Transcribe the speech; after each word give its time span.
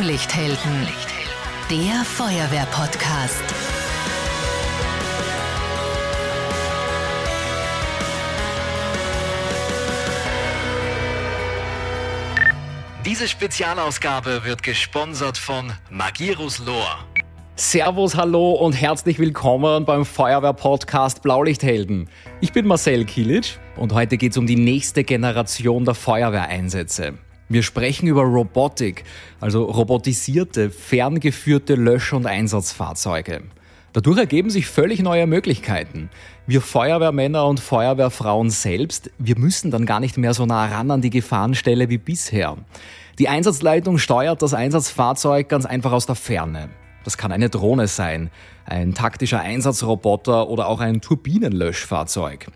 Blaulichthelden, 0.00 0.88
der 1.70 2.04
Feuerwehr-Podcast. 2.06 3.44
Diese 13.04 13.28
Spezialausgabe 13.28 14.42
wird 14.44 14.62
gesponsert 14.62 15.36
von 15.36 15.70
Magirus 15.90 16.60
Lohr. 16.60 17.04
Servus, 17.56 18.16
hallo 18.16 18.52
und 18.52 18.72
herzlich 18.72 19.18
willkommen 19.18 19.84
beim 19.84 20.06
Feuerwehr-Podcast 20.06 21.20
Blaulichthelden. 21.22 22.08
Ich 22.40 22.54
bin 22.54 22.66
Marcel 22.66 23.04
Kilic 23.04 23.58
und 23.76 23.92
heute 23.92 24.16
geht 24.16 24.32
es 24.32 24.38
um 24.38 24.46
die 24.46 24.56
nächste 24.56 25.04
Generation 25.04 25.84
der 25.84 25.94
Feuerwehreinsätze. 25.94 27.18
Wir 27.52 27.64
sprechen 27.64 28.06
über 28.06 28.22
Robotik, 28.22 29.02
also 29.40 29.64
robotisierte, 29.64 30.70
ferngeführte 30.70 31.74
Lösch- 31.74 32.12
und 32.12 32.24
Einsatzfahrzeuge. 32.24 33.42
Dadurch 33.92 34.18
ergeben 34.18 34.50
sich 34.50 34.68
völlig 34.68 35.02
neue 35.02 35.26
Möglichkeiten. 35.26 36.10
Wir 36.46 36.60
Feuerwehrmänner 36.60 37.44
und 37.46 37.58
Feuerwehrfrauen 37.58 38.50
selbst, 38.50 39.10
wir 39.18 39.36
müssen 39.36 39.72
dann 39.72 39.84
gar 39.84 39.98
nicht 39.98 40.16
mehr 40.16 40.32
so 40.32 40.46
nah 40.46 40.66
ran 40.66 40.92
an 40.92 41.00
die 41.00 41.10
Gefahrenstelle 41.10 41.88
wie 41.88 41.98
bisher. 41.98 42.56
Die 43.18 43.28
Einsatzleitung 43.28 43.98
steuert 43.98 44.42
das 44.42 44.54
Einsatzfahrzeug 44.54 45.48
ganz 45.48 45.66
einfach 45.66 45.90
aus 45.90 46.06
der 46.06 46.14
Ferne. 46.14 46.68
Das 47.02 47.18
kann 47.18 47.32
eine 47.32 47.50
Drohne 47.50 47.88
sein, 47.88 48.30
ein 48.64 48.94
taktischer 48.94 49.40
Einsatzroboter 49.40 50.48
oder 50.48 50.68
auch 50.68 50.78
ein 50.78 51.00
Turbinenlöschfahrzeug. 51.00 52.46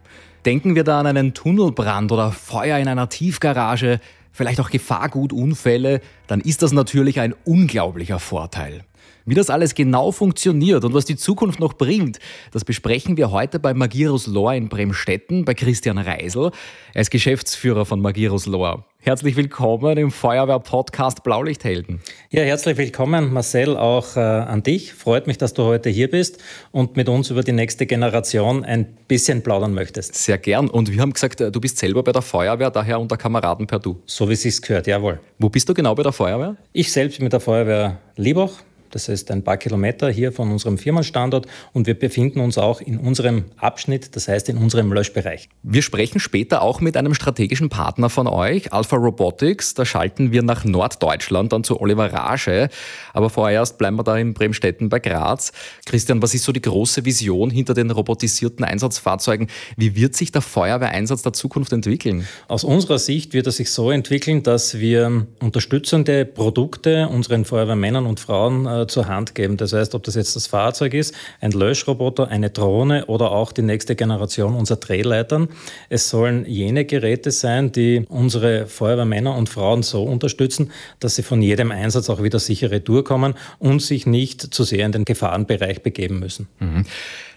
Denken 0.47 0.77
wir 0.77 0.85
da 0.85 1.01
an 1.01 1.09
einen 1.09 1.35
Tunnelbrand 1.35 2.13
oder 2.13 2.31
Feuer 2.31 2.79
in 2.79 2.87
einer 2.87 3.09
Tiefgarage, 3.09 3.99
vielleicht 4.35 4.61
auch 4.61 4.69
Gefahrgutunfälle, 4.69 6.03
dann 6.27 6.41
ist 6.41 6.61
das 6.61 6.73
natürlich 6.73 7.21
ein 7.21 7.35
unglaublicher 7.45 8.19
Vorteil. 8.19 8.85
Wie 9.25 9.35
das 9.35 9.49
alles 9.49 9.75
genau 9.75 10.13
funktioniert 10.13 10.85
und 10.85 10.93
was 10.93 11.07
die 11.07 11.17
Zukunft 11.17 11.59
noch 11.59 11.73
bringt, 11.73 12.19
das 12.51 12.65
besprechen 12.65 13.17
wir 13.17 13.31
heute 13.31 13.59
bei 13.59 13.73
Magirus 13.73 14.27
Lohr 14.27 14.53
in 14.53 14.69
Bremstetten 14.69 15.47
bei 15.47 15.55
Christian 15.55 15.97
Reisel. 15.97 16.51
Er 16.93 17.01
ist 17.01 17.11
Geschäftsführer 17.11 17.87
von 17.87 18.03
Magirus 18.03 18.45
Lohr. 18.45 18.85
Herzlich 19.07 19.37
willkommen 19.37 19.99
im 19.99 20.11
Feuerwehr-Podcast 20.11 21.23
Blaulichthelden. 21.25 22.01
Ja, 22.31 22.41
herzlich 22.41 22.79
willkommen, 22.79 23.35
Marcel, 23.35 23.77
auch 23.77 24.17
äh, 24.17 24.21
an 24.21 24.63
dich. 24.63 24.95
Freut 24.95 25.27
mich, 25.27 25.37
dass 25.37 25.53
du 25.53 25.65
heute 25.65 25.91
hier 25.91 26.09
bist 26.09 26.43
und 26.73 26.97
mit 26.97 27.11
uns 27.11 27.29
über 27.29 27.43
die 27.43 27.53
nächste 27.53 27.85
Generation 27.85 28.65
ein 28.65 28.97
bisschen 29.07 29.43
plaudern 29.43 29.75
möchtest. 29.75 30.15
Sehr 30.15 30.39
gern. 30.39 30.71
Und 30.71 30.91
wir 30.91 31.03
haben 31.03 31.13
gesagt, 31.13 31.43
äh, 31.43 31.53
du 31.53 31.61
bist 31.61 31.77
selber 31.77 32.03
bei 32.03 32.13
der 32.13 32.23
Feuerwehr, 32.23 32.71
daher 32.71 32.99
unter 32.99 33.19
Kameraden 33.19 33.67
per 33.67 33.79
Du. 33.79 34.01
So 34.07 34.27
wie 34.31 34.33
es 34.33 34.41
sich 34.41 34.63
gehört, 34.63 34.87
jawohl. 34.87 35.21
Wo 35.39 35.51
bist 35.51 35.69
du 35.69 35.75
genau 35.75 35.95
bei 35.95 36.03
der 36.03 36.13
Feuerwehr? 36.13 36.57
Ich 36.73 36.91
selbst 36.91 37.19
bin 37.19 37.25
mit 37.25 37.35
der 37.35 37.41
Feuerwehr 37.41 37.99
Liebach 38.17 38.53
das 38.95 39.09
ist 39.09 39.31
ein 39.31 39.43
paar 39.43 39.57
Kilometer 39.57 40.09
hier 40.11 40.31
von 40.31 40.53
unserem 40.53 40.79
Firmenstandort 40.79 41.47
und 41.73 41.87
wir 41.87 41.99
befinden 41.99 42.41
uns 42.41 42.59
auch 42.59 42.81
in 42.81 42.99
unserem 42.99 43.47
Abschnitt, 43.57 44.15
das 44.15 44.29
heißt 44.29 44.49
in 44.49 44.57
unserem 44.57 44.93
Löschbereich. 44.93 45.49
Wir 45.63 45.83
sprechen 45.83 46.21
später 46.21 46.63
auch 46.63 46.81
mit 46.81 46.97
einem 46.97 47.15
strategischen 47.15 47.69
Partner 47.69 48.09
von 48.09 48.29
euch, 48.29 48.73
Alpha 48.73 48.97
Robotics. 48.97 49.75
Da 49.75 49.85
schalten 49.85 50.31
wir 50.31 50.43
nach 50.43 50.65
Norddeutschland, 50.65 51.53
dann 51.53 51.65
zu 51.65 51.81
Oliver 51.81 52.13
Rage. 52.13 52.69
Aber 53.13 53.31
vorerst 53.31 53.79
bleiben 53.79 53.97
wir 53.97 54.05
da 54.05 54.17
in 54.17 54.33
Bremstetten 54.33 54.89
bei 54.89 55.01
Graz. 55.01 55.53
Christian, 55.87 56.23
was 56.23 56.35
ist 56.35 56.45
so 56.45 56.53
die 56.53 56.63
große 56.63 57.05
Vision 57.05 57.51
hinter 57.51 57.75
den 57.75 57.91
robotisierten 57.91 58.65
Einsatzfahrzeugen? 58.65 59.49
Wie 59.77 59.97
wird 59.97 60.15
sich 60.15 60.31
der 60.31 60.43
Feuerwehreinsatz 60.43 61.23
der 61.23 61.33
Zukunft 61.33 61.73
entwickeln? 61.73 62.29
Aus 62.47 62.63
unserer 62.63 62.99
Sicht 62.99 63.35
wird 63.35 63.47
er 63.47 63.53
sich 63.53 63.71
so 63.71 63.91
entwickeln, 63.91 64.43
dass 64.45 64.79
wir 64.79 65.27
unterstützende 65.41 66.25
Produkte 66.25 67.09
unseren 67.09 67.45
Feuerwehrmännern 67.45 68.07
und 68.07 68.21
Frauen 68.21 68.84
äh, 68.85 68.87
zur 68.87 69.09
Hand 69.09 69.35
geben. 69.35 69.57
Das 69.57 69.73
heißt, 69.73 69.95
ob 69.95 70.03
das 70.05 70.15
jetzt 70.15 70.37
das 70.37 70.47
Fahrzeug 70.47 70.95
ist, 70.95 71.15
ein 71.41 71.53
Löschroboter, 71.53 72.29
eine 72.29 72.51
Drohne 72.51 73.07
oder 73.07 73.33
auch 73.33 73.53
die 73.53 73.63
nächste 73.63 73.97
Generation 73.97 74.55
unserer 74.55 74.79
Drehleitern. 74.79 75.49
Es 75.89 76.09
sollen 76.11 76.47
jene 76.47 76.85
Geräte 76.85 77.31
sein, 77.31 77.73
die 77.73 78.05
unsere 78.09 78.67
Feuerwehrmänner 78.67 79.37
und 79.37 79.49
Frauen 79.49 79.83
so 79.83 80.03
unterstützen, 80.05 80.71
dass 81.01 81.17
sie 81.17 81.23
von 81.23 81.43
jedem 81.43 81.71
Einsatz 81.71 82.11
auch 82.11 82.23
wieder 82.23 82.39
sicher 82.39 82.71
retourkommen 82.71 83.35
und 83.59 83.83
sich 83.83 84.07
nicht 84.07 84.55
zu 84.55 84.65
sehr 84.65 84.87
in 84.87 84.93
den 84.93 85.05
Gefahrenbereich 85.05 85.83
begeben 85.83 86.19
müssen. 86.19 86.49
Mhm. 86.61 86.85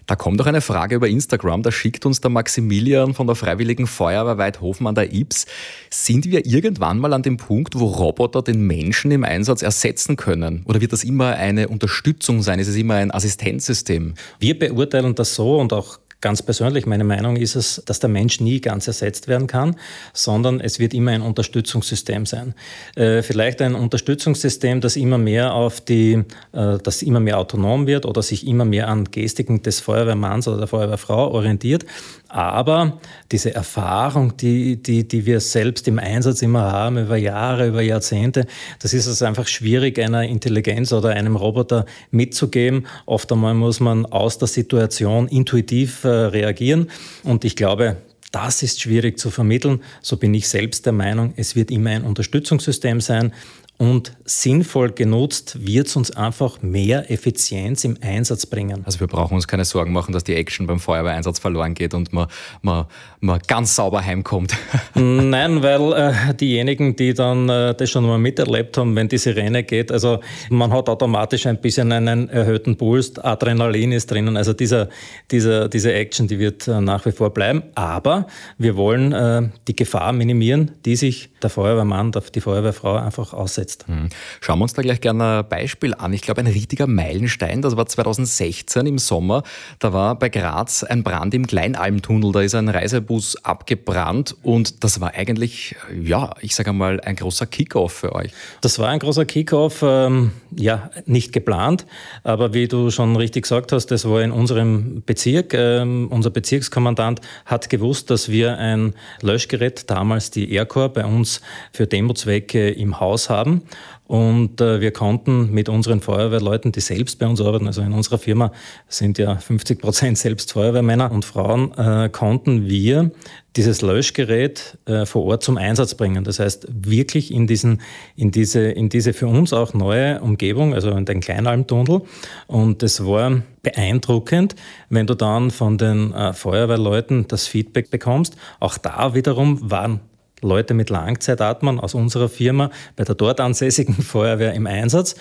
Da 0.07 0.16
kommt 0.16 0.41
auch 0.41 0.45
eine 0.45 0.62
Frage 0.62 0.95
über 0.95 1.09
Instagram, 1.09 1.63
da 1.63 1.72
schickt 1.72 2.06
uns 2.06 2.22
der 2.22 2.31
Maximilian 2.31 3.13
von 3.13 3.28
der 3.28 3.35
Freiwilligen 3.35 3.88
Feuerwehr 3.88 4.38
Weidhofen 4.38 4.88
an 4.88 4.95
der 4.95 5.13
Ips. 5.13 5.45
Sind 5.90 6.31
wir 6.31 6.45
irgendwann 6.45 6.97
mal 6.97 7.12
an 7.12 7.23
dem 7.23 7.35
Punkt, 7.35 7.78
wo 7.78 7.88
Roboter 7.88 8.41
den 8.41 8.66
Menschen 8.66 9.12
im 9.12 9.25
Einsatz 9.25 9.62
ersetzen 9.62 10.16
können? 10.16 10.63
Oder 10.66 10.79
wird 10.79 10.94
das 10.94 11.03
immer 11.03 11.35
eine 11.35 11.68
Unterstützung 11.68 12.41
sein? 12.41 12.59
Ist 12.59 12.69
es 12.69 12.78
immer 12.78 12.94
ein 12.94 13.12
Assistenzsystem? 13.12 14.13
Wir 14.40 14.57
beurteilen 14.57 15.13
das 15.13 15.35
so 15.35 15.59
und 15.59 15.73
auch 15.73 16.00
Ganz 16.20 16.42
persönlich, 16.42 16.88
meine 16.88 17.04
Meinung 17.04 17.36
ist 17.36 17.56
es, 17.56 17.84
dass 17.86 18.00
der 18.00 18.10
Mensch 18.10 18.40
nie 18.40 18.60
ganz 18.60 18.88
ersetzt 18.88 19.28
werden 19.28 19.46
kann, 19.46 19.76
sondern 20.14 20.60
es 20.60 20.80
wird 20.80 20.96
immer 20.96 21.12
ein 21.12 21.22
Unterstützungssystem 21.22 22.26
sein. 22.26 22.56
Äh, 22.96 23.22
vielleicht 23.22 23.62
ein 23.62 23.76
Unterstützungssystem, 23.76 24.82
das 24.82 24.96
immer 24.96 25.20
mehr 25.20 25.54
auf 25.54 25.80
die, 25.80 26.24
äh, 26.54 26.80
das 26.82 27.04
immer 27.04 27.20
mehr 27.20 27.38
autonom 27.38 27.86
wird 27.86 28.08
oder 28.08 28.24
sich 28.24 28.48
immer 28.48 28.66
mehr 28.66 28.88
an 28.88 29.06
Gestiken 29.06 29.62
des 29.62 29.80
Feuerwehrmanns 29.80 30.48
oder 30.48 30.58
der 30.58 30.68
Feuerwehrfrau 30.68 31.32
orientiert. 31.34 31.86
Aber 32.30 33.00
diese 33.32 33.54
Erfahrung, 33.54 34.36
die, 34.38 34.82
die, 34.82 35.08
die 35.08 35.26
wir 35.28 35.40
selbst 35.40 35.88
im 35.88 36.00
Einsatz 36.00 36.42
immer 36.42 36.72
haben, 36.72 36.98
über 36.98 37.16
Jahre, 37.16 37.68
über 37.68 37.82
Jahrzehnte, 37.82 38.48
das 38.80 38.94
ist 38.94 39.06
es 39.06 39.22
einfach 39.22 39.48
schwierig, 39.48 40.00
einer 40.00 40.24
Intelligenz 40.24 40.92
oder 40.92 41.10
einem 41.10 41.36
Roboter 41.36 41.86
mitzugeben. 42.10 42.88
Oft 43.06 43.32
einmal 43.32 43.54
muss 43.54 43.80
man 43.80 44.06
aus 44.08 44.40
der 44.40 44.48
Situation 44.48 45.28
intuitiv 45.28 46.06
äh, 46.07 46.25
reagieren. 46.25 46.90
Und 47.23 47.45
ich 47.45 47.56
glaube, 47.56 47.97
das 48.31 48.63
ist 48.63 48.81
schwierig 48.81 49.19
zu 49.19 49.29
vermitteln. 49.29 49.81
So 50.01 50.18
bin 50.18 50.34
ich 50.34 50.47
selbst 50.50 50.85
der 50.85 50.94
Meinung, 50.94 51.34
es 51.38 51.56
wird 51.56 51.72
immer 51.72 51.91
ein 51.91 52.03
Unterstützungssystem 52.03 53.01
sein 53.01 53.34
und 53.78 54.18
sinnvoll 54.26 54.92
genutzt 54.92 55.66
wird 55.66 55.88
es 55.88 55.96
uns 55.96 56.16
einfach 56.16 56.62
mehr 56.62 57.12
Effizienz 57.12 57.84
im 57.84 57.98
Einsatz 58.02 58.48
bringen. 58.48 58.82
Also 58.86 59.00
wir 59.00 59.08
brauchen 59.08 59.36
uns 59.36 59.48
keine 59.48 59.66
Sorgen 59.66 59.94
machen, 59.94 60.14
dass 60.14 60.24
die 60.24 60.34
Action 60.34 60.66
beim 60.66 60.80
Feuerwehreinsatz 60.80 61.40
verloren 61.40 61.76
geht 61.76 61.94
und 61.94 62.12
man, 62.12 62.28
man, 62.64 62.86
man 63.20 63.40
ganz 63.48 63.76
sauber 63.76 64.04
heimkommt. 64.04 64.56
Nein, 64.96 65.62
weil 65.62 65.94
äh, 65.94 66.34
diejenigen, 66.34 66.96
die 66.96 67.14
dann 67.14 67.50
äh, 67.50 67.76
das 67.76 67.90
schon 67.92 68.06
mal 68.06 68.18
miterlebt 68.18 68.78
haben, 68.78 68.96
wenn 68.96 69.10
die 69.10 69.20
Sirene 69.20 69.64
geht, 69.64 69.92
also 69.92 70.22
man 70.50 70.74
hat 70.74 70.90
automatisch 70.90 71.46
ein 71.46 71.62
bisschen 71.62 71.92
einen 71.92 72.30
erhöhten 72.30 72.78
Puls, 72.78 73.20
Adrenalin 73.20 73.92
ist 73.92 74.10
drinnen, 74.10 74.38
also 74.38 74.54
dieser, 74.54 74.90
dieser, 75.30 75.70
diese 75.70 75.94
Action, 75.94 76.28
die 76.28 76.40
wird 76.40 76.68
äh, 76.68 76.82
nach 76.82 77.06
wie 77.06 77.12
vor 77.12 77.30
bleiben. 77.30 77.64
Aber 77.76 78.26
wir 78.58 78.76
wollen 78.76 79.14
äh, 79.14 79.50
die 79.68 79.76
Gefahr 79.76 80.14
minimieren, 80.14 80.72
die 80.84 80.96
sich 80.96 81.30
der 81.42 81.50
Feuerwehrmann, 81.50 82.12
die 82.34 82.42
Feuerwehrfrau 82.42 82.96
einfach 82.96 83.34
aussetzt. 83.34 83.86
Mhm. 83.88 84.09
Schauen 84.42 84.59
wir 84.59 84.64
uns 84.64 84.74
da 84.74 84.81
gleich 84.81 85.02
gerne 85.02 85.40
ein 85.40 85.50
Beispiel 85.50 85.94
an. 85.94 86.14
Ich 86.14 86.22
glaube, 86.22 86.42
ein 86.42 86.48
richtiger 86.48 86.88
Meilenstein, 86.88 87.62
das 87.62 87.78
war 87.78 87.86
2016 87.86 88.86
im 88.88 88.98
Sommer. 88.98 89.44
Da 89.80 89.94
war 89.94 90.18
bei 90.18 90.30
Graz 90.30 90.84
ein 90.84 91.03
Brand 91.03 91.34
im 91.34 91.46
Kleinalmtunnel. 91.46 92.31
Da 92.31 92.42
ist 92.42 92.56
ein 92.56 92.70
Reisebus 92.70 93.44
abgebrannt 93.44 94.36
und 94.42 94.84
das 94.84 95.00
war 95.00 95.14
eigentlich, 95.14 95.75
ja, 96.02 96.34
ich 96.42 96.56
sage 96.56 96.74
mal, 96.74 97.00
ein 97.02 97.16
großer 97.16 97.46
Kickoff 97.46 97.94
für 97.94 98.14
euch. 98.14 98.31
Das 98.62 98.80
war 98.80 98.90
ein 98.90 99.00
großer 99.00 99.25
Kickoff, 99.25 99.84
ähm, 99.84 100.31
ja, 100.56 100.90
nicht 101.06 101.34
geplant, 101.34 101.86
aber 102.24 102.54
wie 102.54 102.68
du 102.68 102.90
schon 102.90 103.16
richtig 103.16 103.44
gesagt 103.44 103.72
hast, 103.72 103.88
das 103.88 104.08
war 104.08 104.22
in 104.22 104.31
unserem 104.31 105.04
Bezirk. 105.06 105.54
Ähm, 105.54 106.08
unser 106.09 106.30
Bezirkskommandant 106.30 107.22
hat 107.46 107.69
gewusst, 107.69 108.09
dass 108.09 108.30
wir 108.30 108.58
ein 108.58 108.94
Löschgerät, 109.22 109.90
damals 109.90 110.31
die 110.31 110.52
Aircore, 110.54 110.90
bei 110.90 111.06
uns 111.06 111.27
für 111.72 111.88
Demozwecke 111.88 112.70
im 112.70 113.00
Haus 113.00 113.30
haben. 113.30 113.63
Und 114.07 114.62
äh, 114.62 114.80
wir 114.80 114.92
konnten 114.92 115.51
mit 115.51 115.68
unseren 115.68 116.00
Feuerwehrleuten, 116.00 116.72
die 116.72 116.80
selbst 116.80 117.19
bei 117.19 117.28
uns 117.28 117.42
arbeiten, 117.42 117.68
also 117.68 117.81
in 117.81 117.92
unserer 117.92 118.18
Firma 118.18 118.54
sind 118.88 119.18
ja 119.18 119.36
50 119.36 119.81
Prozent 119.81 120.18
selbst 120.18 120.54
Feuerwehrmänner 120.54 121.12
und 121.12 121.25
Frauen, 121.25 121.74
äh, 121.78 122.07
konnten 122.10 122.69
wir 122.69 123.12
dieses 123.57 123.81
Löschgerät 123.81 124.78
äh, 124.86 125.06
vor 125.06 125.25
Ort 125.25 125.44
zum 125.44 125.57
Einsatz 125.57 125.96
bringen. 125.96 126.24
Das 126.24 126.40
heißt, 126.40 126.68
wirklich 126.69 127.34
in, 127.34 127.48
diesen, 127.48 127.81
in, 128.16 128.31
diese, 128.31 128.62
in 128.62 128.88
diese 128.88 129.12
für 129.12 129.28
uns 129.28 129.51
auch 129.51 129.74
neue 129.74 130.22
Umgebung, 130.22 130.74
also 130.74 130.92
in 130.92 131.04
den 131.04 131.19
Kleinalmtunnel. 131.19 132.01
Und 132.46 132.84
es 132.84 133.06
war 133.06 133.42
beeindruckend, 133.62 134.56
wenn 134.90 135.07
du 135.07 135.16
dann 135.16 135.51
von 135.51 135.78
den 135.78 136.13
äh, 136.13 136.31
Feuerwehrleuten 136.31 137.28
das 137.28 137.48
Feedback 137.48 137.92
bekommst. 137.92 138.38
Auch 138.62 138.78
da 138.78 139.13
wiederum 139.16 139.69
waren 139.69 140.00
Leute 140.42 140.74
mit 140.74 140.89
Langzeitatmern 140.89 141.80
aus 141.80 141.94
unserer 141.94 142.30
Firma 142.30 142.69
bei 142.95 143.04
der 143.04 143.16
dort 143.16 143.39
ansässigen 143.39 143.95
Feuerwehr 144.01 144.54
im 144.54 144.68
Einsatz. 144.68 145.16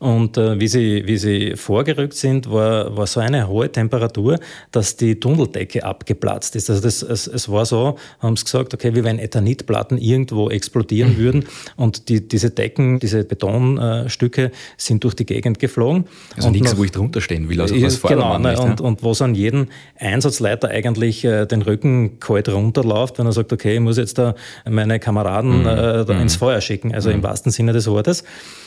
Und 0.00 0.38
äh, 0.38 0.58
wie, 0.58 0.66
sie, 0.66 1.02
wie 1.04 1.18
sie 1.18 1.56
vorgerückt 1.56 2.14
sind, 2.14 2.50
war, 2.50 2.96
war 2.96 3.06
so 3.06 3.20
eine 3.20 3.48
hohe 3.48 3.70
Temperatur, 3.70 4.38
dass 4.72 4.96
die 4.96 5.20
Tunneldecke 5.20 5.84
abgeplatzt 5.84 6.56
ist. 6.56 6.70
Also 6.70 6.80
das, 6.80 7.02
es, 7.02 7.26
es 7.26 7.50
war 7.50 7.66
so, 7.66 7.98
haben 8.18 8.34
sie 8.34 8.44
gesagt, 8.44 8.72
okay, 8.72 8.94
wie 8.94 9.04
wenn 9.04 9.18
Ethanitplatten 9.18 9.98
irgendwo 9.98 10.48
explodieren 10.48 11.18
würden 11.18 11.44
und 11.76 12.08
die, 12.08 12.26
diese 12.26 12.48
Decken, 12.48 12.98
diese 12.98 13.24
Betonstücke 13.24 14.52
sind 14.78 15.04
durch 15.04 15.14
die 15.14 15.26
Gegend 15.26 15.58
geflogen. 15.58 16.06
Also 16.34 16.48
und 16.48 16.54
nichts, 16.54 16.72
noch, 16.72 16.78
wo 16.78 16.84
ich 16.84 16.92
drunter 16.92 17.20
stehen 17.20 17.50
will, 17.50 17.60
also 17.60 17.74
was 17.82 18.00
Genau, 18.00 18.38
ne, 18.38 18.58
und, 18.58 18.80
ja. 18.80 18.86
und 18.86 19.02
wo 19.02 19.10
es 19.10 19.20
an 19.20 19.34
jeden 19.34 19.68
Einsatzleiter 19.98 20.68
eigentlich 20.68 21.26
äh, 21.26 21.44
den 21.44 21.60
Rücken 21.60 22.18
kalt 22.20 22.48
runterläuft, 22.48 23.18
wenn 23.18 23.26
er 23.26 23.32
sagt, 23.32 23.52
okay, 23.52 23.74
ich 23.74 23.80
muss 23.80 23.98
jetzt 23.98 24.16
da 24.16 24.34
meine 24.68 24.98
Kameraden 24.98 25.60
mhm. 25.60 25.66
äh, 25.66 26.04
da 26.04 26.14
mhm. 26.14 26.22
ins 26.22 26.36
Feuer 26.36 26.60
schicken, 26.60 26.94
also 26.94 27.08
mhm. 27.08 27.16
im 27.16 27.22
wahrsten 27.22 27.52
Sinne 27.52 27.72
des 27.72 27.86
Wortes. 27.86 28.24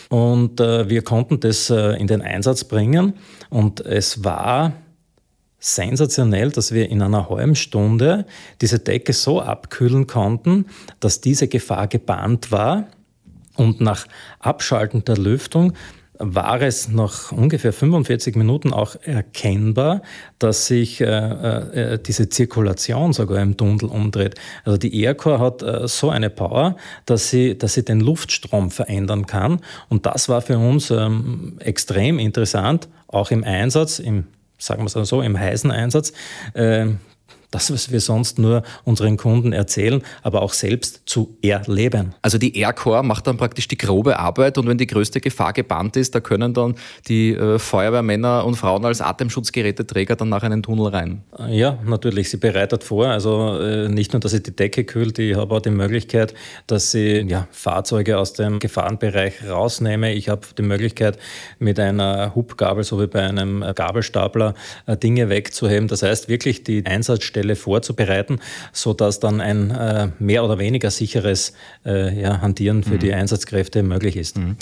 Und 0.10 0.60
äh, 0.60 0.90
wir 0.90 1.02
konnten 1.04 1.40
das 1.40 1.70
äh, 1.70 2.00
in 2.00 2.08
den 2.08 2.22
Einsatz 2.22 2.64
bringen. 2.64 3.14
Und 3.50 3.82
es 3.82 4.24
war 4.24 4.74
sensationell, 5.60 6.52
dass 6.52 6.74
wir 6.74 6.90
in 6.90 7.02
einer 7.02 7.30
halben 7.30 7.56
Stunde 7.56 8.26
diese 8.62 8.80
Decke 8.80 9.14
so 9.14 9.42
abkühlen 9.42 10.08
konnten, 10.08 10.66
dass 11.00 11.22
diese 11.22 11.48
Gefahr 11.48 11.88
gebannt 11.88 12.52
war. 12.52 12.88
Und 13.56 13.82
nach 13.82 14.08
Abschalten 14.40 15.06
der 15.06 15.18
Lüftung 15.18 15.74
war 16.26 16.62
es 16.62 16.90
nach 16.90 17.32
ungefähr 17.32 17.74
45 17.74 18.36
Minuten 18.36 18.74
auch 18.74 18.96
erkennbar, 19.04 20.02
dass 20.40 20.68
sich 20.68 21.02
äh, 21.02 21.06
äh, 21.06 22.00
diese 22.00 22.30
Zirkulation 22.30 23.14
sogar 23.14 23.42
im 23.42 23.58
Tunnel 23.58 23.86
umdreht. 23.86 24.36
Also 24.64 24.78
die 24.78 25.02
Aircore 25.02 25.40
hat 25.40 25.62
äh, 25.62 25.88
so 25.88 26.10
eine 26.10 26.30
Power, 26.30 26.78
dass 27.06 27.30
sie, 27.30 27.58
dass 27.58 27.74
sie 27.74 27.84
den 27.84 28.00
Luftstrom 28.00 28.72
verändern 28.72 29.26
kann. 29.26 29.60
Und 29.90 30.06
das 30.06 30.30
war 30.30 30.42
für 30.42 30.58
uns 30.58 30.92
ähm, 30.92 31.58
extrem 31.60 32.20
interessant, 32.20 32.88
auch 33.08 33.32
im 33.32 33.44
Einsatz, 33.44 34.00
im 34.00 34.26
sagen 34.58 34.84
wir 34.84 34.96
es 34.96 35.10
so, 35.10 35.22
im 35.22 35.38
heißen 35.38 35.72
Einsatz. 35.72 36.14
Äh, 37.54 37.64
das, 37.64 37.72
was 37.72 37.92
wir 37.92 38.02
sonst 38.02 38.40
nur 38.40 38.64
unseren 38.84 39.18
Kunden 39.18 39.54
erzählen, 39.54 40.02
aber 40.22 40.42
auch 40.42 40.54
selbst 40.54 41.04
zu 41.06 41.38
erleben. 41.42 42.14
Also 42.22 42.38
die 42.38 42.58
Aircore 42.58 43.04
macht 43.04 43.28
dann 43.28 43.38
praktisch 43.38 43.68
die 43.68 43.78
grobe 43.78 44.20
Arbeit 44.20 44.58
und 44.58 44.68
wenn 44.68 44.78
die 44.78 44.88
größte 44.88 45.22
Gefahr 45.22 45.54
gebannt 45.54 45.96
ist, 45.96 46.16
da 46.16 46.20
können 46.20 46.54
dann 46.54 46.76
die 47.08 47.34
äh, 47.34 47.60
Feuerwehrmänner 47.60 48.46
und 48.46 48.56
Frauen 48.56 48.86
als 48.86 49.02
Atemschutzgeräteträger 49.02 50.16
dann 50.16 50.30
nach 50.30 50.44
einen 50.44 50.64
Tunnel 50.64 50.88
rein. 50.88 51.24
Ja, 51.50 51.78
natürlich. 51.86 52.30
Sie 52.30 52.38
bereitet 52.38 52.84
vor. 52.84 53.08
Also 53.08 53.60
äh, 53.60 53.88
nicht 53.90 54.14
nur, 54.14 54.20
dass 54.20 54.32
sie 54.32 54.42
die 54.42 54.56
Decke 54.56 54.84
kühlt, 54.84 55.20
ich 55.20 55.36
habe 55.36 55.56
auch 55.56 55.62
die 55.62 55.70
Möglichkeit, 55.70 56.34
dass 56.68 56.92
sie 56.92 57.26
ja, 57.28 57.48
Fahrzeuge 57.52 58.18
aus 58.18 58.34
dem 58.34 58.60
Gefahrenbereich 58.60 59.48
rausnehme. 59.48 60.14
Ich 60.14 60.30
habe 60.30 60.42
die 60.58 60.64
Möglichkeit, 60.64 61.18
mit 61.60 61.80
einer 61.80 62.36
Hubgabel, 62.36 62.84
so 62.84 63.00
wie 63.00 63.08
bei 63.08 63.22
einem 63.22 63.64
Gabelstapler, 63.76 64.54
äh, 64.86 64.98
Dinge 64.98 65.30
wegzuheben. 65.30 65.88
Das 65.88 66.04
heißt 66.04 66.30
wirklich 66.30 66.64
die 66.64 66.86
Einsatzstelle 66.86 67.43
Stelle 67.44 67.56
vorzubereiten, 67.56 68.40
sodass 68.72 69.20
dann 69.20 69.42
ein 69.42 69.72
äh, 69.72 70.10
mehr 70.20 70.46
oder 70.46 70.58
weniger 70.60 70.90
sicheres 70.90 71.54
äh, 71.86 72.20
ja, 72.20 72.42
Hantieren 72.42 72.84
für 72.84 72.96
mhm. 72.96 73.00
die 73.00 73.14
Einsatzkräfte 73.14 73.84
möglich 73.84 74.16
ist. 74.16 74.38
Mhm. 74.38 74.56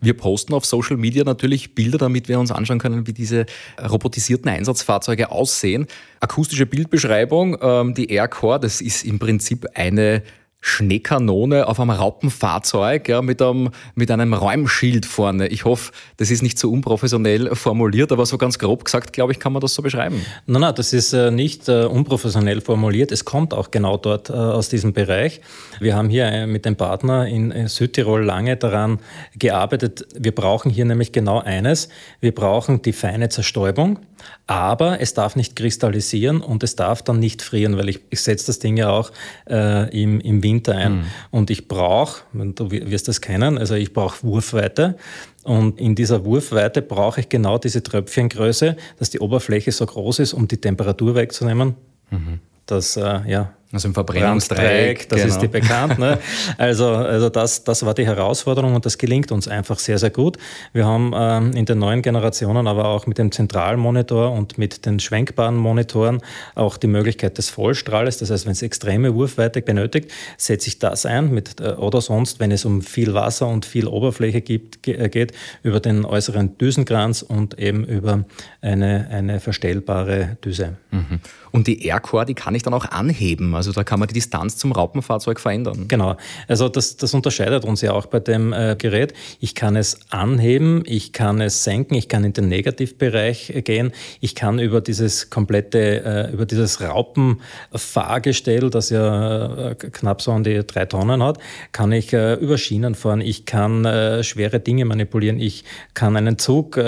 Wir 0.00 0.16
posten 0.16 0.54
auf 0.54 0.64
Social 0.64 0.96
Media 0.96 1.24
natürlich 1.24 1.74
Bilder, 1.74 1.98
damit 1.98 2.28
wir 2.28 2.38
uns 2.38 2.52
anschauen 2.52 2.78
können, 2.78 3.08
wie 3.08 3.12
diese 3.12 3.46
robotisierten 3.82 4.48
Einsatzfahrzeuge 4.48 5.32
aussehen. 5.32 5.88
Akustische 6.20 6.66
Bildbeschreibung, 6.66 7.56
ähm, 7.60 7.94
die 7.94 8.12
Aircore, 8.12 8.60
das 8.60 8.80
ist 8.80 9.04
im 9.04 9.18
Prinzip 9.18 9.66
eine 9.74 10.22
Schneekanone 10.60 11.68
auf 11.68 11.78
einem 11.78 11.90
Raupenfahrzeug 11.90 13.08
ja, 13.08 13.22
mit, 13.22 13.40
einem, 13.40 13.70
mit 13.94 14.10
einem 14.10 14.34
Räumschild 14.34 15.06
vorne. 15.06 15.46
Ich 15.48 15.64
hoffe, 15.64 15.92
das 16.16 16.30
ist 16.30 16.42
nicht 16.42 16.58
so 16.58 16.70
unprofessionell 16.70 17.54
formuliert, 17.54 18.10
aber 18.10 18.26
so 18.26 18.38
ganz 18.38 18.58
grob 18.58 18.84
gesagt, 18.84 19.12
glaube 19.12 19.32
ich, 19.32 19.38
kann 19.38 19.52
man 19.52 19.60
das 19.60 19.74
so 19.74 19.82
beschreiben. 19.82 20.20
Nein, 20.46 20.62
nein, 20.62 20.74
das 20.74 20.92
ist 20.92 21.12
äh, 21.12 21.30
nicht 21.30 21.68
äh, 21.68 21.84
unprofessionell 21.84 22.60
formuliert. 22.60 23.12
Es 23.12 23.24
kommt 23.24 23.54
auch 23.54 23.70
genau 23.70 23.96
dort 23.96 24.30
äh, 24.30 24.32
aus 24.32 24.68
diesem 24.68 24.92
Bereich. 24.92 25.40
Wir 25.78 25.94
haben 25.94 26.08
hier 26.08 26.46
mit 26.48 26.64
dem 26.64 26.74
Partner 26.74 27.26
in 27.26 27.68
Südtirol 27.68 28.24
lange 28.24 28.56
daran 28.56 28.98
gearbeitet. 29.38 30.06
Wir 30.18 30.34
brauchen 30.34 30.70
hier 30.70 30.84
nämlich 30.84 31.12
genau 31.12 31.40
eines. 31.40 31.88
Wir 32.20 32.34
brauchen 32.34 32.82
die 32.82 32.92
feine 32.92 33.28
Zerstäubung. 33.28 34.00
Aber 34.46 35.00
es 35.00 35.14
darf 35.14 35.36
nicht 35.36 35.56
kristallisieren 35.56 36.40
und 36.40 36.62
es 36.62 36.76
darf 36.76 37.02
dann 37.02 37.18
nicht 37.18 37.42
frieren, 37.42 37.76
weil 37.76 37.88
ich, 37.88 38.00
ich 38.10 38.22
setze 38.22 38.46
das 38.46 38.58
Ding 38.58 38.76
ja 38.76 38.90
auch 38.90 39.12
äh, 39.48 39.88
im, 40.02 40.20
im 40.20 40.42
Winter 40.42 40.74
ein. 40.74 40.96
Mhm. 40.96 41.04
Und 41.30 41.50
ich 41.50 41.68
brauche, 41.68 42.22
du 42.32 42.70
wirst 42.70 43.08
das 43.08 43.20
kennen, 43.20 43.58
also 43.58 43.74
ich 43.74 43.92
brauche 43.92 44.22
Wurfweite. 44.22 44.96
Und 45.44 45.80
in 45.80 45.94
dieser 45.94 46.24
Wurfweite 46.24 46.82
brauche 46.82 47.20
ich 47.20 47.28
genau 47.28 47.58
diese 47.58 47.82
Tröpfchengröße, 47.82 48.76
dass 48.98 49.10
die 49.10 49.20
Oberfläche 49.20 49.72
so 49.72 49.86
groß 49.86 50.18
ist, 50.20 50.32
um 50.34 50.48
die 50.48 50.58
Temperatur 50.58 51.14
wegzunehmen. 51.14 51.74
Mhm. 52.10 52.40
Das, 52.66 52.96
äh, 52.96 53.20
ja, 53.26 53.52
also 53.70 53.88
im 53.88 53.94
Verbrennungsdreieck. 53.94 55.08
Das 55.10 55.20
genau. 55.20 55.34
ist 55.34 55.42
die 55.42 55.48
bekannt. 55.48 55.98
Ne? 55.98 56.18
Also, 56.56 56.88
also 56.88 57.28
das, 57.28 57.64
das 57.64 57.84
war 57.84 57.92
die 57.92 58.06
Herausforderung 58.06 58.74
und 58.74 58.86
das 58.86 58.96
gelingt 58.96 59.30
uns 59.30 59.46
einfach 59.46 59.78
sehr, 59.78 59.98
sehr 59.98 60.10
gut. 60.10 60.38
Wir 60.72 60.86
haben 60.86 61.12
ähm, 61.14 61.52
in 61.52 61.66
den 61.66 61.78
neuen 61.78 62.00
Generationen 62.00 62.66
aber 62.66 62.86
auch 62.86 63.06
mit 63.06 63.18
dem 63.18 63.30
Zentralmonitor 63.30 64.32
und 64.32 64.56
mit 64.56 64.86
den 64.86 65.00
schwenkbaren 65.00 65.56
Monitoren 65.56 66.20
auch 66.54 66.78
die 66.78 66.86
Möglichkeit 66.86 67.36
des 67.36 67.50
Vollstrahles. 67.50 68.18
Das 68.18 68.30
heißt, 68.30 68.46
wenn 68.46 68.52
es 68.52 68.62
extreme 68.62 69.14
Wurfweite 69.14 69.60
benötigt, 69.60 70.10
setze 70.38 70.68
ich 70.68 70.78
das 70.78 71.04
ein 71.04 71.30
mit, 71.30 71.60
äh, 71.60 71.72
oder 71.72 72.00
sonst, 72.00 72.40
wenn 72.40 72.50
es 72.50 72.64
um 72.64 72.80
viel 72.80 73.12
Wasser 73.12 73.48
und 73.48 73.66
viel 73.66 73.86
Oberfläche 73.86 74.40
gibt, 74.40 74.88
äh, 74.88 75.10
geht, 75.10 75.32
über 75.62 75.80
den 75.80 76.06
äußeren 76.06 76.56
Düsenkranz 76.56 77.20
und 77.20 77.58
eben 77.58 77.84
über 77.84 78.24
eine, 78.62 79.08
eine 79.10 79.40
verstellbare 79.40 80.38
Düse. 80.42 80.76
Mhm. 80.90 81.20
Und 81.50 81.66
die 81.66 81.86
Aircore, 81.86 82.24
die 82.24 82.34
kann 82.34 82.54
ich 82.54 82.62
dann 82.62 82.74
auch 82.74 82.86
anheben. 82.86 83.54
Also 83.58 83.72
da 83.72 83.84
kann 83.84 83.98
man 83.98 84.08
die 84.08 84.14
Distanz 84.14 84.56
zum 84.56 84.72
Raupenfahrzeug 84.72 85.38
verändern. 85.38 85.84
Genau. 85.88 86.16
Also 86.46 86.68
das, 86.68 86.96
das 86.96 87.12
unterscheidet 87.12 87.64
uns 87.64 87.82
ja 87.82 87.92
auch 87.92 88.06
bei 88.06 88.20
dem 88.20 88.52
äh, 88.52 88.76
Gerät. 88.78 89.12
Ich 89.40 89.54
kann 89.54 89.76
es 89.76 89.98
anheben, 90.10 90.82
ich 90.86 91.12
kann 91.12 91.40
es 91.40 91.64
senken, 91.64 91.94
ich 91.94 92.08
kann 92.08 92.24
in 92.24 92.32
den 92.32 92.48
Negativbereich 92.48 93.50
äh, 93.50 93.62
gehen, 93.62 93.92
ich 94.20 94.34
kann 94.34 94.58
über 94.58 94.80
dieses 94.80 95.28
komplette, 95.30 96.04
äh, 96.04 96.32
über 96.32 96.46
dieses 96.46 96.80
Raupenfahrgestell, 96.80 98.70
das 98.70 98.90
ja 98.90 99.70
äh, 99.70 99.74
knapp 99.74 100.22
so 100.22 100.32
an 100.32 100.44
die 100.44 100.64
drei 100.66 100.86
Tonnen 100.86 101.22
hat, 101.22 101.38
kann 101.72 101.92
ich 101.92 102.12
äh, 102.12 102.34
über 102.34 102.56
Schienen 102.56 102.94
fahren, 102.94 103.20
ich 103.20 103.44
kann 103.44 103.84
äh, 103.84 104.22
schwere 104.22 104.60
Dinge 104.60 104.84
manipulieren, 104.84 105.40
ich 105.40 105.64
kann 105.94 106.16
einen 106.16 106.38
Zug 106.38 106.78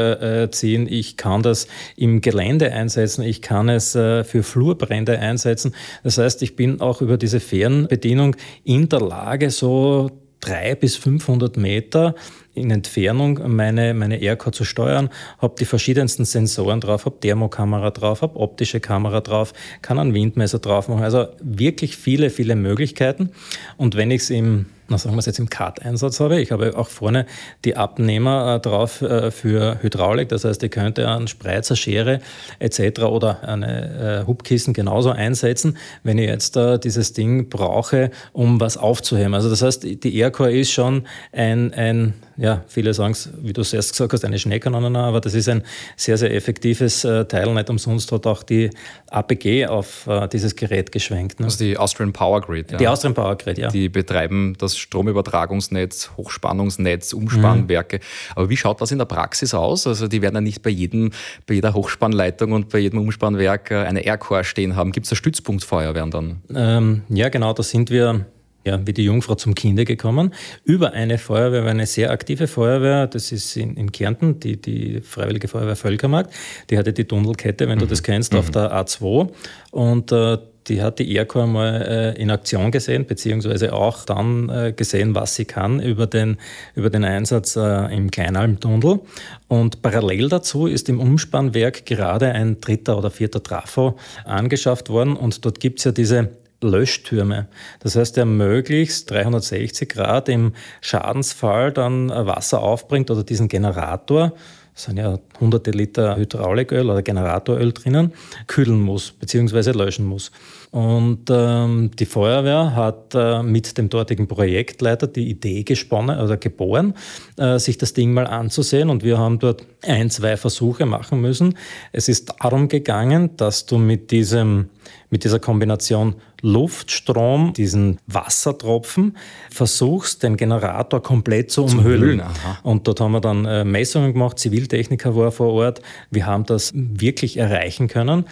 ziehen, 0.50 0.86
ich 0.88 1.16
kann 1.16 1.42
das 1.42 1.66
im 1.96 2.20
Gelände 2.20 2.72
einsetzen, 2.72 3.22
ich 3.22 3.42
kann 3.42 3.68
es 3.68 3.92
für 3.92 4.42
Flurbrände 4.42 5.18
einsetzen. 5.18 5.74
Das 6.04 6.18
heißt, 6.18 6.42
ich 6.42 6.56
bin 6.60 6.82
auch 6.82 7.00
über 7.00 7.16
diese 7.16 7.40
Fernbedienung 7.40 8.36
in 8.64 8.86
der 8.90 9.00
Lage, 9.00 9.50
so 9.50 10.10
drei 10.40 10.74
bis 10.74 10.94
500 10.94 11.56
Meter 11.56 12.14
in 12.52 12.70
Entfernung 12.70 13.40
meine, 13.46 13.94
meine 13.94 14.20
Aircore 14.20 14.52
zu 14.52 14.64
steuern, 14.64 15.08
habe 15.38 15.54
die 15.58 15.64
verschiedensten 15.64 16.26
Sensoren 16.26 16.82
drauf, 16.82 17.06
habe 17.06 17.18
Thermokamera 17.18 17.92
drauf, 17.92 18.20
habe 18.20 18.38
optische 18.38 18.78
Kamera 18.78 19.22
drauf, 19.22 19.54
kann 19.80 19.98
einen 19.98 20.12
Windmesser 20.12 20.58
drauf 20.58 20.88
machen. 20.88 21.02
Also 21.02 21.28
wirklich 21.40 21.96
viele, 21.96 22.28
viele 22.28 22.56
Möglichkeiten. 22.56 23.30
Und 23.78 23.96
wenn 23.96 24.10
ich 24.10 24.20
es 24.20 24.28
im 24.28 24.66
na 24.90 24.98
sagen 24.98 25.14
wir 25.14 25.20
es 25.20 25.26
jetzt 25.26 25.38
im 25.38 25.48
Kart-Einsatz 25.48 26.18
habe. 26.20 26.40
Ich 26.40 26.50
habe 26.50 26.76
auch 26.76 26.88
vorne 26.88 27.24
die 27.64 27.76
Abnehmer 27.76 28.56
äh, 28.56 28.60
drauf 28.60 29.02
äh, 29.02 29.30
für 29.30 29.78
Hydraulik. 29.82 30.28
Das 30.28 30.44
heißt, 30.44 30.62
ich 30.62 30.70
könnte 30.70 31.08
einen 31.08 31.28
Spreizer, 31.28 31.76
Schere 31.76 32.20
etc. 32.58 33.02
oder 33.02 33.48
eine 33.48 34.22
äh, 34.22 34.26
Hubkissen 34.26 34.74
genauso 34.74 35.10
einsetzen, 35.10 35.78
wenn 36.02 36.18
ich 36.18 36.28
jetzt 36.28 36.56
äh, 36.56 36.78
dieses 36.78 37.12
Ding 37.12 37.48
brauche, 37.48 38.10
um 38.32 38.60
was 38.60 38.76
aufzuheben. 38.76 39.34
Also 39.34 39.48
das 39.48 39.62
heißt, 39.62 39.84
die 39.84 40.18
Aircore 40.18 40.52
ist 40.52 40.72
schon 40.72 41.06
ein, 41.32 41.72
ein 41.72 42.14
ja, 42.40 42.64
viele 42.68 42.94
sagen 42.94 43.12
es, 43.12 43.28
wie 43.42 43.52
du 43.52 43.60
es 43.60 43.72
erst 43.74 43.92
gesagt 43.92 44.14
hast, 44.14 44.24
eine 44.24 44.38
Schneekanone, 44.38 44.98
aber 44.98 45.20
das 45.20 45.34
ist 45.34 45.48
ein 45.48 45.62
sehr, 45.96 46.16
sehr 46.16 46.34
effektives 46.34 47.04
äh, 47.04 47.26
Teil. 47.26 47.52
Nicht 47.52 47.68
umsonst 47.68 48.10
hat 48.12 48.26
auch 48.26 48.42
die 48.42 48.70
APG 49.10 49.66
auf 49.66 50.06
äh, 50.06 50.26
dieses 50.26 50.56
Gerät 50.56 50.90
geschwenkt. 50.90 51.38
Ne? 51.38 51.46
Also 51.46 51.62
die 51.62 51.76
Austrian 51.76 52.14
Power 52.14 52.40
Grid. 52.40 52.72
Ja. 52.72 52.78
Die 52.78 52.88
Austrian 52.88 53.12
Power 53.12 53.36
Grid, 53.36 53.58
ja. 53.58 53.68
Die 53.68 53.90
betreiben 53.90 54.56
das 54.58 54.78
Stromübertragungsnetz, 54.80 56.10
Hochspannungsnetz, 56.16 57.12
Umspannwerke. 57.12 57.96
Mhm. 57.96 58.32
Aber 58.36 58.50
wie 58.50 58.56
schaut 58.56 58.80
das 58.80 58.92
in 58.92 58.98
der 58.98 59.04
Praxis 59.04 59.54
aus? 59.54 59.86
Also 59.86 60.08
die 60.08 60.22
werden 60.22 60.34
ja 60.34 60.40
nicht 60.40 60.62
bei 60.62 60.70
jedem, 60.70 61.10
bei 61.46 61.54
jeder 61.54 61.74
Hochspannleitung 61.74 62.52
und 62.52 62.68
bei 62.68 62.78
jedem 62.78 63.00
Umspannwerk 63.00 63.70
äh, 63.70 63.76
eine 63.76 64.04
Aircore 64.04 64.44
stehen 64.44 64.76
haben. 64.76 64.92
Gibt 64.92 65.04
es 65.04 65.10
da 65.10 65.16
Stützpunktfeuerwehren 65.16 66.10
dann? 66.10 66.42
Ähm, 66.54 67.02
ja, 67.08 67.28
genau, 67.28 67.52
da 67.52 67.62
sind 67.62 67.90
wir 67.90 68.26
ja, 68.64 68.86
wie 68.86 68.92
die 68.92 69.04
Jungfrau 69.04 69.34
zum 69.36 69.54
Kinde 69.54 69.84
gekommen, 69.84 70.34
über 70.64 70.92
eine 70.92 71.18
Feuerwehr, 71.18 71.64
eine 71.64 71.86
sehr 71.86 72.10
aktive 72.10 72.46
Feuerwehr, 72.46 73.06
das 73.06 73.32
ist 73.32 73.56
in, 73.56 73.74
in 73.76 73.90
Kärnten, 73.90 74.38
die, 74.40 74.60
die 74.60 75.00
Freiwillige 75.00 75.48
Feuerwehr 75.48 75.76
Völkermarkt, 75.76 76.34
die 76.68 76.76
hatte 76.76 76.92
die 76.92 77.04
Tunnelkette, 77.04 77.68
wenn 77.68 77.76
mhm. 77.76 77.82
du 77.82 77.86
das 77.86 78.02
kennst, 78.02 78.32
mhm. 78.32 78.38
auf 78.38 78.50
der 78.50 78.72
A2 78.72 79.30
und 79.70 80.12
äh, 80.12 80.38
die 80.68 80.82
hat 80.82 80.98
die 80.98 81.14
Aircore 81.14 81.46
mal 81.46 81.82
äh, 81.82 82.20
in 82.20 82.30
Aktion 82.30 82.70
gesehen, 82.70 83.06
beziehungsweise 83.06 83.72
auch 83.72 84.04
dann 84.04 84.48
äh, 84.48 84.72
gesehen, 84.72 85.14
was 85.14 85.34
sie 85.34 85.44
kann 85.44 85.80
über 85.80 86.06
den, 86.06 86.36
über 86.74 86.90
den 86.90 87.04
Einsatz 87.04 87.56
äh, 87.56 87.94
im 87.94 88.10
Kleinalmtunnel. 88.10 89.00
Und 89.48 89.82
parallel 89.82 90.28
dazu 90.28 90.66
ist 90.66 90.88
im 90.88 91.00
Umspannwerk 91.00 91.86
gerade 91.86 92.32
ein 92.32 92.60
dritter 92.60 92.98
oder 92.98 93.10
vierter 93.10 93.42
Trafo 93.42 93.96
angeschafft 94.24 94.90
worden 94.90 95.16
und 95.16 95.44
dort 95.44 95.60
gibt 95.60 95.78
es 95.80 95.84
ja 95.84 95.92
diese 95.92 96.28
Löschtürme. 96.62 97.48
Das 97.80 97.96
heißt, 97.96 98.16
der 98.18 98.26
möglichst 98.26 99.10
360 99.10 99.88
Grad 99.88 100.28
im 100.28 100.52
Schadensfall 100.82 101.72
dann 101.72 102.10
Wasser 102.10 102.62
aufbringt 102.62 103.10
oder 103.10 103.24
diesen 103.24 103.48
Generator 103.48 104.32
es 104.74 104.84
sind 104.84 104.98
ja 104.98 105.18
hunderte 105.40 105.70
Liter 105.70 106.16
Hydrauliköl 106.16 106.88
oder 106.88 107.02
Generatoröl 107.02 107.72
drinnen, 107.72 108.12
kühlen 108.46 108.80
muss 108.80 109.12
bzw. 109.12 109.72
löschen 109.72 110.06
muss. 110.06 110.30
Und 110.70 111.24
ähm, 111.30 111.90
die 111.98 112.06
Feuerwehr 112.06 112.76
hat 112.76 113.14
äh, 113.14 113.42
mit 113.42 113.76
dem 113.76 113.88
dortigen 113.88 114.28
Projektleiter 114.28 115.08
die 115.08 115.28
Idee 115.28 115.64
gesponnen 115.64 116.20
oder 116.20 116.36
geboren, 116.36 116.94
äh, 117.38 117.58
sich 117.58 117.76
das 117.76 117.92
Ding 117.92 118.12
mal 118.12 118.26
anzusehen. 118.26 118.88
Und 118.88 119.02
wir 119.02 119.18
haben 119.18 119.40
dort 119.40 119.66
ein, 119.82 120.10
zwei 120.10 120.36
Versuche 120.36 120.86
machen 120.86 121.20
müssen. 121.20 121.56
Es 121.90 122.08
ist 122.08 122.34
darum 122.38 122.68
gegangen, 122.68 123.36
dass 123.36 123.66
du 123.66 123.78
mit 123.78 124.12
diesem 124.12 124.68
mit 125.10 125.24
dieser 125.24 125.40
Kombination 125.40 126.14
Luftstrom, 126.42 127.52
diesen 127.52 127.98
Wassertropfen, 128.06 129.16
versuchst, 129.50 130.22
den 130.22 130.36
Generator 130.36 131.02
komplett 131.02 131.50
zu 131.50 131.64
umhüllen. 131.64 132.22
und 132.62 132.86
dort 132.86 133.00
haben 133.00 133.12
wir 133.12 133.20
dann 133.20 133.44
äh, 133.44 133.64
Messungen 133.64 134.12
gemacht, 134.12 134.38
Ziviltechniker 134.38 135.14
war 135.14 135.32
vor 135.32 135.52
Ort. 135.52 135.82
Wir 136.10 136.26
haben 136.26 136.44
das 136.46 136.72
wirklich 136.74 137.36
erreichen 137.36 137.88
können. 137.88 138.24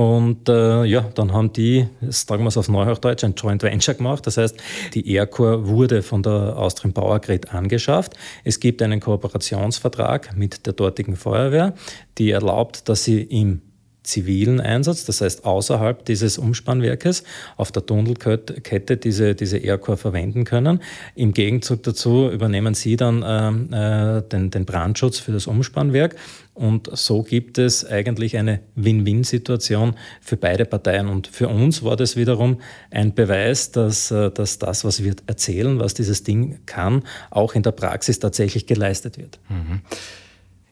Und 0.00 0.48
äh, 0.48 0.84
ja, 0.84 1.02
dann 1.14 1.34
haben 1.34 1.52
die, 1.52 1.86
sagen 2.08 2.42
wir 2.44 2.48
es 2.48 2.56
auf 2.56 2.70
Neuhochdeutsch, 2.70 3.22
ein 3.22 3.34
Joint 3.34 3.62
Venture 3.62 3.92
gemacht. 3.92 4.26
Das 4.26 4.38
heißt, 4.38 4.56
die 4.94 5.12
Aircore 5.12 5.68
wurde 5.68 6.00
von 6.00 6.22
der 6.22 6.56
Austrian 6.56 6.94
Power 6.94 7.20
Grid 7.20 7.52
angeschafft. 7.52 8.14
Es 8.42 8.60
gibt 8.60 8.80
einen 8.80 9.00
Kooperationsvertrag 9.00 10.34
mit 10.38 10.64
der 10.64 10.72
dortigen 10.72 11.16
Feuerwehr, 11.16 11.74
die 12.16 12.30
erlaubt, 12.30 12.88
dass 12.88 13.04
sie 13.04 13.20
im 13.20 13.60
zivilen 14.02 14.60
Einsatz, 14.60 15.04
das 15.04 15.20
heißt 15.20 15.44
außerhalb 15.44 16.04
dieses 16.04 16.38
Umspannwerkes 16.38 17.24
auf 17.56 17.72
der 17.72 17.84
Tunnelkette 17.84 18.96
diese, 18.96 19.34
diese 19.34 19.58
Aircore 19.58 19.96
verwenden 19.96 20.44
können. 20.44 20.80
Im 21.14 21.32
Gegenzug 21.32 21.82
dazu 21.82 22.30
übernehmen 22.30 22.74
Sie 22.74 22.96
dann 22.96 23.22
äh, 23.22 24.18
äh, 24.18 24.22
den, 24.22 24.50
den 24.50 24.64
Brandschutz 24.64 25.18
für 25.18 25.32
das 25.32 25.46
Umspannwerk 25.46 26.16
und 26.60 26.90
so 26.92 27.22
gibt 27.22 27.56
es 27.56 27.86
eigentlich 27.86 28.36
eine 28.36 28.60
Win-Win-Situation 28.74 29.94
für 30.20 30.36
beide 30.36 30.66
Parteien. 30.66 31.08
Und 31.08 31.26
für 31.26 31.48
uns 31.48 31.82
war 31.82 31.96
das 31.96 32.16
wiederum 32.16 32.60
ein 32.90 33.14
Beweis, 33.14 33.70
dass, 33.70 34.10
äh, 34.10 34.30
dass 34.30 34.58
das, 34.58 34.84
was 34.84 35.02
wir 35.02 35.14
erzählen, 35.26 35.78
was 35.78 35.94
dieses 35.94 36.22
Ding 36.22 36.58
kann, 36.66 37.02
auch 37.30 37.54
in 37.54 37.62
der 37.62 37.70
Praxis 37.70 38.18
tatsächlich 38.18 38.66
geleistet 38.66 39.16
wird. 39.16 39.38
Mhm. 39.48 39.80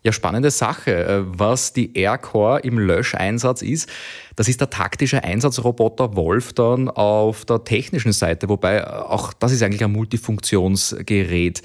Ja, 0.08 0.12
spannende 0.12 0.50
Sache. 0.50 1.04
Äh, 1.04 1.22
was 1.26 1.74
die 1.74 1.94
Aircore 1.94 2.60
im 2.60 2.78
Löscheinsatz 2.78 3.60
ist, 3.60 3.90
das 4.36 4.48
ist 4.48 4.58
der 4.58 4.70
taktische 4.70 5.22
Einsatzroboter 5.22 6.16
Wolf 6.16 6.54
dann 6.54 6.88
auf 6.88 7.44
der 7.44 7.62
technischen 7.64 8.12
Seite, 8.12 8.48
wobei 8.48 8.78
äh, 8.78 8.84
auch 8.84 9.34
das 9.34 9.52
ist 9.52 9.62
eigentlich 9.62 9.84
ein 9.84 9.92
Multifunktionsgerät. 9.92 11.60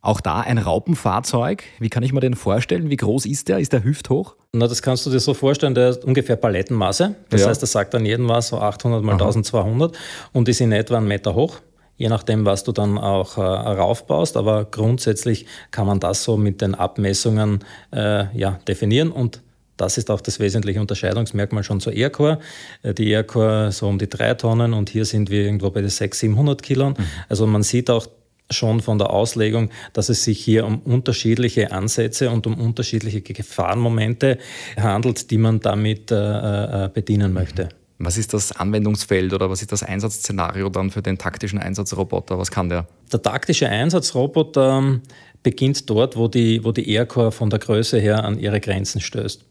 Auch 0.00 0.22
da 0.22 0.40
ein 0.40 0.56
Raupenfahrzeug. 0.56 1.64
Wie 1.80 1.90
kann 1.90 2.02
ich 2.02 2.14
mir 2.14 2.20
den 2.20 2.34
vorstellen? 2.34 2.88
Wie 2.88 2.96
groß 2.96 3.26
ist 3.26 3.48
der? 3.48 3.58
Ist 3.58 3.74
der 3.74 3.84
hüfthoch? 3.84 4.36
Na, 4.52 4.66
das 4.66 4.80
kannst 4.80 5.04
du 5.04 5.10
dir 5.10 5.20
so 5.20 5.34
vorstellen, 5.34 5.74
der 5.74 5.90
ist 5.90 6.04
ungefähr 6.06 6.36
Palettenmaße. 6.36 7.14
Das 7.28 7.42
ja. 7.42 7.48
heißt, 7.48 7.60
der 7.60 7.68
sagt 7.68 7.92
dann 7.92 8.06
jedem 8.06 8.26
was, 8.26 8.48
so 8.48 8.58
800 8.58 9.04
mal 9.04 9.16
Aha. 9.16 9.26
1200 9.26 9.94
und 10.32 10.48
ist 10.48 10.62
in 10.62 10.72
etwa 10.72 10.96
einen 10.96 11.08
Meter 11.08 11.34
hoch 11.34 11.60
je 12.02 12.08
nachdem, 12.08 12.44
was 12.44 12.64
du 12.64 12.72
dann 12.72 12.98
auch 12.98 13.38
äh, 13.38 13.40
raufbaust. 13.40 14.36
Aber 14.36 14.64
grundsätzlich 14.64 15.46
kann 15.70 15.86
man 15.86 16.00
das 16.00 16.24
so 16.24 16.36
mit 16.36 16.60
den 16.60 16.74
Abmessungen 16.74 17.60
äh, 17.94 18.24
ja, 18.36 18.58
definieren 18.66 19.12
und 19.12 19.40
das 19.76 19.98
ist 19.98 20.10
auch 20.10 20.20
das 20.20 20.38
wesentliche 20.38 20.80
Unterscheidungsmerkmal 20.80 21.62
schon 21.62 21.80
zur 21.80 21.92
Aircore. 21.92 22.40
Äh, 22.82 22.92
die 22.94 23.08
Aircore 23.10 23.70
so 23.70 23.86
um 23.86 23.98
die 23.98 24.08
drei 24.08 24.34
Tonnen 24.34 24.72
und 24.72 24.90
hier 24.90 25.04
sind 25.04 25.30
wir 25.30 25.44
irgendwo 25.44 25.70
bei 25.70 25.80
den 25.80 25.90
600, 25.90 26.18
700 26.18 26.62
Kilo. 26.62 26.90
Mhm. 26.90 26.96
Also 27.28 27.46
man 27.46 27.62
sieht 27.62 27.88
auch 27.88 28.08
schon 28.50 28.80
von 28.80 28.98
der 28.98 29.10
Auslegung, 29.10 29.70
dass 29.92 30.08
es 30.08 30.24
sich 30.24 30.40
hier 30.40 30.66
um 30.66 30.80
unterschiedliche 30.80 31.70
Ansätze 31.70 32.30
und 32.30 32.48
um 32.48 32.54
unterschiedliche 32.60 33.20
Gefahrenmomente 33.20 34.38
handelt, 34.76 35.30
die 35.30 35.38
man 35.38 35.60
damit 35.60 36.10
äh, 36.10 36.16
äh 36.16 36.90
bedienen 36.92 37.32
möchte. 37.32 37.68
Was 38.04 38.18
ist 38.18 38.34
das 38.34 38.52
Anwendungsfeld 38.52 39.32
oder 39.32 39.48
was 39.48 39.62
ist 39.62 39.70
das 39.70 39.82
Einsatzszenario 39.82 40.68
dann 40.68 40.90
für 40.90 41.02
den 41.02 41.18
taktischen 41.18 41.60
Einsatzroboter? 41.60 42.36
Was 42.36 42.50
kann 42.50 42.68
der? 42.68 42.86
Der 43.12 43.22
taktische 43.22 43.68
Einsatzroboter 43.68 44.78
ähm, 44.78 45.02
beginnt 45.42 45.88
dort, 45.88 46.16
wo 46.16 46.26
die, 46.26 46.64
wo 46.64 46.72
die 46.72 46.90
Aircore 46.90 47.30
von 47.30 47.48
der 47.48 47.60
Größe 47.60 48.00
her 48.00 48.24
an 48.24 48.38
ihre 48.38 48.60
Grenzen 48.60 49.00
stößt. 49.00 49.44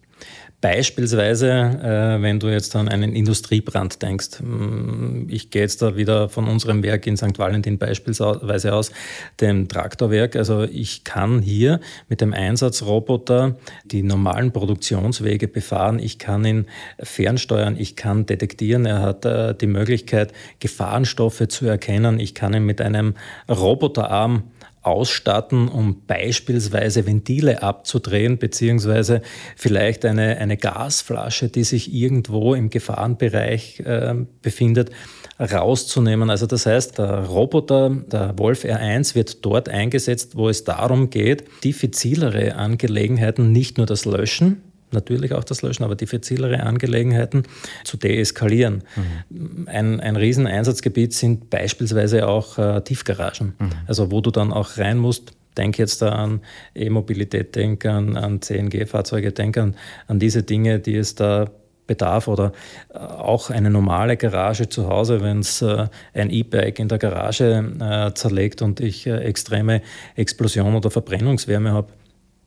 Beispielsweise, 0.61 1.49
äh, 1.49 2.21
wenn 2.21 2.39
du 2.39 2.47
jetzt 2.47 2.75
an 2.75 2.87
einen 2.87 3.13
Industriebrand 3.13 3.99
denkst. 4.03 4.39
Hm, 4.39 5.27
ich 5.27 5.49
gehe 5.49 5.63
jetzt 5.63 5.81
da 5.81 5.97
wieder 5.97 6.29
von 6.29 6.47
unserem 6.47 6.83
Werk 6.83 7.07
in 7.07 7.17
St. 7.17 7.39
Valentin 7.39 7.79
beispielsweise 7.79 8.75
aus, 8.75 8.91
dem 9.39 9.67
Traktorwerk. 9.67 10.35
Also 10.35 10.63
ich 10.63 11.03
kann 11.03 11.39
hier 11.39 11.79
mit 12.09 12.21
dem 12.21 12.31
Einsatzroboter 12.31 13.55
die 13.85 14.03
normalen 14.03 14.51
Produktionswege 14.51 15.47
befahren. 15.47 15.97
Ich 15.97 16.19
kann 16.19 16.45
ihn 16.45 16.67
fernsteuern. 16.99 17.75
Ich 17.79 17.95
kann 17.95 18.27
detektieren. 18.27 18.85
Er 18.85 19.01
hat 19.01 19.25
äh, 19.25 19.55
die 19.55 19.67
Möglichkeit, 19.67 20.31
Gefahrenstoffe 20.59 21.47
zu 21.47 21.65
erkennen. 21.65 22.19
Ich 22.19 22.35
kann 22.35 22.53
ihn 22.53 22.67
mit 22.67 22.81
einem 22.81 23.15
Roboterarm 23.49 24.43
ausstatten, 24.81 25.67
um 25.67 26.05
beispielsweise 26.07 27.05
Ventile 27.05 27.61
abzudrehen, 27.61 28.37
beziehungsweise 28.37 29.21
vielleicht 29.55 30.05
eine, 30.05 30.37
eine 30.37 30.57
Gasflasche, 30.57 31.49
die 31.49 31.63
sich 31.63 31.93
irgendwo 31.93 32.55
im 32.55 32.69
Gefahrenbereich 32.69 33.81
äh, 33.81 34.15
befindet, 34.41 34.89
rauszunehmen. 35.39 36.29
Also 36.29 36.45
das 36.45 36.65
heißt, 36.65 36.97
der 36.97 37.25
Roboter, 37.25 37.89
der 37.89 38.37
Wolf 38.37 38.63
R1, 38.63 39.15
wird 39.15 39.45
dort 39.45 39.69
eingesetzt, 39.69 40.35
wo 40.35 40.49
es 40.49 40.63
darum 40.63 41.09
geht, 41.09 41.45
diffizilere 41.63 42.55
Angelegenheiten, 42.55 43.51
nicht 43.51 43.77
nur 43.77 43.85
das 43.85 44.05
Löschen, 44.05 44.63
natürlich 44.93 45.33
auch 45.33 45.43
das 45.43 45.61
Löschen, 45.61 45.83
aber 45.83 45.95
diffizilere 45.95 46.63
Angelegenheiten 46.63 47.43
zu 47.83 47.97
deeskalieren. 47.97 48.83
Mhm. 49.29 49.67
Ein, 49.67 49.99
ein 49.99 50.15
Rieseneinsatzgebiet 50.15 51.13
sind 51.13 51.49
beispielsweise 51.49 52.27
auch 52.27 52.57
äh, 52.57 52.81
Tiefgaragen, 52.81 53.53
mhm. 53.59 53.69
also 53.87 54.11
wo 54.11 54.21
du 54.21 54.31
dann 54.31 54.53
auch 54.53 54.77
rein 54.77 54.97
musst. 54.97 55.33
Denk 55.57 55.77
jetzt 55.77 56.01
da 56.01 56.13
an 56.13 56.41
E-Mobilität, 56.75 57.55
denk 57.55 57.85
an, 57.85 58.15
an 58.15 58.41
CNG-Fahrzeuge, 58.41 59.33
denk 59.33 59.57
an, 59.57 59.75
an 60.07 60.17
diese 60.17 60.43
Dinge, 60.43 60.79
die 60.79 60.95
es 60.95 61.15
da 61.15 61.51
bedarf 61.91 62.29
oder 62.29 62.53
äh, 62.93 62.97
auch 62.97 63.49
eine 63.49 63.69
normale 63.69 64.15
Garage 64.15 64.69
zu 64.69 64.87
Hause, 64.87 65.21
wenn 65.21 65.39
es 65.39 65.61
äh, 65.61 65.87
ein 66.13 66.29
E-Bike 66.29 66.79
in 66.79 66.87
der 66.87 66.97
Garage 66.97 67.65
äh, 67.79 68.13
zerlegt 68.13 68.61
und 68.61 68.79
ich 68.79 69.07
äh, 69.07 69.17
extreme 69.17 69.81
Explosion 70.15 70.75
oder 70.75 70.89
Verbrennungswärme 70.89 71.73
habe, 71.73 71.91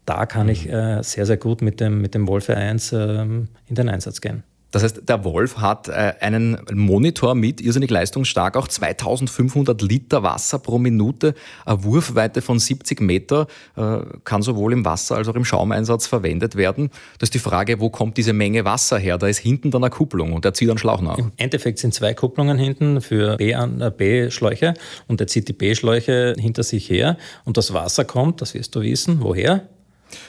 da 0.07 0.27
kann 0.27 0.49
ich 0.49 0.67
mhm. 0.67 0.73
äh, 0.73 1.03
sehr, 1.03 1.27
sehr 1.27 1.37
gut 1.37 1.63
mit 1.63 1.81
dem, 1.81 2.01
mit 2.01 2.15
dem 2.15 2.29
Wolf 2.29 2.51
1 2.51 2.93
äh, 2.93 3.23
in 3.23 3.49
den 3.71 3.89
Einsatz 3.89 4.21
gehen. 4.21 4.45
Das 4.75 4.83
heißt, 4.83 5.09
der 5.09 5.23
Wolf 5.23 5.59
hat 5.59 5.87
äh, 5.87 6.15
einen 6.19 6.59
Monitor 6.73 7.37
mit, 7.37 7.61
irrsinnig 7.61 7.91
leistungsstark, 7.93 8.57
auch 8.57 8.67
2500 8.67 9.81
Liter 9.83 10.25
Wasser 10.25 10.59
pro 10.59 10.79
Minute, 10.79 11.35
eine 11.65 11.85
Wurfweite 11.85 12.43
von 12.43 12.59
70 12.59 13.01
Meter, 13.01 13.47
äh, 13.77 13.99
kann 14.25 14.43
sowohl 14.43 14.73
im 14.73 14.85
Wasser 14.85 15.15
als 15.15 15.29
auch 15.29 15.37
im 15.37 15.45
Schaumeinsatz 15.45 16.09
verwendet 16.09 16.57
werden. 16.57 16.91
Das 17.21 17.29
ist 17.29 17.35
die 17.35 17.39
Frage, 17.39 17.79
wo 17.79 17.89
kommt 17.89 18.17
diese 18.17 18.33
Menge 18.33 18.65
Wasser 18.65 18.99
her? 18.99 19.17
Da 19.17 19.29
ist 19.29 19.39
hinten 19.39 19.71
dann 19.71 19.85
eine 19.85 19.91
Kupplung 19.91 20.33
und 20.33 20.45
er 20.45 20.55
zieht 20.55 20.69
einen 20.69 20.79
Schlauch 20.79 21.03
nach. 21.03 21.19
Im 21.19 21.31
Endeffekt 21.37 21.79
sind 21.79 21.95
zwei 21.95 22.13
Kupplungen 22.13 22.59
hinten 22.59 23.01
für 23.01 23.39
äh, 23.39 23.91
B-Schläuche 23.97 24.75
und 25.07 25.21
er 25.21 25.29
zieht 25.29 25.47
die 25.47 25.53
B-Schläuche 25.53 26.35
hinter 26.37 26.65
sich 26.65 26.91
her 26.91 27.17
und 27.45 27.57
das 27.59 27.73
Wasser 27.75 28.05
kommt, 28.05 28.43
das 28.43 28.55
wirst 28.55 28.75
du 28.75 28.81
wissen, 28.81 29.19
woher? 29.21 29.69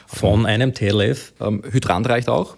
Von 0.07 0.45
einem 0.45 0.73
TLF. 0.73 1.33
Ähm, 1.41 1.63
Hydrant 1.69 2.07
reicht 2.09 2.29
auch? 2.29 2.57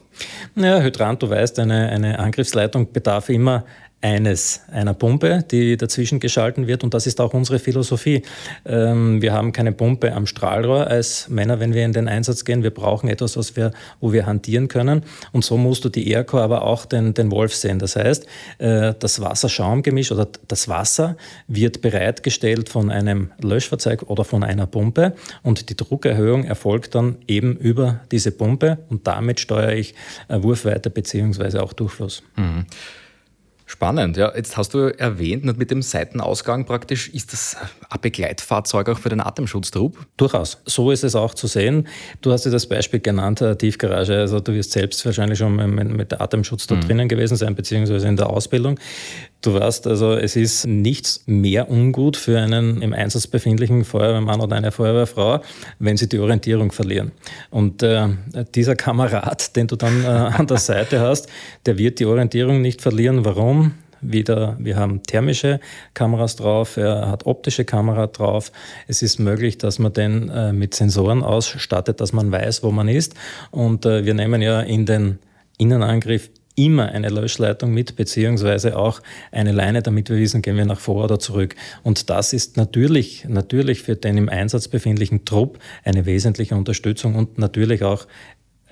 Ja, 0.55 0.81
Hydrant, 0.81 1.21
du 1.21 1.29
weißt, 1.29 1.59
eine, 1.59 1.89
eine 1.89 2.19
Angriffsleitung 2.19 2.91
bedarf 2.91 3.29
immer 3.29 3.65
eines, 3.99 4.61
einer 4.71 4.93
Pumpe, 4.93 5.43
die 5.49 5.75
dazwischen 5.75 6.19
geschalten 6.19 6.67
wird. 6.67 6.83
Und 6.83 6.93
das 6.93 7.07
ist 7.07 7.19
auch 7.19 7.33
unsere 7.33 7.57
Philosophie. 7.57 8.21
Ähm, 8.63 9.23
wir 9.23 9.33
haben 9.33 9.51
keine 9.53 9.71
Pumpe 9.71 10.13
am 10.13 10.27
Strahlrohr 10.27 10.85
als 10.85 11.29
Männer, 11.29 11.59
wenn 11.59 11.73
wir 11.73 11.83
in 11.83 11.93
den 11.93 12.07
Einsatz 12.07 12.45
gehen. 12.45 12.61
Wir 12.61 12.69
brauchen 12.69 13.09
etwas, 13.09 13.37
was 13.37 13.55
wir, 13.55 13.71
wo 13.99 14.13
wir 14.13 14.27
hantieren 14.27 14.67
können. 14.67 15.01
Und 15.31 15.43
so 15.43 15.57
musst 15.57 15.83
du 15.83 15.89
die 15.89 16.11
Aircore, 16.11 16.43
aber 16.43 16.61
auch 16.61 16.85
den, 16.85 17.15
den 17.15 17.31
Wolf 17.31 17.55
sehen. 17.55 17.79
Das 17.79 17.95
heißt, 17.95 18.27
äh, 18.59 18.93
das 18.99 19.19
Wasserschaumgemisch 19.19 20.11
oder 20.11 20.27
das 20.47 20.67
Wasser 20.67 21.17
wird 21.47 21.81
bereitgestellt 21.81 22.69
von 22.69 22.91
einem 22.91 23.31
Löschfahrzeug 23.41 24.03
oder 24.03 24.23
von 24.23 24.43
einer 24.43 24.67
Pumpe. 24.67 25.13
Und 25.41 25.71
die 25.71 25.75
Druckerhöhung 25.75 26.43
erfolgt 26.43 26.93
dann 26.93 27.17
eben 27.27 27.55
über 27.57 28.01
diese 28.11 28.31
Pumpe. 28.31 28.77
Und 28.89 29.07
damit 29.07 29.39
steuere 29.39 29.73
ich 29.73 29.95
Wurfweite 30.29 30.91
beziehungsweise 30.91 31.63
auch 31.63 31.73
Durchfluss. 31.73 32.21
Mhm. 32.35 32.65
Spannend, 33.69 34.15
ja. 34.15 34.33
Jetzt 34.33 34.55
hast 34.55 34.73
du 34.73 34.97
erwähnt, 34.97 35.43
mit 35.57 35.71
dem 35.71 35.81
Seitenausgang 35.81 36.65
praktisch, 36.65 37.09
ist 37.09 37.33
das 37.33 37.57
ein 37.89 37.99
Begleitfahrzeug 37.99 38.87
auch 38.87 38.97
für 38.97 39.09
den 39.09 39.19
Atemschutztrupp? 39.19 40.07
Durchaus. 40.15 40.61
So 40.63 40.89
ist 40.89 41.03
es 41.03 41.15
auch 41.15 41.33
zu 41.33 41.47
sehen. 41.47 41.85
Du 42.21 42.31
hast 42.31 42.45
ja 42.45 42.51
das 42.51 42.65
Beispiel 42.65 43.01
genannt, 43.01 43.41
äh, 43.41 43.57
Tiefgarage. 43.57 44.17
Also 44.19 44.39
du 44.39 44.53
wirst 44.53 44.71
selbst 44.71 45.05
wahrscheinlich 45.05 45.37
schon 45.37 45.53
mit 45.57 46.19
Atemschutz 46.19 46.65
dort 46.67 46.83
mhm. 46.83 46.87
drinnen 46.87 47.07
gewesen 47.09 47.35
sein, 47.35 47.55
beziehungsweise 47.55 48.07
in 48.07 48.15
der 48.15 48.29
Ausbildung. 48.29 48.79
Du 49.41 49.53
weißt, 49.53 49.85
also 49.85 50.13
es 50.13 50.35
ist 50.35 50.65
nichts 50.65 51.23
mehr 51.27 51.69
ungut 51.69 52.17
für 52.17 52.39
einen 52.39 52.81
im 52.81 52.91
Einsatz 52.91 53.27
befindlichen 53.27 53.85
Feuerwehrmann 53.85 54.41
oder 54.41 54.55
eine 54.55 54.71
Feuerwehrfrau, 54.71 55.41
wenn 55.77 55.95
sie 55.95 56.09
die 56.09 56.17
Orientierung 56.17 56.71
verlieren. 56.71 57.11
Und 57.51 57.83
äh, 57.83 58.07
dieser 58.55 58.75
Kamerad, 58.75 59.55
den 59.55 59.67
du 59.67 59.75
dann 59.75 60.03
äh, 60.03 60.07
an 60.07 60.47
der 60.47 60.57
Seite 60.57 61.01
hast, 61.01 61.29
der 61.67 61.77
wird 61.77 61.99
die 61.99 62.05
Orientierung 62.05 62.61
nicht 62.61 62.81
verlieren. 62.81 63.25
Warum? 63.25 63.73
Wieder, 64.01 64.55
wir 64.59 64.75
haben 64.75 65.01
thermische 65.03 65.59
Kameras 65.95 66.35
drauf, 66.35 66.77
er 66.77 67.09
hat 67.09 67.25
optische 67.25 67.65
Kamera 67.65 68.05
drauf. 68.07 68.51
Es 68.87 69.01
ist 69.01 69.19
möglich, 69.19 69.57
dass 69.57 69.79
man 69.79 69.93
den 69.93 70.29
äh, 70.29 70.53
mit 70.53 70.75
Sensoren 70.75 71.23
ausstattet, 71.23 71.99
dass 71.99 72.13
man 72.13 72.31
weiß, 72.31 72.63
wo 72.63 72.71
man 72.71 72.87
ist. 72.87 73.15
Und 73.49 73.85
äh, 73.85 74.05
wir 74.05 74.13
nehmen 74.13 74.41
ja 74.41 74.61
in 74.61 74.85
den 74.85 75.19
Innenangriff 75.57 76.29
immer 76.57 76.89
eine 76.89 77.09
Löschleitung 77.09 77.71
mit, 77.71 77.95
beziehungsweise 77.95 78.77
auch 78.77 79.01
eine 79.31 79.51
Leine, 79.51 79.83
damit 79.83 80.09
wir 80.09 80.17
wissen, 80.17 80.41
gehen 80.41 80.57
wir 80.57 80.65
nach 80.65 80.79
vor 80.79 81.05
oder 81.05 81.19
zurück. 81.19 81.55
Und 81.83 82.09
das 82.09 82.33
ist 82.33 82.57
natürlich, 82.57 83.25
natürlich 83.29 83.83
für 83.83 83.95
den 83.95 84.17
im 84.17 84.27
Einsatz 84.27 84.67
befindlichen 84.67 85.23
Trupp 85.23 85.59
eine 85.85 86.05
wesentliche 86.05 86.55
Unterstützung 86.55 87.15
und 87.15 87.37
natürlich 87.37 87.83
auch 87.83 88.07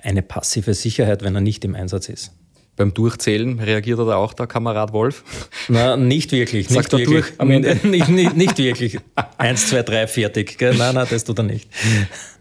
eine 0.02 0.22
passive 0.22 0.74
Sicherheit, 0.74 1.22
wenn 1.22 1.36
er 1.36 1.40
nicht 1.40 1.64
im 1.64 1.76
Einsatz 1.76 2.08
ist. 2.08 2.32
Beim 2.76 2.92
Durchzählen 2.92 3.58
reagiert 3.58 3.98
er 3.98 4.04
da 4.04 4.16
auch 4.16 4.34
der 4.34 4.46
Kamerad 4.46 4.92
Wolf? 4.92 5.24
Na, 5.68 5.96
nicht 5.96 6.30
wirklich. 6.32 6.68
Sagt 6.68 6.92
nicht 6.92 6.92
er 6.92 6.98
wirklich. 6.98 7.24
durch 7.30 7.40
am 7.40 7.50
Ende? 7.50 7.78
nicht, 7.82 8.08
nicht, 8.08 8.36
nicht 8.36 8.58
wirklich. 8.58 8.98
Eins, 9.38 9.68
zwei, 9.68 9.82
drei, 9.82 10.06
fertig. 10.06 10.58
Nein, 10.60 10.94
nein, 10.94 11.06
das 11.08 11.24
tut 11.24 11.38
er 11.38 11.44
nicht. 11.44 11.70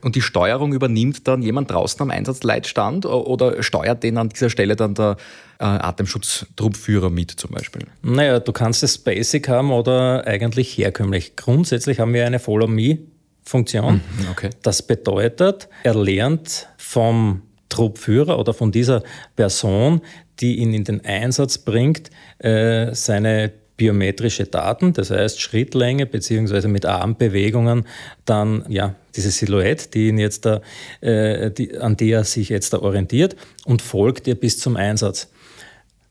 Und 0.01 0.15
die 0.15 0.21
Steuerung 0.21 0.73
übernimmt 0.73 1.25
dann 1.27 1.41
jemand 1.41 1.71
draußen 1.71 2.01
am 2.01 2.11
Einsatzleitstand 2.11 3.05
oder 3.05 3.63
steuert 3.63 4.03
den 4.03 4.17
an 4.17 4.27
dieser 4.27 4.49
Stelle 4.49 4.75
dann 4.75 4.93
der 4.93 5.15
äh, 5.59 5.63
Atemschutztruppführer 5.63 7.09
mit 7.09 7.31
zum 7.31 7.51
Beispiel? 7.51 7.87
Naja, 8.01 8.39
du 8.39 8.51
kannst 8.51 8.83
es 8.83 8.97
basic 8.97 9.47
haben 9.47 9.71
oder 9.71 10.27
eigentlich 10.27 10.77
herkömmlich. 10.77 11.37
Grundsätzlich 11.37 11.99
haben 11.99 12.13
wir 12.13 12.25
eine 12.25 12.39
Follow-Me-Funktion. 12.39 13.95
Mhm, 13.95 14.27
okay. 14.31 14.49
Das 14.63 14.81
bedeutet, 14.81 15.69
er 15.83 15.95
lernt 15.95 16.67
vom 16.77 17.41
Truppführer 17.69 18.39
oder 18.39 18.53
von 18.53 18.71
dieser 18.71 19.03
Person, 19.35 20.01
die 20.39 20.57
ihn 20.57 20.73
in 20.73 20.83
den 20.83 21.03
Einsatz 21.03 21.57
bringt, 21.57 22.09
äh, 22.39 22.93
seine 22.93 23.51
biometrische 23.77 24.45
Daten, 24.45 24.93
das 24.93 25.11
heißt 25.11 25.41
Schrittlänge 25.41 26.05
beziehungsweise 26.05 26.67
mit 26.67 26.85
Armbewegungen 26.85 27.85
dann 28.23 28.63
ja 28.69 28.95
diese 29.15 29.31
Silhouette, 29.31 29.89
die 29.89 30.07
ihn 30.09 30.17
jetzt 30.17 30.45
da, 30.45 30.61
äh, 31.01 31.51
die, 31.51 31.77
an 31.77 31.97
der 31.97 32.19
er 32.19 32.23
sich 32.23 32.49
jetzt 32.49 32.73
da 32.73 32.79
orientiert 32.79 33.35
und 33.65 33.81
folgt 33.81 34.27
ihr 34.27 34.35
bis 34.35 34.59
zum 34.59 34.77
Einsatz. 34.77 35.29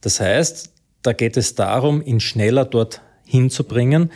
Das 0.03 0.21
heißt, 0.21 0.73
da 1.03 1.13
geht 1.13 1.37
es 1.37 1.55
darum, 1.55 2.03
ihn 2.05 2.21
schneller 2.21 2.65
dort 2.65 3.01
hinzubringen, 3.27 4.11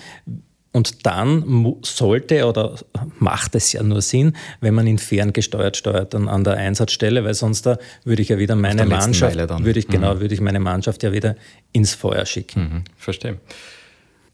und 0.72 1.06
dann 1.06 1.76
sollte 1.82 2.46
oder 2.46 2.76
macht 3.18 3.54
es 3.54 3.72
ja 3.72 3.82
nur 3.82 4.02
Sinn, 4.02 4.34
wenn 4.60 4.75
man 4.75 4.87
ihn 4.87 4.98
ferngesteuert 4.98 5.76
steuert 5.76 6.14
dann 6.14 6.28
an 6.28 6.44
der 6.44 6.54
Einsatzstelle, 6.54 7.25
weil 7.25 7.34
sonst 7.34 7.66
da 7.66 7.78
würde 8.04 8.22
ich 8.22 8.28
ja 8.28 8.38
wieder 8.38 8.54
meine 8.54 8.84
Mannschaft, 8.84 9.37
würde 9.37 9.78
ich, 9.78 9.88
genau, 9.88 10.14
mhm. 10.14 10.20
würde 10.20 10.34
ich 10.34 10.40
meine 10.40 10.60
Mannschaft 10.60 11.02
ja 11.02 11.12
wieder 11.12 11.37
ins 11.72 11.94
Feuer 11.94 12.26
schicken. 12.26 12.60
Mhm. 12.60 12.84
Verstehe. 12.96 13.38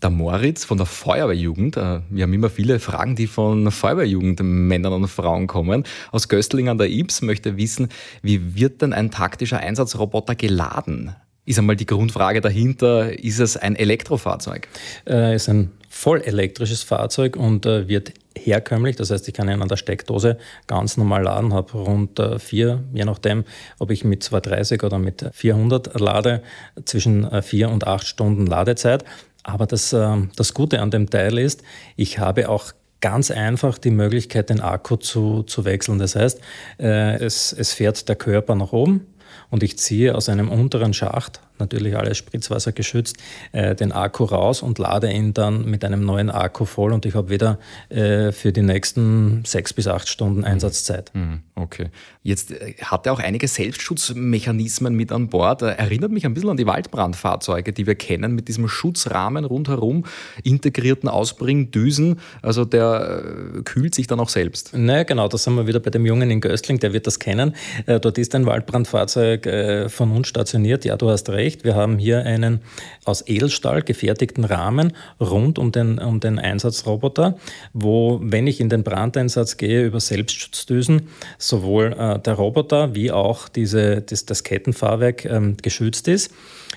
Der 0.02 0.10
Moritz 0.10 0.64
von 0.64 0.76
der 0.76 0.86
Feuerwehrjugend, 0.86 1.76
äh, 1.76 2.00
wir 2.10 2.24
haben 2.24 2.32
immer 2.34 2.50
viele 2.50 2.78
Fragen, 2.78 3.16
die 3.16 3.26
von 3.26 3.70
Feuerwehrjugend 3.70 4.40
Männern 4.42 4.92
und 4.92 5.08
Frauen 5.08 5.46
kommen. 5.46 5.84
Aus 6.10 6.28
Göstling 6.28 6.68
an 6.68 6.76
der 6.76 6.90
Ibs 6.90 7.22
möchte 7.22 7.56
wissen, 7.56 7.88
wie 8.20 8.54
wird 8.54 8.82
denn 8.82 8.92
ein 8.92 9.10
taktischer 9.10 9.60
Einsatzroboter 9.60 10.34
geladen? 10.34 11.14
Ist 11.46 11.58
einmal 11.58 11.76
die 11.76 11.86
Grundfrage 11.86 12.40
dahinter, 12.40 13.18
ist 13.18 13.38
es 13.38 13.56
ein 13.56 13.76
Elektrofahrzeug? 13.76 14.68
Äh, 15.06 15.36
ist 15.36 15.48
ein 15.48 15.70
voll 15.94 16.20
elektrisches 16.22 16.82
Fahrzeug 16.82 17.36
und 17.36 17.66
äh, 17.66 17.88
wird 17.88 18.12
herkömmlich, 18.36 18.96
das 18.96 19.10
heißt, 19.10 19.28
ich 19.28 19.32
kann 19.32 19.48
ihn 19.48 19.62
an 19.62 19.68
der 19.68 19.76
Steckdose 19.76 20.38
ganz 20.66 20.96
normal 20.96 21.22
laden, 21.22 21.54
habe 21.54 21.72
rund 21.78 22.18
äh, 22.18 22.38
vier, 22.40 22.82
je 22.92 23.04
nachdem, 23.04 23.44
ob 23.78 23.92
ich 23.92 24.04
mit 24.04 24.22
230 24.22 24.82
oder 24.82 24.98
mit 24.98 25.24
400 25.32 25.98
lade, 25.98 26.42
zwischen 26.84 27.24
äh, 27.30 27.42
vier 27.42 27.70
und 27.70 27.86
acht 27.86 28.06
Stunden 28.06 28.44
Ladezeit. 28.44 29.04
Aber 29.44 29.66
das, 29.66 29.92
äh, 29.92 30.16
das 30.34 30.52
Gute 30.52 30.80
an 30.80 30.90
dem 30.90 31.08
Teil 31.08 31.38
ist, 31.38 31.62
ich 31.96 32.18
habe 32.18 32.48
auch 32.48 32.72
ganz 33.00 33.30
einfach 33.30 33.78
die 33.78 33.92
Möglichkeit, 33.92 34.50
den 34.50 34.60
Akku 34.60 34.96
zu, 34.96 35.44
zu 35.44 35.64
wechseln. 35.64 36.00
Das 36.00 36.16
heißt, 36.16 36.40
äh, 36.80 37.24
es, 37.24 37.52
es 37.52 37.72
fährt 37.72 38.08
der 38.08 38.16
Körper 38.16 38.56
nach 38.56 38.72
oben 38.72 39.06
und 39.50 39.62
ich 39.62 39.78
ziehe 39.78 40.14
aus 40.14 40.28
einem 40.28 40.50
unteren 40.50 40.92
Schacht 40.92 41.40
natürlich 41.58 41.96
alles 41.96 42.18
Spritzwasser 42.18 42.72
geschützt, 42.72 43.16
äh, 43.52 43.74
den 43.74 43.92
Akku 43.92 44.24
raus 44.24 44.62
und 44.62 44.78
lade 44.78 45.10
ihn 45.10 45.34
dann 45.34 45.64
mit 45.64 45.84
einem 45.84 46.04
neuen 46.04 46.30
Akku 46.30 46.64
voll 46.64 46.92
und 46.92 47.06
ich 47.06 47.14
habe 47.14 47.30
wieder 47.30 47.58
äh, 47.88 48.32
für 48.32 48.52
die 48.52 48.62
nächsten 48.62 49.44
sechs 49.44 49.72
bis 49.72 49.86
acht 49.86 50.08
Stunden 50.08 50.40
mhm. 50.40 50.44
Einsatzzeit. 50.44 51.10
Mhm. 51.14 51.40
Okay. 51.54 51.90
Jetzt 52.22 52.50
äh, 52.50 52.74
hat 52.82 53.06
er 53.06 53.12
auch 53.12 53.20
einige 53.20 53.46
Selbstschutzmechanismen 53.46 54.94
mit 54.94 55.12
an 55.12 55.28
Bord. 55.28 55.62
Er 55.62 55.78
erinnert 55.78 56.10
mich 56.10 56.26
ein 56.26 56.34
bisschen 56.34 56.50
an 56.50 56.56
die 56.56 56.66
Waldbrandfahrzeuge, 56.66 57.72
die 57.72 57.86
wir 57.86 57.94
kennen, 57.94 58.34
mit 58.34 58.48
diesem 58.48 58.66
Schutzrahmen 58.68 59.44
rundherum, 59.44 60.04
integrierten 60.42 61.08
Ausbringdüsen. 61.08 62.20
Also 62.42 62.64
der 62.64 63.22
äh, 63.58 63.62
kühlt 63.62 63.94
sich 63.94 64.06
dann 64.06 64.20
auch 64.20 64.28
selbst. 64.28 64.76
Naja, 64.76 65.04
genau, 65.04 65.28
da 65.28 65.38
sind 65.38 65.54
wir 65.54 65.66
wieder 65.66 65.80
bei 65.80 65.90
dem 65.90 66.04
Jungen 66.04 66.30
in 66.30 66.40
Göstling, 66.40 66.80
der 66.80 66.92
wird 66.92 67.06
das 67.06 67.18
kennen. 67.18 67.54
Äh, 67.86 68.00
dort 68.00 68.18
ist 68.18 68.34
ein 68.34 68.46
Waldbrandfahrzeug 68.46 69.46
äh, 69.46 69.88
von 69.88 70.10
uns 70.10 70.28
stationiert. 70.28 70.84
Ja, 70.84 70.96
du 70.96 71.10
hast 71.10 71.28
recht 71.30 71.43
recht. 71.44 71.64
Wir 71.64 71.74
haben 71.74 71.98
hier 71.98 72.24
einen 72.24 72.60
aus 73.04 73.22
Edelstahl 73.26 73.82
gefertigten 73.82 74.44
Rahmen 74.44 74.94
rund 75.20 75.58
um 75.58 75.72
den, 75.72 75.98
um 75.98 76.20
den 76.20 76.38
Einsatzroboter, 76.38 77.36
wo, 77.72 78.18
wenn 78.22 78.46
ich 78.46 78.60
in 78.60 78.70
den 78.70 78.82
Brandeinsatz 78.82 79.56
gehe, 79.56 79.84
über 79.84 80.00
Selbstschutzdüsen 80.00 81.08
sowohl 81.38 81.92
äh, 81.92 82.18
der 82.18 82.34
Roboter 82.34 82.94
wie 82.94 83.10
auch 83.12 83.48
diese, 83.48 84.00
das, 84.00 84.24
das 84.24 84.42
Kettenfahrwerk 84.42 85.26
ähm, 85.26 85.56
geschützt 85.60 86.08
ist. 86.08 86.32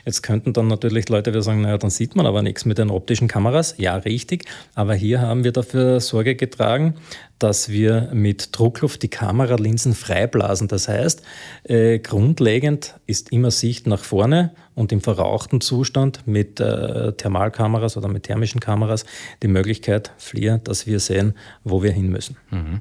Jetzt 0.05 0.23
könnten 0.23 0.53
dann 0.53 0.67
natürlich 0.67 1.09
Leute 1.09 1.31
wieder 1.31 1.41
sagen, 1.41 1.61
naja, 1.61 1.77
dann 1.77 1.89
sieht 1.89 2.15
man 2.15 2.25
aber 2.25 2.41
nichts 2.41 2.65
mit 2.65 2.77
den 2.77 2.89
optischen 2.89 3.27
Kameras. 3.27 3.75
Ja, 3.77 3.95
richtig. 3.95 4.45
Aber 4.75 4.93
hier 4.93 5.21
haben 5.21 5.43
wir 5.43 5.51
dafür 5.51 5.99
Sorge 5.99 6.35
getragen, 6.35 6.95
dass 7.39 7.69
wir 7.69 8.09
mit 8.13 8.57
Druckluft 8.57 9.03
die 9.03 9.09
Kameralinsen 9.09 9.93
freiblasen. 9.93 10.67
Das 10.67 10.87
heißt, 10.87 11.21
äh, 11.63 11.99
grundlegend 11.99 12.95
ist 13.05 13.31
immer 13.31 13.51
Sicht 13.51 13.87
nach 13.87 14.03
vorne 14.03 14.51
und 14.75 14.91
im 14.91 15.01
verrauchten 15.01 15.61
Zustand 15.61 16.25
mit 16.25 16.59
äh, 16.59 17.13
Thermalkameras 17.13 17.97
oder 17.97 18.07
mit 18.07 18.23
thermischen 18.23 18.59
Kameras 18.59 19.05
die 19.43 19.47
Möglichkeit, 19.47 20.11
FLIR, 20.17 20.59
dass 20.59 20.87
wir 20.87 20.99
sehen, 20.99 21.35
wo 21.63 21.83
wir 21.83 21.91
hin 21.91 22.09
müssen. 22.09 22.37
Mhm. 22.49 22.79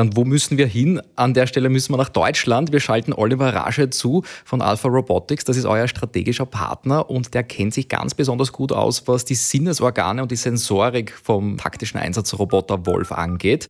Ja, 0.00 0.06
wo 0.14 0.24
müssen 0.24 0.56
wir 0.56 0.66
hin? 0.66 1.02
An 1.14 1.34
der 1.34 1.46
Stelle 1.46 1.68
müssen 1.68 1.92
wir 1.92 1.98
nach 1.98 2.08
Deutschland. 2.08 2.72
Wir 2.72 2.80
schalten 2.80 3.12
Oliver 3.12 3.52
Rasche 3.52 3.90
zu 3.90 4.22
von 4.46 4.62
Alpha 4.62 4.88
Robotics. 4.88 5.44
Das 5.44 5.58
ist 5.58 5.66
euer 5.66 5.88
strategischer 5.88 6.46
Partner 6.46 7.10
und 7.10 7.34
der 7.34 7.42
kennt 7.42 7.74
sich 7.74 7.86
ganz 7.90 8.14
besonders 8.14 8.50
gut 8.50 8.72
aus, 8.72 9.06
was 9.08 9.26
die 9.26 9.34
Sinnesorgane 9.34 10.22
und 10.22 10.30
die 10.30 10.36
Sensorik 10.36 11.12
vom 11.22 11.58
taktischen 11.58 12.00
Einsatzroboter 12.00 12.86
Wolf 12.86 13.12
angeht. 13.12 13.68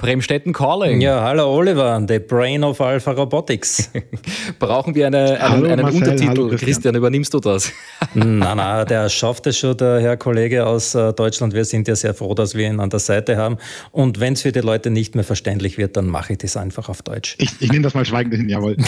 Bremstetten 0.00 0.54
Calling. 0.54 1.02
Ja, 1.02 1.22
hallo 1.22 1.54
Oliver, 1.54 2.02
the 2.08 2.18
brain 2.18 2.64
of 2.64 2.80
Alpha 2.80 3.10
Robotics. 3.10 3.90
Brauchen 4.58 4.94
wir 4.94 5.08
eine, 5.08 5.38
einen, 5.38 5.40
hallo 5.40 5.66
einen 5.66 5.82
Marcel, 5.82 5.98
Untertitel? 5.98 6.48
Christian. 6.48 6.58
Christian. 6.58 6.94
übernimmst 6.94 7.34
du 7.34 7.38
das? 7.38 7.70
na, 8.14 8.54
na, 8.54 8.86
der 8.86 9.10
schafft 9.10 9.46
es 9.46 9.58
schon, 9.58 9.76
der 9.76 10.00
Herr 10.00 10.16
Kollege 10.16 10.66
aus 10.66 10.94
äh, 10.94 11.12
Deutschland. 11.12 11.52
Wir 11.52 11.66
sind 11.66 11.86
ja 11.86 11.94
sehr 11.94 12.14
froh, 12.14 12.32
dass 12.32 12.54
wir 12.54 12.66
ihn 12.66 12.80
an 12.80 12.88
der 12.88 12.98
Seite 12.98 13.36
haben. 13.36 13.58
Und 13.92 14.20
wenn 14.20 14.32
es 14.32 14.40
für 14.40 14.52
die 14.52 14.60
Leute 14.60 14.88
nicht 14.88 15.14
mehr 15.14 15.24
verständlich 15.24 15.76
wird, 15.76 15.98
dann 15.98 16.06
mache 16.06 16.32
ich 16.32 16.38
das 16.38 16.56
einfach 16.56 16.88
auf 16.88 17.02
Deutsch. 17.02 17.36
Ich, 17.38 17.50
ich 17.60 17.70
nehme 17.70 17.82
das 17.82 17.92
mal 17.92 18.06
schweigend 18.06 18.34
hin, 18.34 18.48
jawohl. 18.48 18.78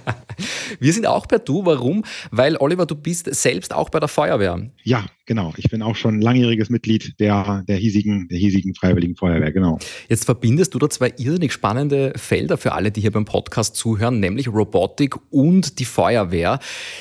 wir 0.80 0.92
sind 0.92 1.06
auch 1.06 1.28
per 1.28 1.38
Du. 1.38 1.64
Warum? 1.64 2.02
Weil, 2.32 2.56
Oliver, 2.56 2.86
du 2.86 2.96
bist 2.96 3.32
selbst 3.32 3.72
auch 3.72 3.90
bei 3.90 4.00
der 4.00 4.08
Feuerwehr. 4.08 4.60
Ja, 4.82 5.04
genau. 5.32 5.54
Ich 5.56 5.70
bin 5.70 5.80
auch 5.80 5.96
schon 5.96 6.20
langjähriges 6.20 6.68
Mitglied 6.68 7.18
der, 7.18 7.64
der, 7.66 7.76
hiesigen, 7.76 8.28
der 8.28 8.36
hiesigen 8.36 8.74
Freiwilligen 8.74 9.16
Feuerwehr, 9.16 9.50
genau. 9.50 9.78
Jetzt 10.10 10.26
verbindest 10.26 10.74
du 10.74 10.78
da 10.78 10.90
zwei 10.90 11.10
irrsinnig 11.16 11.52
spannende 11.52 12.12
Felder 12.16 12.58
für 12.58 12.72
alle, 12.72 12.90
die 12.90 13.00
hier 13.00 13.12
beim 13.12 13.24
Podcast 13.24 13.76
zuhören, 13.76 14.20
nämlich 14.20 14.48
Robotik 14.48 15.16
und 15.30 15.78
die 15.78 15.86
Feuerwehr. 15.86 16.58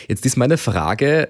Jetzt 0.08 0.26
ist 0.26 0.38
meine 0.38 0.58
Frage, 0.58 1.30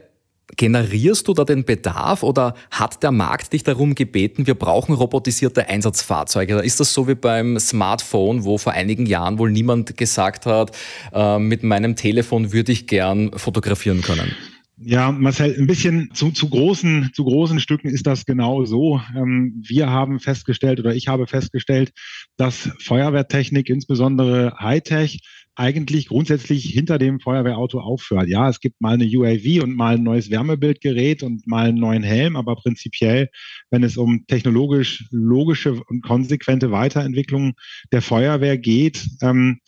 Generierst 0.58 1.30
du 1.30 1.34
da 1.34 1.46
den 1.46 1.64
Bedarf 1.64 2.24
oder 2.24 2.56
hat 2.72 3.02
der 3.04 3.12
Markt 3.12 3.54
dich 3.54 3.64
darum 3.64 3.96
gebeten, 3.96 4.48
wir 4.48 4.56
brauchen 4.56 4.94
robotisierte 4.94 5.70
Einsatzfahrzeuge? 5.70 6.56
Ist 6.56 6.82
das 6.82 6.94
so 6.94 7.08
wie 7.08 7.16
beim 7.16 7.58
Smartphone, 7.58 8.44
wo 8.44 8.58
vor 8.58 8.74
einigen 8.74 9.06
Jahren 9.06 9.40
wohl 9.40 9.50
niemand 9.50 9.96
gesagt 9.96 10.46
hat, 10.46 10.76
äh, 11.14 11.40
mit 11.40 11.64
meinem 11.64 11.96
Telefon 11.96 12.52
würde 12.52 12.74
ich 12.74 12.86
gern 12.86 13.32
fotografieren 13.38 14.02
können? 14.02 14.36
Ja, 14.84 15.12
Marcel, 15.12 15.56
ein 15.60 15.67
bisschen 15.67 16.10
zu, 16.15 16.32
zu, 16.32 16.50
großen, 16.50 17.12
zu 17.13 17.24
großen 17.24 17.60
Stücken 17.60 17.88
ist 17.88 18.08
das 18.08 18.26
genau 18.26 18.65
so. 18.65 19.00
Ähm, 19.15 19.62
wir 19.63 19.91
haben 19.91 20.20
festgestellt 20.20 20.80
oder 20.80 20.96
ich 20.96 21.08
habe 21.08 21.28
festgestellt, 21.28 21.91
dass 22.36 22.72
Feuerwehrtechnik, 22.80 23.70
insbesondere 23.70 24.56
Hightech, 24.60 25.22
eigentlich 25.54 26.08
grundsätzlich 26.08 26.65
hinter 26.65 26.98
dem 26.98 27.20
Feuerwehrauto 27.20 27.80
aufhört. 27.80 28.28
Ja, 28.28 28.50
es 28.50 28.60
gibt 28.60 28.82
mal 28.82 28.94
eine 28.94 29.06
UAV 29.06 29.62
und 29.63 29.76
mal 29.76 29.98
ein 29.98 30.04
neues 30.04 30.32
Wärmebildgerät 30.32 31.22
und 31.22 31.46
mal 31.46 31.67
einen 31.67 31.80
neuen 31.80 32.04
Helm, 32.04 32.36
aber 32.36 32.56
prinzipiell, 32.56 33.30
wenn 33.70 33.84
es 33.84 33.98
um 33.98 34.26
technologisch 34.26 35.06
logische 35.12 35.80
und 35.89 36.02
konsequente 36.02 36.72
Weiterentwicklung 36.72 37.54
der 37.91 38.02
Feuerwehr 38.02 38.58
geht, 38.58 39.06
ähm, 39.22 39.60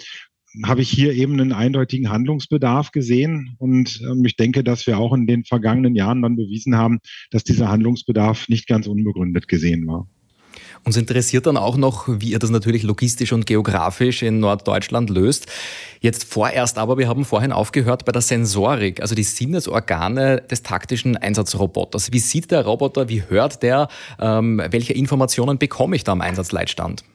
habe 0.66 0.82
ich 0.82 0.90
hier 0.90 1.14
eben 1.14 1.34
einen 1.34 1.52
eindeutigen 1.52 2.10
Handlungsbedarf 2.10 2.92
gesehen. 2.92 3.56
Und 3.58 4.02
ähm, 4.04 4.24
ich 4.26 4.36
denke, 4.36 4.64
dass 4.64 4.86
wir 4.86 4.98
auch 4.98 5.14
in 5.14 5.26
den 5.26 5.44
vergangenen 5.46 5.96
Jahren 5.96 6.22
dann 6.22 6.36
bewiesen 6.36 6.76
haben, 6.76 7.00
dass 7.32 7.44
dieser 7.44 7.70
Handlungsbedarf 7.70 8.48
nicht 8.50 8.68
ganz 8.68 8.88
unbegründet 8.88 9.48
gesehen 9.48 9.88
war. 9.88 10.08
Uns 10.86 10.98
interessiert 10.98 11.46
dann 11.46 11.56
auch 11.56 11.78
noch, 11.78 12.08
wie 12.08 12.32
ihr 12.32 12.40
das 12.40 12.50
natürlich 12.50 12.84
logistisch 12.84 13.32
und 13.32 13.46
geografisch 13.46 14.22
in 14.22 14.40
Norddeutschland 14.40 15.10
löst. 15.10 15.48
Jetzt 16.02 16.26
vorerst 16.26 16.78
aber, 16.78 16.98
wir 16.98 17.08
haben 17.08 17.24
vorhin 17.24 17.54
aufgehört 17.54 18.04
bei 18.04 18.12
der 18.12 18.22
Sensorik, 18.22 19.02
also 19.02 19.16
die 19.16 19.24
Sinnesorgane 19.24 20.42
des 20.42 20.62
taktischen 20.62 21.16
Einsatzroboters. 21.16 22.12
Wie 22.12 22.20
sieht 22.20 22.52
der 22.52 22.66
Roboter, 22.66 23.08
wie 23.08 23.24
hört 23.24 23.64
der, 23.64 23.88
ähm, 24.20 24.62
welche 24.72 24.94
Informationen 24.94 25.58
bekomme 25.58 25.96
ich 25.96 26.04
da 26.04 26.12
am 26.12 26.22
Einsatzleitstand? 26.22 27.06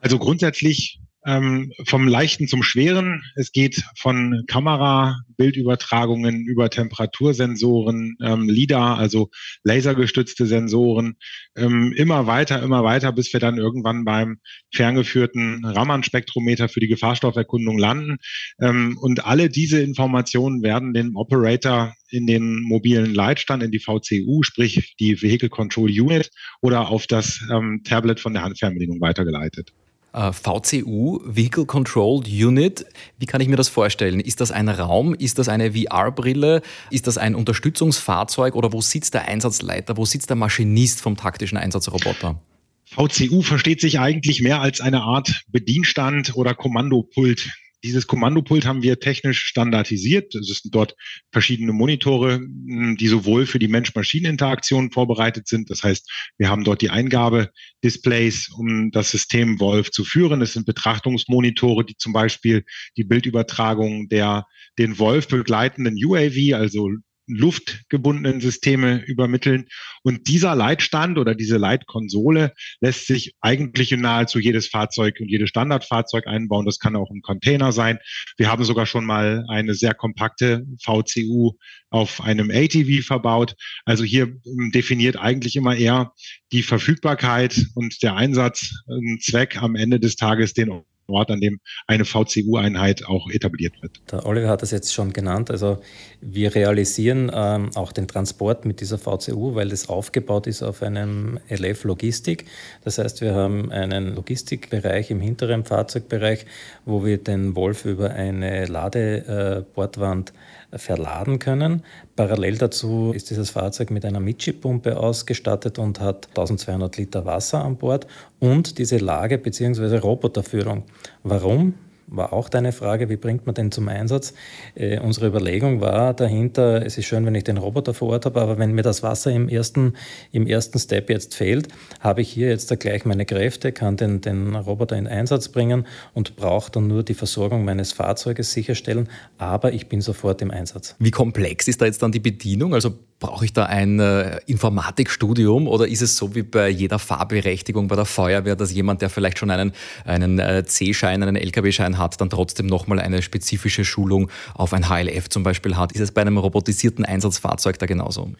Also 0.00 0.18
grundsätzlich 0.18 0.98
ähm, 1.26 1.72
vom 1.86 2.08
Leichten 2.08 2.48
zum 2.48 2.62
Schweren. 2.62 3.22
Es 3.36 3.52
geht 3.52 3.82
von 3.96 4.44
Kamera, 4.46 5.20
Bildübertragungen 5.36 6.46
über 6.46 6.70
Temperatursensoren, 6.70 8.16
ähm, 8.22 8.48
LIDAR, 8.48 8.98
also 8.98 9.30
lasergestützte 9.64 10.46
Sensoren, 10.46 11.16
ähm, 11.56 11.92
immer 11.96 12.26
weiter, 12.26 12.62
immer 12.62 12.84
weiter, 12.84 13.12
bis 13.12 13.32
wir 13.32 13.40
dann 13.40 13.58
irgendwann 13.58 14.04
beim 14.04 14.38
ferngeführten 14.74 15.64
Raman-Spektrometer 15.64 16.68
für 16.68 16.80
die 16.80 16.88
Gefahrstofferkundung 16.88 17.78
landen. 17.78 18.18
Ähm, 18.60 18.98
und 19.00 19.24
alle 19.24 19.48
diese 19.48 19.80
Informationen 19.80 20.62
werden 20.62 20.94
dem 20.94 21.16
Operator 21.16 21.94
in 22.10 22.26
den 22.26 22.60
mobilen 22.62 23.14
Leitstand, 23.14 23.62
in 23.62 23.70
die 23.70 23.80
VCU, 23.80 24.42
sprich 24.42 24.94
die 25.00 25.22
Vehicle 25.22 25.48
Control 25.48 25.88
Unit 25.88 26.30
oder 26.60 26.88
auf 26.88 27.06
das 27.06 27.40
ähm, 27.50 27.82
Tablet 27.84 28.20
von 28.20 28.34
der 28.34 28.42
Handfernbedienung 28.42 29.00
weitergeleitet. 29.00 29.72
Äh, 30.12 30.32
VCU, 30.32 31.20
Vehicle 31.24 31.64
Controlled 31.64 32.28
Unit. 32.28 32.84
Wie 33.18 33.26
kann 33.26 33.40
ich 33.40 33.48
mir 33.48 33.56
das 33.56 33.68
vorstellen? 33.68 34.20
Ist 34.20 34.40
das 34.40 34.50
ein 34.50 34.68
Raum? 34.68 35.14
Ist 35.14 35.38
das 35.38 35.48
eine 35.48 35.72
VR-Brille? 35.72 36.60
Ist 36.90 37.06
das 37.06 37.16
ein 37.16 37.34
Unterstützungsfahrzeug? 37.34 38.54
Oder 38.54 38.72
wo 38.72 38.82
sitzt 38.82 39.14
der 39.14 39.26
Einsatzleiter? 39.28 39.96
Wo 39.96 40.04
sitzt 40.04 40.28
der 40.28 40.36
Maschinist 40.36 41.00
vom 41.00 41.16
taktischen 41.16 41.56
Einsatzroboter? 41.56 42.38
VCU 42.84 43.40
versteht 43.40 43.80
sich 43.80 44.00
eigentlich 44.00 44.42
mehr 44.42 44.60
als 44.60 44.82
eine 44.82 45.00
Art 45.00 45.44
Bedienstand 45.48 46.36
oder 46.36 46.54
Kommandopult. 46.54 47.50
Dieses 47.84 48.06
Kommandopult 48.06 48.64
haben 48.64 48.82
wir 48.82 49.00
technisch 49.00 49.40
standardisiert. 49.40 50.34
Es 50.34 50.46
sind 50.46 50.74
dort 50.74 50.94
verschiedene 51.32 51.72
Monitore, 51.72 52.40
die 52.40 53.08
sowohl 53.08 53.46
für 53.46 53.58
die 53.58 53.68
Mensch-Maschinen-Interaktion 53.68 54.92
vorbereitet 54.92 55.48
sind. 55.48 55.70
Das 55.70 55.82
heißt, 55.82 56.08
wir 56.38 56.48
haben 56.48 56.64
dort 56.64 56.80
die 56.80 56.90
Eingabedisplays, 56.90 58.50
um 58.50 58.90
das 58.92 59.10
System 59.10 59.58
Wolf 59.58 59.90
zu 59.90 60.04
führen. 60.04 60.42
Es 60.42 60.52
sind 60.52 60.66
Betrachtungsmonitore, 60.66 61.84
die 61.84 61.96
zum 61.96 62.12
Beispiel 62.12 62.64
die 62.96 63.04
Bildübertragung 63.04 64.08
der 64.08 64.46
den 64.78 64.98
Wolf 64.98 65.28
begleitenden 65.28 65.96
UAV, 66.02 66.54
also 66.54 66.88
luftgebundenen 67.26 68.40
Systeme 68.40 69.02
übermitteln. 69.04 69.66
Und 70.02 70.28
dieser 70.28 70.54
Leitstand 70.54 71.18
oder 71.18 71.34
diese 71.34 71.56
Leitkonsole 71.56 72.52
lässt 72.80 73.06
sich 73.06 73.34
eigentlich 73.40 73.92
in 73.92 74.00
nahezu 74.00 74.38
jedes 74.38 74.68
Fahrzeug 74.68 75.16
und 75.20 75.28
jedes 75.28 75.48
Standardfahrzeug 75.50 76.26
einbauen. 76.26 76.66
Das 76.66 76.78
kann 76.78 76.96
auch 76.96 77.10
ein 77.10 77.22
Container 77.22 77.72
sein. 77.72 77.98
Wir 78.36 78.50
haben 78.50 78.64
sogar 78.64 78.86
schon 78.86 79.04
mal 79.04 79.44
eine 79.48 79.74
sehr 79.74 79.94
kompakte 79.94 80.64
VCU 80.82 81.52
auf 81.90 82.20
einem 82.20 82.50
ATV 82.50 83.04
verbaut. 83.04 83.54
Also 83.84 84.04
hier 84.04 84.24
ähm, 84.24 84.70
definiert 84.72 85.16
eigentlich 85.16 85.56
immer 85.56 85.76
eher 85.76 86.12
die 86.52 86.62
Verfügbarkeit 86.62 87.66
und 87.74 88.02
der 88.02 88.16
Einsatzzweck 88.16 89.62
am 89.62 89.76
Ende 89.76 90.00
des 90.00 90.16
Tages 90.16 90.54
den 90.54 90.82
Ort, 91.08 91.30
an 91.30 91.40
dem 91.40 91.60
eine 91.86 92.04
VCU-Einheit 92.04 93.06
auch 93.06 93.28
etabliert 93.30 93.74
wird. 93.82 94.00
Der 94.10 94.24
Oliver 94.26 94.48
hat 94.48 94.62
das 94.62 94.70
jetzt 94.70 94.92
schon 94.92 95.12
genannt. 95.12 95.50
Also 95.50 95.78
wir 96.20 96.54
realisieren 96.54 97.30
ähm, 97.34 97.70
auch 97.74 97.92
den 97.92 98.08
Transport 98.08 98.64
mit 98.64 98.80
dieser 98.80 98.98
VCU, 98.98 99.54
weil 99.54 99.68
das 99.68 99.88
aufgebaut 99.88 100.46
ist 100.46 100.62
auf 100.62 100.82
einem 100.82 101.38
LF 101.48 101.84
Logistik. 101.84 102.46
Das 102.84 102.98
heißt, 102.98 103.20
wir 103.20 103.34
haben 103.34 103.70
einen 103.72 104.14
Logistikbereich 104.14 105.10
im 105.10 105.20
hinteren 105.20 105.64
Fahrzeugbereich, 105.64 106.46
wo 106.84 107.04
wir 107.04 107.18
den 107.18 107.56
Wolf 107.56 107.84
über 107.84 108.10
eine 108.10 108.66
Ladebordwand 108.66 110.30
äh, 110.30 110.32
verladen 110.74 111.38
können. 111.38 111.82
Parallel 112.16 112.58
dazu 112.58 113.12
ist 113.14 113.30
dieses 113.30 113.50
Fahrzeug 113.50 113.90
mit 113.90 114.04
einer 114.04 114.20
Midship-Pumpe 114.20 114.98
ausgestattet 114.98 115.78
und 115.78 116.00
hat 116.00 116.28
1200 116.28 116.96
Liter 116.96 117.24
Wasser 117.24 117.64
an 117.64 117.76
Bord 117.76 118.06
und 118.40 118.78
diese 118.78 118.98
Lage- 118.98 119.38
bzw. 119.38 119.98
Roboterführung. 119.98 120.84
Warum? 121.22 121.74
War 122.12 122.32
auch 122.32 122.48
deine 122.48 122.72
Frage, 122.72 123.08
wie 123.08 123.16
bringt 123.16 123.46
man 123.46 123.54
den 123.54 123.72
zum 123.72 123.88
Einsatz? 123.88 124.34
Äh, 124.74 124.98
unsere 125.00 125.26
Überlegung 125.26 125.80
war 125.80 126.14
dahinter, 126.14 126.84
es 126.84 126.98
ist 126.98 127.06
schön, 127.06 127.26
wenn 127.26 127.34
ich 127.34 127.44
den 127.44 127.56
Roboter 127.56 127.94
vor 127.94 128.10
Ort 128.10 128.26
habe, 128.26 128.40
aber 128.40 128.58
wenn 128.58 128.72
mir 128.72 128.82
das 128.82 129.02
Wasser 129.02 129.30
im 129.30 129.48
ersten, 129.48 129.94
im 130.30 130.46
ersten 130.46 130.78
Step 130.78 131.10
jetzt 131.10 131.34
fehlt, 131.34 131.68
habe 132.00 132.20
ich 132.20 132.30
hier 132.30 132.48
jetzt 132.48 132.70
da 132.70 132.76
gleich 132.76 133.04
meine 133.04 133.26
Kräfte, 133.26 133.72
kann 133.72 133.96
den, 133.96 134.20
den 134.20 134.54
Roboter 134.54 134.96
in 134.96 135.06
Einsatz 135.06 135.48
bringen 135.48 135.86
und 136.14 136.36
brauche 136.36 136.70
dann 136.70 136.86
nur 136.86 137.02
die 137.02 137.14
Versorgung 137.14 137.64
meines 137.64 137.92
Fahrzeuges 137.92 138.52
sicherstellen, 138.52 139.08
aber 139.38 139.72
ich 139.72 139.88
bin 139.88 140.00
sofort 140.00 140.42
im 140.42 140.50
Einsatz. 140.50 140.94
Wie 140.98 141.10
komplex 141.10 141.68
ist 141.68 141.80
da 141.80 141.86
jetzt 141.86 142.02
dann 142.02 142.12
die 142.12 142.20
Bedienung? 142.20 142.74
Also 142.74 142.94
Brauche 143.22 143.44
ich 143.44 143.52
da 143.52 143.66
ein 143.66 144.00
äh, 144.00 144.40
Informatikstudium 144.46 145.68
oder 145.68 145.86
ist 145.86 146.02
es 146.02 146.16
so 146.16 146.34
wie 146.34 146.42
bei 146.42 146.68
jeder 146.68 146.98
Fahrberechtigung 146.98 147.86
bei 147.86 147.94
der 147.94 148.04
Feuerwehr, 148.04 148.56
dass 148.56 148.72
jemand, 148.72 149.00
der 149.00 149.10
vielleicht 149.10 149.38
schon 149.38 149.52
einen, 149.52 149.72
einen 150.04 150.40
äh, 150.40 150.64
C-Schein, 150.64 151.22
einen 151.22 151.36
LKW-Schein 151.36 151.98
hat, 151.98 152.20
dann 152.20 152.30
trotzdem 152.30 152.66
nochmal 152.66 152.98
eine 152.98 153.22
spezifische 153.22 153.84
Schulung 153.84 154.28
auf 154.54 154.72
ein 154.72 154.88
HLF 154.88 155.28
zum 155.28 155.44
Beispiel 155.44 155.76
hat? 155.76 155.92
Ist 155.92 156.00
es 156.00 156.10
bei 156.10 156.20
einem 156.20 156.36
robotisierten 156.36 157.04
Einsatzfahrzeug 157.04 157.78
da 157.78 157.86
genauso? 157.86 158.32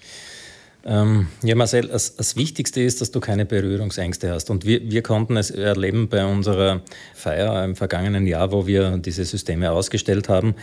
Ähm, 0.85 1.29
ja, 1.45 1.55
Marcel, 1.55 1.87
das, 1.87 2.17
das, 2.17 2.35
Wichtigste 2.35 2.81
ist, 2.83 3.01
dass 3.01 3.13
du 3.13 3.21
keine 3.21 3.47
Berührungsängste 3.47 4.33
hast. 4.33 4.51
Und 4.51 4.67
wir, 4.67 4.91
wir 4.91 5.03
konnten 5.03 5.37
es 5.37 5.53
erleben 5.53 6.09
bei 6.09 6.25
unserer 6.25 6.81
Feier 7.15 7.65
im 7.65 7.77
vergangenen 7.77 8.27
Jahr, 8.27 8.51
wo 8.51 8.67
wir 8.67 8.99
diese 8.99 9.25
Systeme 9.25 9.71
ausgestellt 9.71 10.29
haben 10.29 10.57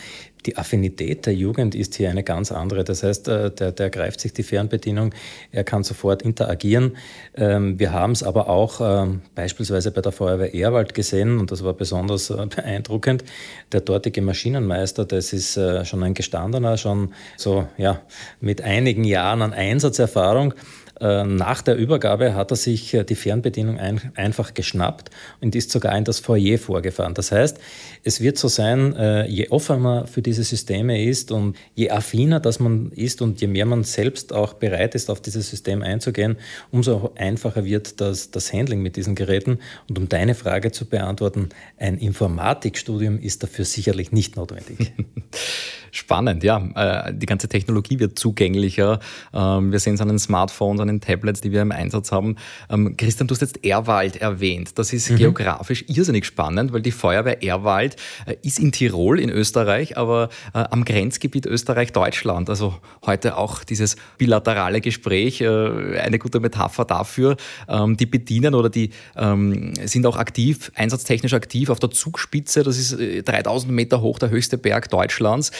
die 0.45 0.58
Affinität 0.58 1.25
der 1.25 1.34
Jugend 1.34 1.75
ist 1.75 1.95
hier 1.95 2.10
eine 2.10 2.23
ganz 2.23 2.52
andere. 2.52 2.84
Das 2.84 3.04
heißt, 3.04 3.28
äh, 3.28 3.52
der, 3.52 3.71
der 3.71 3.89
greift 3.89 4.21
sich 4.21 4.34
die 4.34 4.43
Fernbedienung, 4.43 5.13
er 5.52 5.63
kann 5.63 5.84
sofort 5.84 6.21
interagieren. 6.21 6.97
Ähm, 7.36 7.80
wir 7.80 7.91
haben 7.91 8.13
es 8.13 8.23
aber 8.23 8.49
auch 8.49 8.80
ähm, 8.82 9.21
beispielsweise 9.36 9.91
bei 9.91 10.02
der 10.02 10.12
Feuerwehr 10.12 10.54
Ehrwald 10.54 10.93
gesehen 10.93 11.39
und 11.39 11.52
das 11.52 11.63
war 11.63 11.73
besonders 11.73 12.30
äh, 12.30 12.45
beeindruckend. 12.45 13.23
Der 13.71 13.82
dortige 13.82 14.21
Maschinenmeister, 14.21 15.06
das 15.06 15.34
ist 15.34 15.58
äh, 15.58 15.84
schon 15.84 16.04
ein 16.04 16.13
gestandener, 16.13 16.78
schon 16.78 17.13
so 17.38 17.67
ja 17.78 18.02
mit 18.39 18.62
einigen 18.62 19.04
Jahren 19.04 19.41
an 19.41 19.54
Einsatzerfahrung 19.54 20.54
nach 20.99 21.62
der 21.62 21.75
Übergabe 21.75 22.35
hat 22.35 22.51
er 22.51 22.57
sich 22.57 22.93
äh, 22.93 23.03
die 23.03 23.15
Fernbedienung 23.15 23.79
ein, 23.79 24.12
einfach 24.15 24.53
geschnappt 24.53 25.09
und 25.41 25.55
ist 25.55 25.71
sogar 25.71 25.97
in 25.97 26.03
das 26.03 26.19
Foyer 26.19 26.57
vorgefahren. 26.57 27.13
Das 27.13 27.31
heißt, 27.31 27.57
es 28.03 28.21
wird 28.21 28.38
so 28.38 28.47
sein, 28.47 28.95
äh, 28.95 29.25
je 29.27 29.49
offener 29.49 29.79
man 29.79 30.07
für 30.07 30.21
diese 30.21 30.43
Systeme 30.43 31.03
ist 31.03 31.31
und 31.31 31.55
je 31.75 31.89
affiner 31.89 32.39
das 32.39 32.59
man 32.59 32.91
ist 32.91 33.21
und 33.21 33.39
je 33.39 33.47
mehr 33.47 33.65
man 33.65 33.83
selbst 33.83 34.33
auch 34.33 34.53
bereit 34.53 34.95
ist, 34.95 35.09
auf 35.09 35.21
dieses 35.21 35.49
System 35.49 35.81
einzugehen, 35.81 36.38
umso 36.71 37.12
einfacher 37.15 37.65
wird 37.65 38.01
das, 38.01 38.31
das 38.31 38.51
Handling 38.51 38.81
mit 38.81 38.95
diesen 38.95 39.15
Geräten. 39.15 39.59
Und 39.88 39.97
um 39.97 40.09
deine 40.09 40.35
Frage 40.35 40.71
zu 40.71 40.85
beantworten, 40.85 41.49
ein 41.77 41.97
Informatikstudium 41.97 43.19
ist 43.19 43.43
dafür 43.43 43.65
sicherlich 43.65 44.12
nicht 44.12 44.35
notwendig. 44.35 44.91
Spannend, 45.91 46.43
ja. 46.43 47.12
Die 47.12 47.25
ganze 47.25 47.47
Technologie 47.47 47.99
wird 47.99 48.19
zugänglicher. 48.19 48.99
Ähm, 49.33 49.71
wir 49.71 49.79
sehen 49.79 49.95
es 49.95 50.01
an 50.01 50.07
den 50.07 50.19
Smartphones, 50.19 50.81
an 50.81 50.88
modernen 50.89 51.02
Tablets, 51.02 51.41
die 51.41 51.52
wir 51.52 51.62
im 51.62 51.71
Einsatz 51.71 52.12
haben. 52.12 52.36
Ähm, 52.69 52.97
Christian, 52.97 53.28
du 53.28 53.34
hast 53.34 53.41
jetzt 53.41 53.63
Erwald 53.63 54.17
erwähnt. 54.17 54.78
Das 54.78 54.93
ist 54.93 55.10
mhm. 55.12 55.17
geografisch 55.17 55.86
irrsinnig 55.88 56.25
spannend, 56.25 56.73
weil 56.73 56.82
die 56.82 56.91
Feuerwehr 56.91 57.43
Erwald 57.43 57.95
äh, 58.25 58.36
ist 58.41 58.60
in 58.60 58.71
Tirol 58.71 59.19
in 59.19 59.30
Österreich, 59.30 59.97
aber 59.97 60.30
äh, 60.54 60.60
am 60.60 60.86
Grenzgebiet 60.86 61.45
Österreich-Deutschland. 61.45 62.49
Also 62.49 62.75
heute 63.06 63.38
auch 63.38 63.63
dieses 63.63 63.95
bilaterale 64.17 64.82
Gespräch, 64.82 65.41
äh, 65.41 65.99
eine 65.99 66.19
gute 66.19 66.39
Metapher 66.39 66.86
dafür. 66.86 67.38
Ähm, 67.67 67.97
die 67.97 68.06
bedienen 68.06 68.56
oder 68.56 68.69
die 68.69 68.91
ähm, 69.15 69.73
sind 69.86 70.06
auch 70.06 70.17
aktiv, 70.17 70.71
einsatztechnisch 70.75 71.34
aktiv 71.34 71.69
auf 71.69 71.80
der 71.80 71.91
Zugspitze. 71.91 72.63
Das 72.63 72.78
ist 72.78 72.97
3000 72.97 73.71
Meter 73.71 74.02
hoch, 74.02 74.19
der 74.19 74.30
höchste 74.30 74.58
Berg 74.58 74.89
Deutschlands 74.89 75.52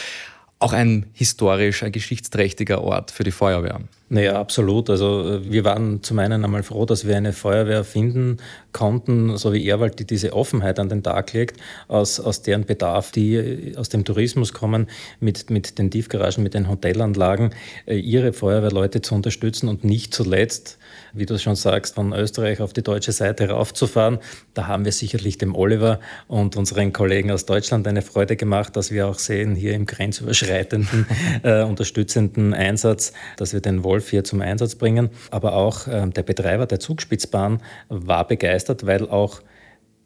auch 0.62 0.74
ein 0.74 1.06
historisch, 1.14 1.84
ein 1.84 1.94
geschichtsträchtiger 1.94 2.82
Ort 2.82 3.12
für 3.12 3.24
die 3.24 3.32
Feuerwehr. 3.32 3.80
Naja, 4.12 4.40
absolut. 4.40 4.90
Also 4.90 5.24
äh, 5.24 5.52
wir 5.52 5.64
waren 5.64 6.02
zum 6.02 6.18
einen 6.18 6.44
einmal 6.44 6.64
froh, 6.64 6.86
dass 6.86 7.06
wir 7.06 7.16
eine 7.16 7.32
Feuerwehr 7.32 7.84
finden 7.84 8.38
konnten, 8.72 9.38
so 9.38 9.54
wie 9.54 9.68
Erwald, 9.68 10.00
die 10.00 10.06
diese 10.06 10.34
Offenheit 10.34 10.80
an 10.80 10.90
den 10.90 11.04
Tag 11.04 11.32
legt, 11.34 11.60
aus, 11.88 12.20
aus 12.20 12.42
deren 12.42 12.66
Bedarf, 12.66 13.12
die 13.12 13.76
aus 13.78 13.90
dem 13.90 14.06
Tourismus 14.06 14.52
kommen, 14.52 14.88
mit, 15.20 15.52
mit 15.52 15.78
den 15.78 15.92
Tiefgaragen, 15.92 16.44
mit 16.44 16.56
den 16.56 16.68
Hotelanlagen, 16.70 17.52
äh, 17.86 17.98
ihre 17.98 18.34
Feuerwehrleute 18.34 19.02
zu 19.02 19.14
unterstützen 19.14 19.70
und 19.70 19.84
nicht 19.84 20.14
zuletzt 20.14 20.80
wie 21.14 21.26
du 21.26 21.38
schon 21.40 21.56
sagst, 21.56 21.96
von 21.96 22.14
Österreich 22.14 22.62
auf 22.62 22.74
die 22.74 22.84
deutsche 22.84 23.12
Seite 23.12 23.50
raufzufahren. 23.50 24.20
Da 24.54 24.68
haben 24.68 24.86
wir 24.86 24.92
sicherlich 24.92 25.38
dem 25.38 25.56
Oliver 25.56 26.00
und 26.28 26.56
unseren 26.56 26.94
Kollegen 26.94 27.32
aus 27.32 27.46
Deutschland 27.46 27.88
eine 27.88 28.02
Freude 28.02 28.36
gemacht, 28.36 28.76
dass 28.76 28.92
wir 28.92 29.08
auch 29.08 29.20
sehen, 29.20 29.56
hier 29.56 29.74
im 29.74 29.86
grenzüberschreitenden, 29.86 31.06
äh, 31.44 31.64
unterstützenden 31.64 32.54
Einsatz, 32.54 33.14
dass 33.38 33.54
wir 33.54 33.62
den 33.62 33.84
Wolf 34.00 34.10
hier 34.10 34.24
zum 34.24 34.40
Einsatz 34.42 34.76
bringen. 34.76 35.10
Aber 35.30 35.54
auch 35.54 35.88
äh, 35.88 36.08
der 36.08 36.24
Betreiber 36.24 36.66
der 36.66 36.80
Zugspitzbahn 36.80 37.62
war 37.90 38.26
begeistert, 38.26 38.86
weil 38.86 39.10
auch 39.10 39.42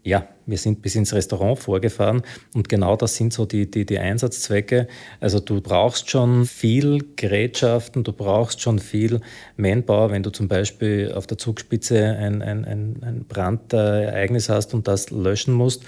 ja, 0.05 0.27
wir 0.45 0.57
sind 0.57 0.81
bis 0.81 0.95
ins 0.95 1.13
Restaurant 1.13 1.59
vorgefahren 1.59 2.21
und 2.53 2.69
genau 2.69 2.95
das 2.95 3.15
sind 3.15 3.33
so 3.33 3.45
die, 3.45 3.69
die, 3.69 3.85
die 3.85 3.99
Einsatzzwecke. 3.99 4.87
Also 5.19 5.39
du 5.39 5.61
brauchst 5.61 6.09
schon 6.09 6.45
viel 6.45 7.05
Gerätschaften, 7.15 8.03
du 8.03 8.11
brauchst 8.11 8.61
schon 8.61 8.79
viel 8.79 9.21
Manpower, 9.57 10.11
wenn 10.11 10.23
du 10.23 10.29
zum 10.29 10.47
Beispiel 10.47 11.11
auf 11.13 11.27
der 11.27 11.37
Zugspitze 11.37 12.03
ein, 12.03 12.41
ein, 12.41 12.65
ein, 12.65 12.95
ein 13.01 13.25
Brandereignis 13.27 14.49
hast 14.49 14.73
und 14.73 14.87
das 14.87 15.09
löschen 15.09 15.53
musst. 15.53 15.83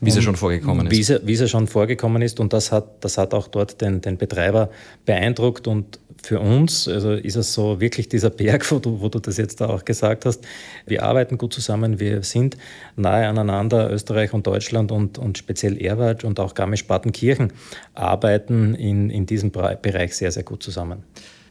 Wie 0.00 0.10
es 0.10 0.16
ja 0.16 0.22
schon 0.22 0.36
vorgekommen 0.36 0.86
ist. 0.86 1.26
Wie 1.26 1.32
es 1.32 1.40
ja 1.40 1.48
schon 1.48 1.66
vorgekommen 1.66 2.22
ist 2.22 2.40
und 2.40 2.52
das 2.52 2.72
hat, 2.72 3.04
das 3.04 3.18
hat 3.18 3.34
auch 3.34 3.48
dort 3.48 3.80
den, 3.80 4.00
den 4.00 4.18
Betreiber 4.18 4.70
beeindruckt 5.06 5.66
und 5.66 5.98
für 6.24 6.40
uns 6.40 6.88
also 6.88 7.12
ist 7.12 7.36
es 7.36 7.52
so 7.52 7.80
wirklich 7.80 8.08
dieser 8.08 8.30
Berg, 8.30 8.70
wo 8.70 8.78
du, 8.78 9.00
wo 9.00 9.08
du 9.08 9.18
das 9.18 9.36
jetzt 9.36 9.62
auch 9.62 9.84
gesagt 9.84 10.24
hast. 10.24 10.42
Wir 10.86 11.02
arbeiten 11.02 11.36
gut 11.38 11.52
zusammen, 11.52 12.00
wir 12.00 12.22
sind 12.22 12.56
nahe 12.96 13.28
aneinander, 13.28 13.90
Österreich 13.94 14.34
und 14.34 14.46
Deutschland 14.46 14.92
und, 14.92 15.18
und 15.18 15.38
speziell 15.38 15.80
Erwald 15.80 16.24
und 16.24 16.40
auch 16.40 16.54
Garmisch-Partenkirchen 16.54 17.52
arbeiten 17.94 18.74
in, 18.74 19.08
in 19.10 19.26
diesem 19.26 19.50
Bereich 19.50 20.14
sehr, 20.14 20.32
sehr 20.32 20.42
gut 20.42 20.62
zusammen. 20.62 21.04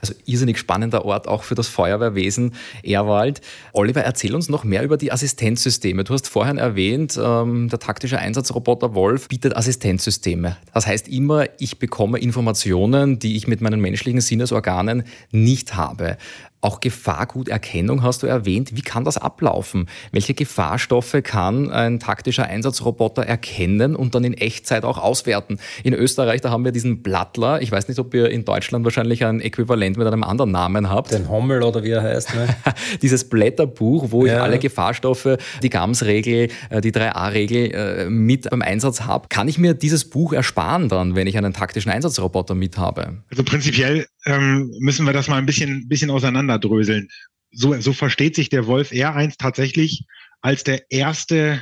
Also 0.03 0.15
irrsinnig 0.25 0.58
spannender 0.58 1.06
Ort 1.06 1.29
auch 1.29 1.43
für 1.43 1.56
das 1.56 1.69
Feuerwehrwesen 1.69 2.56
Erwald. 2.84 3.39
Oliver, 3.71 4.01
erzähl 4.01 4.36
uns 4.36 4.49
noch 4.49 4.65
mehr 4.65 4.84
über 4.84 4.97
die 4.97 5.13
Assistenzsysteme. 5.13 6.03
Du 6.03 6.13
hast 6.13 6.27
vorhin 6.27 6.58
erwähnt, 6.58 7.17
ähm, 7.17 7.69
der 7.69 7.79
taktische 7.79 8.19
Einsatzroboter 8.19 8.95
Wolf 8.95 9.29
bietet 9.29 9.56
Assistenzsysteme. 9.56 10.58
Das 10.73 10.88
heißt 10.88 11.08
immer, 11.08 11.45
ich 11.58 11.79
bekomme 11.79 12.19
Informationen, 12.19 13.17
die 13.17 13.38
ich 13.38 13.47
mit 13.47 13.62
meinen 13.62 13.79
menschlichen 13.79 14.19
Sinnesorganen 14.19 15.06
nicht 15.32 15.75
habe. 15.75 16.17
Auch 16.63 16.80
Gefahrguterkennung 16.80 18.04
hast 18.04 18.23
du 18.23 18.28
erwähnt. 18.28 18.73
Wie 18.73 18.82
kann 18.82 19.04
das 19.04 19.17
ablaufen? 19.17 19.89
Welche 20.13 20.34
Gefahrstoffe 20.34 21.17
kann 21.21 21.69
ein 21.69 21.99
taktischer 21.99 22.45
Einsatzroboter 22.45 23.23
erkennen 23.23 23.97
und 23.97 24.15
dann 24.15 24.23
in 24.23 24.34
Echtzeit 24.34 24.86
auch 24.86 24.97
auswerten? 24.97 25.60
In 25.84 25.93
Österreich, 25.93 26.39
da 26.39 26.52
haben 26.52 26.63
wir 26.63 26.71
diesen 26.71 27.04
Blattler. 27.04 27.62
Ich 27.62 27.69
weiß 27.69 27.89
nicht, 27.89 27.99
ob 27.99 28.13
ihr 28.13 28.30
in 28.30 28.45
Deutschland 28.45 28.86
wahrscheinlich 28.86 29.26
ein 29.26 29.41
Äquivalent 29.41 29.97
mit 29.97 30.08
einem 30.08 30.23
anderen 30.23 30.52
Namen 30.52 30.89
habt. 30.89 31.12
Den 31.12 31.28
Hommel 31.28 31.63
oder 31.63 31.84
wie 31.84 31.89
er 31.91 32.02
heißt. 32.02 32.34
Ne? 32.34 32.47
Dieses 33.02 33.28
Blätterbuch, 33.28 34.12
wo 34.12 34.26
ja. 34.26 34.36
ich 34.36 34.41
alle 34.41 34.58
Gefahrstoffe, 34.58 35.38
die 35.62 35.69
GAMS-Regel, 35.69 36.47
äh, 36.69 36.80
die 36.80 36.93
3a-Regel 36.93 37.71
äh, 37.73 38.10
mit 38.10 38.49
beim 38.49 38.62
Einsatz 38.62 39.02
habe. 39.02 39.28
Kann 39.28 39.49
ich 39.49 39.58
mir 39.58 39.73
dieses 39.73 40.06
Buch 40.06 40.32
ersparen 40.32 40.88
dann, 40.88 41.15
wenn 41.15 41.28
ich 41.28 41.38
einen 41.38 41.52
taktischen 41.52 41.91
Einsatzroboter 41.91 42.56
mit 42.56 42.78
habe? 42.78 43.17
Also 43.30 43.43
prinzipiell 43.43 44.06
ähm, 44.26 44.71
müssen 44.80 45.06
wir 45.06 45.12
das 45.12 45.28
mal 45.28 45.38
ein 45.38 45.45
bisschen, 45.45 45.89
bisschen 45.89 46.10
auseinander 46.10 46.52
auseinanderdröseln. 46.53 47.09
So, 47.51 47.79
so 47.79 47.93
versteht 47.93 48.35
sich 48.35 48.49
der 48.49 48.65
Wolf 48.67 48.91
R1 48.91 49.35
tatsächlich 49.37 50.05
als 50.41 50.63
der 50.63 50.89
erste 50.89 51.61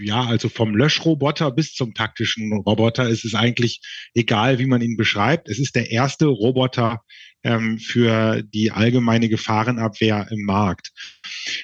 ja, 0.00 0.24
also 0.24 0.48
vom 0.48 0.74
Löschroboter 0.74 1.52
bis 1.52 1.74
zum 1.74 1.94
taktischen 1.94 2.52
Roboter 2.52 3.08
ist 3.08 3.24
es 3.24 3.36
eigentlich 3.36 3.80
egal, 4.14 4.58
wie 4.58 4.66
man 4.66 4.82
ihn 4.82 4.96
beschreibt. 4.96 5.48
Es 5.48 5.60
ist 5.60 5.76
der 5.76 5.92
erste 5.92 6.26
Roboter 6.26 7.02
ähm, 7.44 7.78
für 7.78 8.42
die 8.42 8.72
allgemeine 8.72 9.28
Gefahrenabwehr 9.28 10.26
im 10.32 10.44
Markt. 10.44 10.90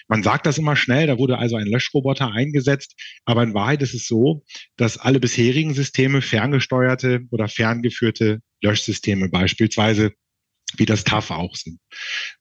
Man 0.06 0.22
sagt 0.22 0.46
das 0.46 0.56
immer 0.56 0.76
schnell, 0.76 1.08
da 1.08 1.18
wurde 1.18 1.38
also 1.38 1.56
ein 1.56 1.66
Löschroboter 1.66 2.30
eingesetzt, 2.30 2.94
aber 3.24 3.42
in 3.42 3.54
Wahrheit 3.54 3.82
ist 3.82 3.94
es 3.94 4.06
so, 4.06 4.44
dass 4.76 4.98
alle 4.98 5.18
bisherigen 5.18 5.74
Systeme 5.74 6.22
ferngesteuerte 6.22 7.22
oder 7.32 7.48
ferngeführte 7.48 8.40
Löschsysteme 8.62 9.28
beispielsweise 9.30 10.12
wie 10.76 10.86
das 10.86 11.04
TAF 11.04 11.30
auch 11.30 11.54
sind. 11.54 11.78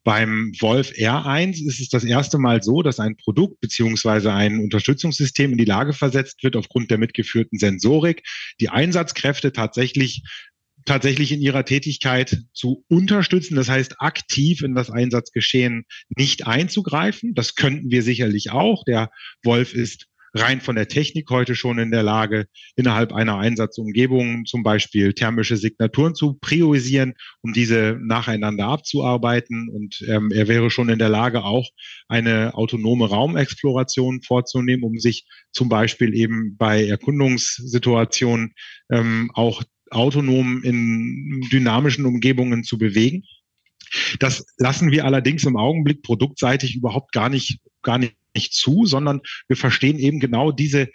Beim 0.04 0.52
Wolf 0.60 0.92
R1 0.92 1.66
ist 1.66 1.80
es 1.80 1.90
das 1.90 2.04
erste 2.04 2.38
Mal 2.38 2.64
so, 2.64 2.82
dass 2.82 3.00
ein 3.00 3.16
Produkt 3.18 3.60
beziehungsweise 3.62 4.34
ein 4.34 4.60
Unterstützungssystem 4.60 5.52
in 5.52 5.58
die 5.58 5.66
Lage 5.66 5.94
versetzt 5.94 6.44
wird, 6.44 6.56
aufgrund 6.56 6.92
der 6.92 6.98
mitgeführten 6.98 7.60
Sensorik, 7.60 8.24
die 8.60 8.70
Einsatzkräfte 8.70 9.52
tatsächlich 9.52 10.24
tatsächlich 10.86 11.32
in 11.32 11.42
ihrer 11.42 11.66
Tätigkeit 11.66 12.44
zu 12.54 12.86
unterstützen, 12.88 13.56
das 13.56 13.70
heißt 13.70 14.02
aktiv 14.02 14.62
in 14.62 14.76
das 14.76 14.92
Einsatzgeschehen 14.92 15.86
nicht 16.16 16.46
einzugreifen. 16.46 17.34
Das 17.34 17.56
könnten 17.56 17.90
wir 17.90 18.04
sicherlich 18.04 18.52
auch. 18.52 18.84
Der 18.84 19.10
Wolf 19.44 19.74
ist 19.74 20.06
rein 20.36 20.60
von 20.60 20.76
der 20.76 20.88
Technik 20.88 21.30
heute 21.30 21.56
schon 21.56 21.80
in 21.80 21.92
der 21.92 22.04
Lage, 22.04 22.48
innerhalb 22.76 23.14
einer 23.14 23.38
Einsatzumgebung 23.38 24.46
zum 24.46 24.64
Beispiel 24.64 25.14
thermische 25.14 25.56
Signaturen 25.56 26.14
zu 26.14 26.34
priorisieren, 26.34 27.14
um 27.42 27.54
diese 27.54 27.98
nacheinander 28.02 28.66
abzuarbeiten. 28.68 29.70
Und 29.70 30.04
ähm, 30.08 30.32
er 30.32 30.48
wäre 30.48 30.70
schon 30.70 30.90
in 30.90 31.00
der 31.00 31.10
Lage, 31.10 31.44
auch 31.44 31.70
eine 32.08 32.54
autonome 32.54 33.08
Raumexploration 33.08 34.22
vorzunehmen, 34.22 34.84
um 34.84 35.00
sich 35.00 35.26
zum 35.54 35.70
Beispiel 35.70 36.14
eben 36.14 36.58
bei 36.58 36.86
Erkundungssituationen 36.86 38.54
ähm, 38.92 39.32
auch 39.34 39.64
autonom 39.90 40.64
in 40.64 41.48
dynamischen 41.52 42.06
Umgebungen 42.06 42.64
zu 42.64 42.78
bewegen. 42.78 43.24
Das 44.20 44.46
lassen 44.58 44.92
wir 44.92 45.06
allerdings 45.06 45.46
im 45.46 45.56
Augenblick 45.56 46.02
produktseitig 46.02 46.76
überhaupt 46.76 47.12
gar 47.12 47.30
nicht, 47.30 47.60
gar 47.86 47.98
nicht 47.98 48.18
nicht 48.36 48.54
zu, 48.54 48.86
sondern 48.86 49.22
wir 49.48 49.58
verstehen 49.58 49.98
eben 49.98 50.20
genau 50.20 50.52
diese, 50.52 50.90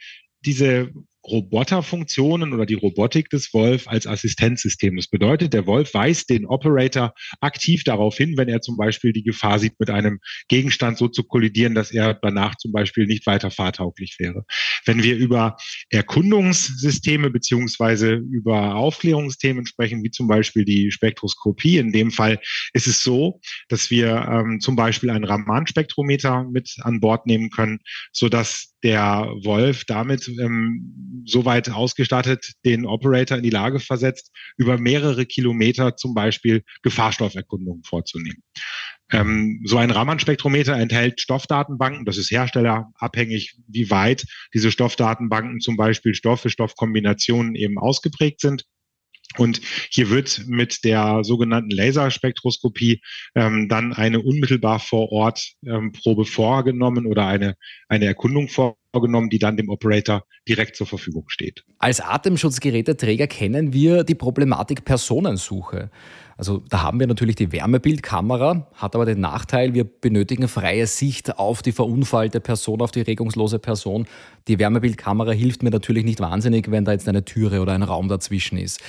diese 0.44 0.92
Roboterfunktionen 1.26 2.52
oder 2.52 2.66
die 2.66 2.74
Robotik 2.74 3.28
des 3.30 3.52
Wolf 3.52 3.86
als 3.86 4.06
Assistenzsystem. 4.06 4.96
Das 4.96 5.08
bedeutet, 5.08 5.52
der 5.52 5.66
Wolf 5.66 5.92
weist 5.94 6.30
den 6.30 6.46
Operator 6.46 7.14
aktiv 7.40 7.84
darauf 7.84 8.16
hin, 8.16 8.34
wenn 8.36 8.48
er 8.48 8.60
zum 8.62 8.76
Beispiel 8.76 9.12
die 9.12 9.22
Gefahr 9.22 9.58
sieht, 9.58 9.78
mit 9.78 9.90
einem 9.90 10.20
Gegenstand 10.48 10.98
so 10.98 11.08
zu 11.08 11.22
kollidieren, 11.22 11.74
dass 11.74 11.90
er 11.90 12.14
danach 12.14 12.56
zum 12.56 12.72
Beispiel 12.72 13.06
nicht 13.06 13.26
weiter 13.26 13.50
fahrtauglich 13.50 14.16
wäre. 14.18 14.44
Wenn 14.86 15.02
wir 15.02 15.16
über 15.16 15.56
Erkundungssysteme 15.90 17.30
beziehungsweise 17.30 18.14
über 18.14 18.76
Aufklärungsthemen 18.76 19.66
sprechen, 19.66 20.02
wie 20.02 20.10
zum 20.10 20.26
Beispiel 20.26 20.64
die 20.64 20.90
Spektroskopie, 20.90 21.78
in 21.78 21.92
dem 21.92 22.10
Fall 22.10 22.40
ist 22.72 22.86
es 22.86 23.02
so, 23.02 23.40
dass 23.68 23.90
wir 23.90 24.26
ähm, 24.30 24.60
zum 24.60 24.76
Beispiel 24.76 25.10
ein 25.10 25.24
Raman-Spektrometer 25.24 26.44
mit 26.44 26.76
an 26.80 27.00
Bord 27.00 27.26
nehmen 27.26 27.50
können, 27.50 27.80
so 28.12 28.28
dass 28.28 28.74
der 28.82 29.32
Wolf 29.42 29.84
damit 29.84 30.28
ähm, 30.28 31.22
so 31.26 31.44
weit 31.44 31.70
ausgestattet 31.70 32.52
den 32.64 32.86
Operator 32.86 33.36
in 33.36 33.42
die 33.42 33.50
Lage 33.50 33.80
versetzt, 33.80 34.32
über 34.56 34.78
mehrere 34.78 35.26
Kilometer 35.26 35.96
zum 35.96 36.14
Beispiel 36.14 36.62
Gefahrstofferkundungen 36.82 37.82
vorzunehmen. 37.84 38.42
Ähm, 39.12 39.60
so 39.64 39.76
ein 39.76 39.90
Raman-Spektrometer 39.90 40.74
enthält 40.74 41.20
Stoffdatenbanken. 41.20 42.04
Das 42.04 42.16
ist 42.16 42.30
herstellerabhängig, 42.30 43.56
wie 43.66 43.90
weit 43.90 44.24
diese 44.54 44.70
Stoffdatenbanken 44.70 45.60
zum 45.60 45.76
Beispiel 45.76 46.14
Stoffe, 46.14 46.48
Stoffkombinationen 46.48 47.54
eben 47.54 47.78
ausgeprägt 47.78 48.40
sind. 48.40 48.64
Und 49.36 49.60
hier 49.90 50.10
wird 50.10 50.44
mit 50.46 50.84
der 50.84 51.22
sogenannten 51.22 51.70
Laserspektroskopie 51.70 53.00
ähm, 53.34 53.68
dann 53.68 53.92
eine 53.92 54.20
unmittelbar 54.20 54.80
vor 54.80 55.12
Ort 55.12 55.52
ähm, 55.64 55.92
Probe 55.92 56.24
vorgenommen 56.24 57.06
oder 57.06 57.26
eine, 57.26 57.54
eine 57.88 58.06
Erkundung 58.06 58.48
vorgenommen 58.48 58.80
vorgenommen, 58.92 59.30
die 59.30 59.38
dann 59.38 59.56
dem 59.56 59.68
Operator 59.68 60.24
direkt 60.48 60.76
zur 60.76 60.86
Verfügung 60.86 61.24
steht. 61.28 61.64
Als 61.78 62.00
Atemschutzgeräteträger 62.00 63.26
kennen 63.26 63.72
wir 63.72 64.04
die 64.04 64.14
Problematik 64.14 64.84
Personensuche. 64.84 65.90
Also 66.36 66.62
da 66.68 66.82
haben 66.82 66.98
wir 66.98 67.06
natürlich 67.06 67.36
die 67.36 67.52
Wärmebildkamera, 67.52 68.68
hat 68.74 68.94
aber 68.94 69.04
den 69.04 69.20
Nachteil, 69.20 69.74
wir 69.74 69.84
benötigen 69.84 70.48
freie 70.48 70.86
Sicht 70.86 71.38
auf 71.38 71.62
die 71.62 71.72
verunfallte 71.72 72.40
Person, 72.40 72.80
auf 72.80 72.90
die 72.90 73.02
regungslose 73.02 73.58
Person. 73.58 74.06
Die 74.48 74.58
Wärmebildkamera 74.58 75.32
hilft 75.32 75.62
mir 75.62 75.70
natürlich 75.70 76.04
nicht 76.04 76.20
wahnsinnig, 76.20 76.70
wenn 76.70 76.84
da 76.84 76.92
jetzt 76.92 77.08
eine 77.08 77.24
Türe 77.24 77.60
oder 77.60 77.74
ein 77.74 77.82
Raum 77.82 78.08
dazwischen 78.08 78.58
ist. 78.58 78.80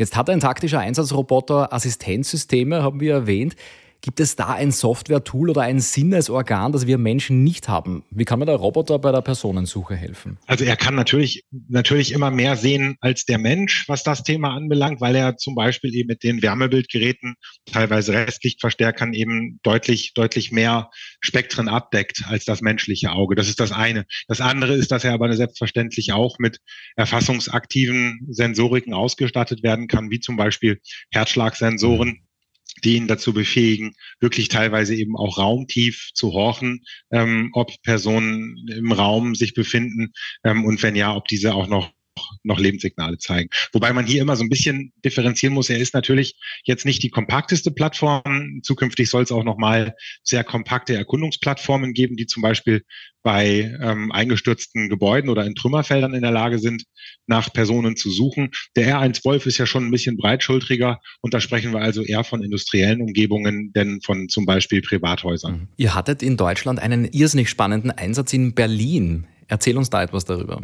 Jetzt 0.00 0.16
hat 0.16 0.30
ein 0.30 0.40
taktischer 0.40 0.78
Einsatzroboter 0.80 1.74
Assistenzsysteme, 1.74 2.82
haben 2.82 3.00
wir 3.00 3.12
erwähnt. 3.12 3.54
Gibt 4.02 4.18
es 4.20 4.34
da 4.34 4.54
ein 4.54 4.72
Software-Tool 4.72 5.50
oder 5.50 5.60
ein 5.62 5.78
Sinnesorgan, 5.78 6.72
das 6.72 6.86
wir 6.86 6.96
Menschen 6.96 7.44
nicht 7.44 7.68
haben? 7.68 8.02
Wie 8.10 8.24
kann 8.24 8.38
mir 8.38 8.46
der 8.46 8.56
Roboter 8.56 8.98
bei 8.98 9.12
der 9.12 9.20
Personensuche 9.20 9.94
helfen? 9.94 10.38
Also 10.46 10.64
er 10.64 10.76
kann 10.76 10.94
natürlich, 10.94 11.44
natürlich 11.68 12.12
immer 12.12 12.30
mehr 12.30 12.56
sehen 12.56 12.96
als 13.00 13.26
der 13.26 13.36
Mensch, 13.36 13.86
was 13.88 14.02
das 14.02 14.22
Thema 14.22 14.54
anbelangt, 14.54 15.02
weil 15.02 15.14
er 15.16 15.36
zum 15.36 15.54
Beispiel 15.54 15.94
eben 15.94 16.06
mit 16.06 16.22
den 16.22 16.40
Wärmebildgeräten, 16.40 17.34
teilweise 17.66 18.14
Restlichtverstärkern 18.14 19.12
eben 19.12 19.60
deutlich, 19.62 20.14
deutlich 20.14 20.50
mehr 20.50 20.90
Spektren 21.20 21.68
abdeckt 21.68 22.24
als 22.26 22.46
das 22.46 22.62
menschliche 22.62 23.12
Auge. 23.12 23.34
Das 23.34 23.48
ist 23.48 23.60
das 23.60 23.70
eine. 23.70 24.06
Das 24.28 24.40
andere 24.40 24.74
ist, 24.74 24.92
dass 24.92 25.04
er 25.04 25.12
aber 25.12 25.30
selbstverständlich 25.36 26.12
auch 26.12 26.38
mit 26.38 26.58
erfassungsaktiven 26.96 28.26
Sensoriken 28.30 28.94
ausgestattet 28.94 29.62
werden 29.62 29.88
kann, 29.88 30.10
wie 30.10 30.20
zum 30.20 30.36
Beispiel 30.36 30.80
Herzschlagsensoren 31.10 32.22
die 32.80 32.96
ihn 32.96 33.08
dazu 33.08 33.32
befähigen, 33.32 33.94
wirklich 34.20 34.48
teilweise 34.48 34.94
eben 34.94 35.16
auch 35.16 35.38
raumtief 35.38 36.10
zu 36.14 36.32
horchen, 36.32 36.82
ähm, 37.10 37.50
ob 37.52 37.70
Personen 37.82 38.56
im 38.68 38.92
Raum 38.92 39.34
sich 39.34 39.54
befinden 39.54 40.12
ähm, 40.44 40.64
und 40.64 40.82
wenn 40.82 40.96
ja, 40.96 41.14
ob 41.14 41.28
diese 41.28 41.54
auch 41.54 41.68
noch 41.68 41.90
noch 42.42 42.58
Lebenssignale 42.58 43.18
zeigen. 43.18 43.50
Wobei 43.72 43.92
man 43.92 44.06
hier 44.06 44.22
immer 44.22 44.36
so 44.36 44.44
ein 44.44 44.48
bisschen 44.48 44.92
differenzieren 45.04 45.54
muss. 45.54 45.70
Er 45.70 45.78
ist 45.78 45.94
natürlich 45.94 46.34
jetzt 46.64 46.84
nicht 46.84 47.02
die 47.02 47.10
kompakteste 47.10 47.70
Plattform. 47.70 48.60
Zukünftig 48.62 49.10
soll 49.10 49.22
es 49.22 49.32
auch 49.32 49.44
nochmal 49.44 49.94
sehr 50.22 50.44
kompakte 50.44 50.94
Erkundungsplattformen 50.94 51.92
geben, 51.92 52.16
die 52.16 52.26
zum 52.26 52.42
Beispiel 52.42 52.82
bei 53.22 53.76
ähm, 53.82 54.10
eingestürzten 54.12 54.88
Gebäuden 54.88 55.28
oder 55.28 55.44
in 55.44 55.54
Trümmerfeldern 55.54 56.14
in 56.14 56.22
der 56.22 56.30
Lage 56.30 56.58
sind, 56.58 56.84
nach 57.26 57.52
Personen 57.52 57.96
zu 57.96 58.10
suchen. 58.10 58.50
Der 58.76 58.98
R1 58.98 59.24
Wolf 59.24 59.46
ist 59.46 59.58
ja 59.58 59.66
schon 59.66 59.84
ein 59.84 59.90
bisschen 59.90 60.16
breitschultriger 60.16 61.00
und 61.20 61.34
da 61.34 61.40
sprechen 61.40 61.72
wir 61.72 61.80
also 61.80 62.02
eher 62.02 62.24
von 62.24 62.42
industriellen 62.42 63.02
Umgebungen, 63.02 63.72
denn 63.74 64.00
von 64.00 64.28
zum 64.28 64.46
Beispiel 64.46 64.80
Privathäusern. 64.80 65.52
Mhm. 65.52 65.68
Ihr 65.76 65.94
hattet 65.94 66.22
in 66.22 66.36
Deutschland 66.38 66.78
einen 66.78 67.04
irrsinnig 67.04 67.50
spannenden 67.50 67.90
Einsatz 67.90 68.32
in 68.32 68.54
Berlin. 68.54 69.26
Erzähl 69.48 69.76
uns 69.76 69.90
da 69.90 70.02
etwas 70.02 70.24
darüber. 70.24 70.62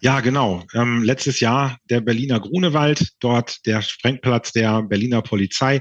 Ja, 0.00 0.20
genau. 0.20 0.64
Ähm, 0.74 1.02
letztes 1.02 1.40
Jahr 1.40 1.78
der 1.88 2.00
Berliner 2.00 2.40
Grunewald, 2.40 3.12
dort 3.20 3.64
der 3.66 3.82
Sprengplatz 3.82 4.52
der 4.52 4.82
Berliner 4.82 5.22
Polizei. 5.22 5.80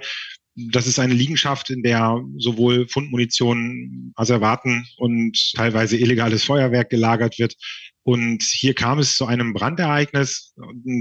Das 0.56 0.86
ist 0.86 1.00
eine 1.00 1.16
Liegenschaft, 1.16 1.72
in 1.72 1.82
der 1.82 2.22
sowohl 2.38 2.88
Fundmunition, 2.88 4.14
Asservaten 4.16 4.86
und 4.98 5.54
teilweise 5.56 5.98
illegales 5.98 6.44
Feuerwerk 6.44 6.92
gelagert 6.92 7.40
wird. 7.40 7.56
Und 8.04 8.44
hier 8.44 8.76
kam 8.76 9.00
es 9.00 9.16
zu 9.16 9.26
einem 9.26 9.54
Brandereignis, 9.54 10.54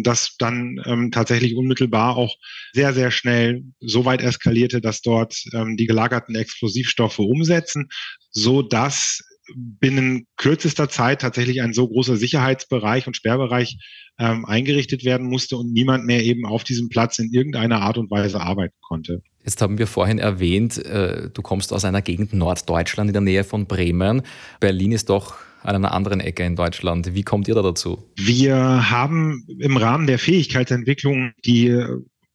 das 0.03 0.37
dann 0.39 0.81
ähm, 0.87 1.11
tatsächlich 1.11 1.57
unmittelbar 1.57 2.17
auch 2.17 2.35
sehr, 2.73 2.95
sehr 2.95 3.11
schnell 3.11 3.65
so 3.81 4.05
weit 4.05 4.23
eskalierte, 4.23 4.81
dass 4.81 5.03
dort 5.03 5.37
ähm, 5.53 5.77
die 5.77 5.87
gelagerten 5.87 6.37
Explosivstoffe 6.37 7.19
umsetzen, 7.19 7.89
so 8.31 8.63
dass 8.63 9.21
binnen 9.57 10.27
kürzester 10.37 10.89
Zeit 10.89 11.21
tatsächlich 11.21 11.63
ein 11.63 11.73
so 11.73 11.89
großer 11.89 12.17
Sicherheitsbereich 12.17 13.07
und 13.07 13.17
Sperrbereich 13.17 13.79
ähm, 14.19 14.45
eingerichtet 14.45 15.05
werden 15.05 15.29
musste 15.29 15.57
und 15.57 15.73
niemand 15.73 16.05
mehr 16.05 16.23
eben 16.23 16.45
auf 16.47 16.65
diesem 16.65 16.89
Platz 16.89 17.19
in 17.19 17.33
irgendeiner 17.33 17.81
Art 17.81 17.99
und 17.99 18.11
Weise 18.11 18.41
arbeiten 18.41 18.75
konnte. 18.81 19.23
Jetzt 19.45 19.61
haben 19.61 19.79
wir 19.79 19.87
vorhin 19.87 20.19
erwähnt, 20.19 20.79
äh, 20.85 21.31
du 21.33 21.43
kommst 21.43 21.73
aus 21.73 21.85
einer 21.85 22.03
Gegend 22.03 22.33
Norddeutschland 22.33 23.09
in 23.09 23.15
der 23.15 23.23
Nähe 23.23 23.45
von 23.45 23.67
Bremen. 23.67 24.23
Berlin 24.61 24.93
ist 24.93 25.09
doch 25.09 25.37
an 25.63 25.77
einer 25.77 25.93
anderen 25.93 26.21
Ecke 26.21 26.45
in 26.45 26.57
Deutschland. 26.57 27.15
Wie 27.15 27.23
kommt 27.23 27.49
ihr 27.49 27.55
da 27.55 27.63
dazu? 27.63 28.05
Wir 28.17 28.91
haben 28.91 29.45
im 29.59 29.77
Rahmen 29.77 30.07
der 30.07 30.19
Fähigkeitsentwicklung 30.19 31.33
die 31.45 31.85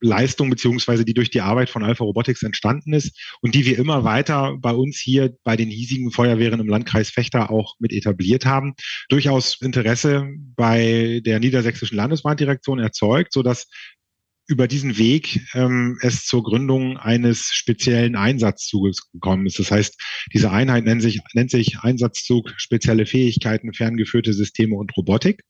Leistung 0.00 0.50
beziehungsweise 0.50 1.04
die 1.04 1.14
durch 1.14 1.30
die 1.30 1.40
Arbeit 1.40 1.70
von 1.70 1.82
Alpha 1.82 2.04
Robotics 2.04 2.42
entstanden 2.42 2.92
ist 2.92 3.18
und 3.40 3.54
die 3.54 3.64
wir 3.64 3.78
immer 3.78 4.04
weiter 4.04 4.56
bei 4.58 4.72
uns 4.72 4.98
hier 4.98 5.36
bei 5.44 5.56
den 5.56 5.68
hiesigen 5.68 6.10
Feuerwehren 6.10 6.60
im 6.60 6.68
Landkreis 6.68 7.10
Fechter 7.10 7.50
auch 7.50 7.74
mit 7.78 7.92
etabliert 7.92 8.46
haben, 8.46 8.74
durchaus 9.08 9.60
Interesse 9.60 10.28
bei 10.56 11.20
der 11.24 11.40
niedersächsischen 11.40 11.96
Landesbahndirektion 11.96 12.78
erzeugt, 12.78 13.32
so 13.32 13.42
dass 13.42 13.68
über 14.48 14.66
diesen 14.66 14.96
Weg 14.96 15.42
ähm, 15.54 15.98
es 16.00 16.24
zur 16.24 16.42
Gründung 16.42 16.96
eines 16.96 17.50
speziellen 17.52 18.16
Einsatzzuges 18.16 19.10
gekommen 19.12 19.46
ist. 19.46 19.58
Das 19.58 19.70
heißt, 19.70 20.00
diese 20.32 20.50
Einheit 20.50 20.84
nennt 20.84 21.02
sich, 21.02 21.20
nennt 21.34 21.50
sich 21.50 21.80
Einsatzzug 21.80 22.54
spezielle 22.56 23.04
Fähigkeiten, 23.04 23.74
ferngeführte 23.74 24.32
Systeme 24.32 24.74
und 24.74 24.96
Robotik. 24.96 25.42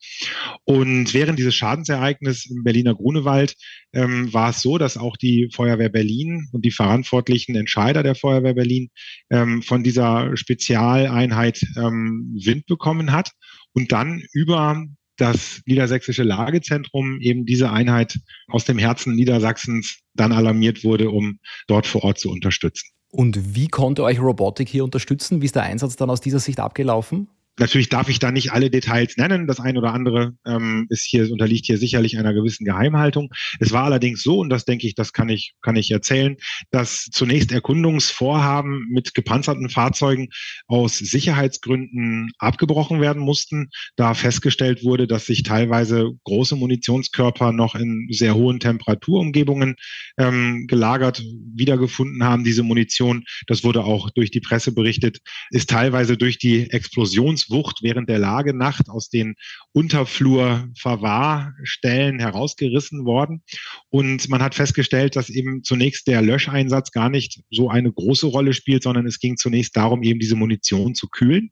Und 0.64 1.14
während 1.14 1.38
dieses 1.38 1.54
Schadensereignisses 1.54 2.50
im 2.50 2.64
Berliner 2.64 2.96
Grunewald 2.96 3.54
ähm, 3.92 4.32
war 4.34 4.50
es 4.50 4.62
so, 4.62 4.78
dass 4.78 4.96
auch 4.96 5.16
die 5.16 5.48
Feuerwehr 5.54 5.90
Berlin 5.90 6.48
und 6.50 6.64
die 6.64 6.72
verantwortlichen 6.72 7.54
Entscheider 7.54 8.02
der 8.02 8.16
Feuerwehr 8.16 8.54
Berlin 8.54 8.90
ähm, 9.30 9.62
von 9.62 9.84
dieser 9.84 10.37
Spezialeinheit 10.37 11.62
ähm, 11.76 12.37
Wind 12.44 12.66
bekommen 12.66 13.12
hat 13.12 13.30
und 13.74 13.92
dann 13.92 14.24
über 14.32 14.84
das 15.18 15.61
niedersächsische 15.66 16.22
Lagezentrum 16.22 17.20
eben 17.20 17.44
diese 17.44 17.70
Einheit 17.70 18.18
aus 18.46 18.64
dem 18.64 18.78
Herzen 18.78 19.14
Niedersachsens 19.14 20.00
dann 20.14 20.33
alarmiert 20.33 20.85
wurde, 20.85 21.11
um 21.11 21.38
dort 21.66 21.87
vor 21.87 22.04
Ort 22.04 22.18
zu 22.18 22.31
unterstützen. 22.31 22.88
Und 23.11 23.54
wie 23.54 23.68
konnte 23.68 24.04
euch 24.04 24.20
Robotik 24.20 24.68
hier 24.68 24.85
unterstützen? 24.85 25.40
Wie 25.40 25.46
ist 25.46 25.57
der 25.57 25.62
Einsatz 25.62 25.96
dann 25.96 26.11
aus 26.11 26.20
dieser 26.20 26.40
Sicht 26.40 26.61
abgelaufen? 26.61 27.28
Natürlich 27.58 27.88
darf 27.88 28.08
ich 28.08 28.18
da 28.18 28.30
nicht 28.30 28.52
alle 28.52 28.70
Details 28.70 29.16
nennen. 29.16 29.46
Das 29.46 29.58
eine 29.58 29.78
oder 29.80 29.92
andere 29.92 30.34
ähm, 30.46 30.86
ist 30.90 31.04
hier, 31.04 31.30
unterliegt 31.30 31.66
hier 31.66 31.78
sicherlich 31.78 32.18
einer 32.18 32.32
gewissen 32.32 32.64
Geheimhaltung. 32.64 33.30
Es 33.58 33.72
war 33.72 33.84
allerdings 33.84 34.22
so, 34.22 34.38
und 34.38 34.50
das 34.50 34.64
denke 34.64 34.86
ich, 34.86 34.94
das 34.94 35.12
kann 35.12 35.28
ich, 35.28 35.54
kann 35.60 35.76
ich 35.76 35.90
erzählen, 35.90 36.36
dass 36.70 37.08
zunächst 37.10 37.50
Erkundungsvorhaben 37.50 38.86
mit 38.90 39.14
gepanzerten 39.14 39.70
Fahrzeugen 39.70 40.28
aus 40.66 40.98
Sicherheitsgründen 40.98 42.30
abgebrochen 42.38 43.00
werden 43.00 43.22
mussten, 43.22 43.70
da 43.96 44.14
festgestellt 44.14 44.84
wurde, 44.84 45.06
dass 45.06 45.26
sich 45.26 45.42
teilweise 45.42 46.10
große 46.24 46.54
Munitionskörper 46.54 47.52
noch 47.52 47.74
in 47.74 48.06
sehr 48.10 48.34
hohen 48.34 48.60
Temperaturumgebungen 48.60 49.74
ähm, 50.18 50.66
gelagert 50.68 51.22
wiedergefunden 51.54 52.22
haben. 52.22 52.44
Diese 52.44 52.62
Munition, 52.62 53.24
das 53.46 53.64
wurde 53.64 53.84
auch 53.84 54.10
durch 54.10 54.30
die 54.30 54.40
Presse 54.40 54.72
berichtet, 54.72 55.18
ist 55.50 55.70
teilweise 55.70 56.16
durch 56.16 56.38
die 56.38 56.70
Explosions 56.70 57.47
Wucht 57.50 57.80
während 57.82 58.08
der 58.08 58.18
Lagenacht 58.18 58.88
aus 58.88 59.08
den 59.08 59.34
Unterflur-Verwahrstellen 59.72 62.18
herausgerissen 62.18 63.04
worden. 63.04 63.42
Und 63.90 64.28
man 64.28 64.42
hat 64.42 64.54
festgestellt, 64.54 65.16
dass 65.16 65.30
eben 65.30 65.62
zunächst 65.62 66.06
der 66.06 66.22
Löscheinsatz 66.22 66.92
gar 66.92 67.11
nicht 67.11 67.42
so 67.50 67.68
eine 67.68 67.92
große 67.92 68.26
Rolle 68.26 68.54
spielt, 68.54 68.82
sondern 68.82 69.06
es 69.06 69.18
ging 69.18 69.37
zunächst 69.37 69.76
darum, 69.76 70.02
eben 70.02 70.20
diese 70.20 70.37
Munition 70.37 70.94
zu 70.94 71.08
kühlen. 71.08 71.50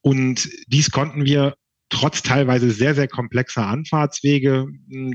Und 0.00 0.48
dies 0.66 0.90
konnten 0.90 1.24
wir 1.24 1.54
trotz 1.92 2.22
teilweise 2.22 2.70
sehr, 2.70 2.94
sehr 2.94 3.06
komplexer 3.06 3.66
Anfahrtswege, 3.66 4.66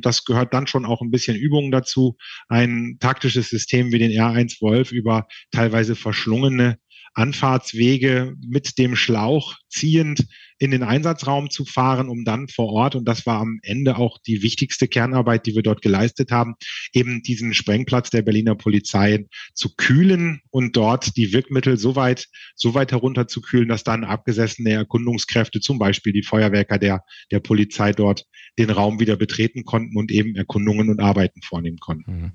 das 0.02 0.26
gehört 0.26 0.54
dann 0.54 0.68
schon 0.68 0.86
auch 0.86 1.02
ein 1.02 1.10
bisschen 1.10 1.36
Übung 1.36 1.72
dazu, 1.72 2.18
ein 2.50 2.98
taktisches 3.00 3.50
System 3.50 3.92
wie 3.92 3.98
den 3.98 4.12
R1 4.12 4.62
Wolf 4.62 4.92
über 4.92 5.28
teilweise 5.52 5.96
verschlungene 5.96 6.78
Anfahrtswege 7.18 8.36
mit 8.48 8.78
dem 8.78 8.96
Schlauch 8.96 9.56
ziehend 9.70 10.28
in 10.60 10.72
den 10.72 10.84
Einsatzraum 10.84 11.50
zu 11.50 11.66
fahren, 11.66 12.10
um 12.10 12.26
dann 12.26 12.48
vor 12.48 12.70
Ort, 12.70 12.96
und 12.96 13.06
das 13.06 13.26
war 13.26 13.40
am 13.40 13.60
Ende 13.64 13.98
auch 13.98 14.18
die 14.20 14.42
wichtigste 14.42 14.88
Kernarbeit, 14.88 15.46
die 15.46 15.56
wir 15.56 15.64
dort 15.64 15.82
geleistet 15.82 16.32
haben, 16.32 16.56
eben 16.94 17.22
diesen 17.24 17.54
Sprengplatz 17.54 18.10
der 18.10 18.22
Berliner 18.22 18.56
Polizei 18.56 19.26
zu 19.54 19.76
kühlen 19.76 20.42
und 20.50 20.76
dort 20.76 21.16
die 21.18 21.34
Wirkmittel 21.34 21.78
so 21.78 21.96
weit, 21.96 22.28
so 22.56 22.74
weit 22.74 22.92
herunterzukühlen, 22.92 23.68
dass 23.68 23.84
dann 23.84 24.04
abgesessene 24.04 24.72
Erkundungskräfte, 24.72 25.60
zum 25.60 25.80
Beispiel 25.80 26.14
die 26.14 26.24
Feuerwerker 26.24 26.78
der, 26.78 27.04
der 27.32 27.40
Polizei 27.40 27.94
dort, 27.94 28.26
den 28.58 28.70
Raum 28.70 29.00
wieder 29.00 29.16
betreten 29.16 29.64
konnten 29.64 29.98
und 29.98 30.12
eben 30.12 30.36
Erkundungen 30.36 30.90
und 30.90 31.00
Arbeiten 31.00 31.42
vornehmen 31.42 31.80
konnten. 31.80 32.12
Mhm. 32.12 32.32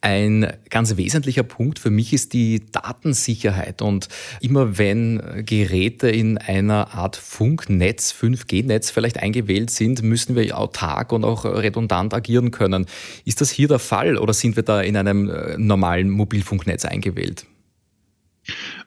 Ein 0.00 0.52
ganz 0.70 0.96
wesentlicher 0.96 1.42
Punkt 1.42 1.80
für 1.80 1.90
mich 1.90 2.12
ist 2.12 2.32
die 2.32 2.70
Datensicherheit. 2.70 3.82
Und 3.82 4.08
immer 4.40 4.78
wenn 4.78 5.44
Geräte 5.44 6.08
in 6.08 6.38
einer 6.38 6.94
Art 6.94 7.16
Funknetz, 7.16 8.12
5G-Netz 8.12 8.90
vielleicht 8.90 9.18
eingewählt 9.18 9.70
sind, 9.70 10.02
müssen 10.02 10.36
wir 10.36 10.56
autark 10.56 11.12
und 11.12 11.24
auch 11.24 11.44
redundant 11.44 12.14
agieren 12.14 12.52
können. 12.52 12.86
Ist 13.24 13.40
das 13.40 13.50
hier 13.50 13.66
der 13.66 13.80
Fall 13.80 14.18
oder 14.18 14.32
sind 14.32 14.54
wir 14.54 14.62
da 14.62 14.80
in 14.80 14.96
einem 14.96 15.28
äh, 15.28 15.58
normalen 15.58 16.10
Mobilfunknetz 16.10 16.84
eingewählt? 16.84 17.46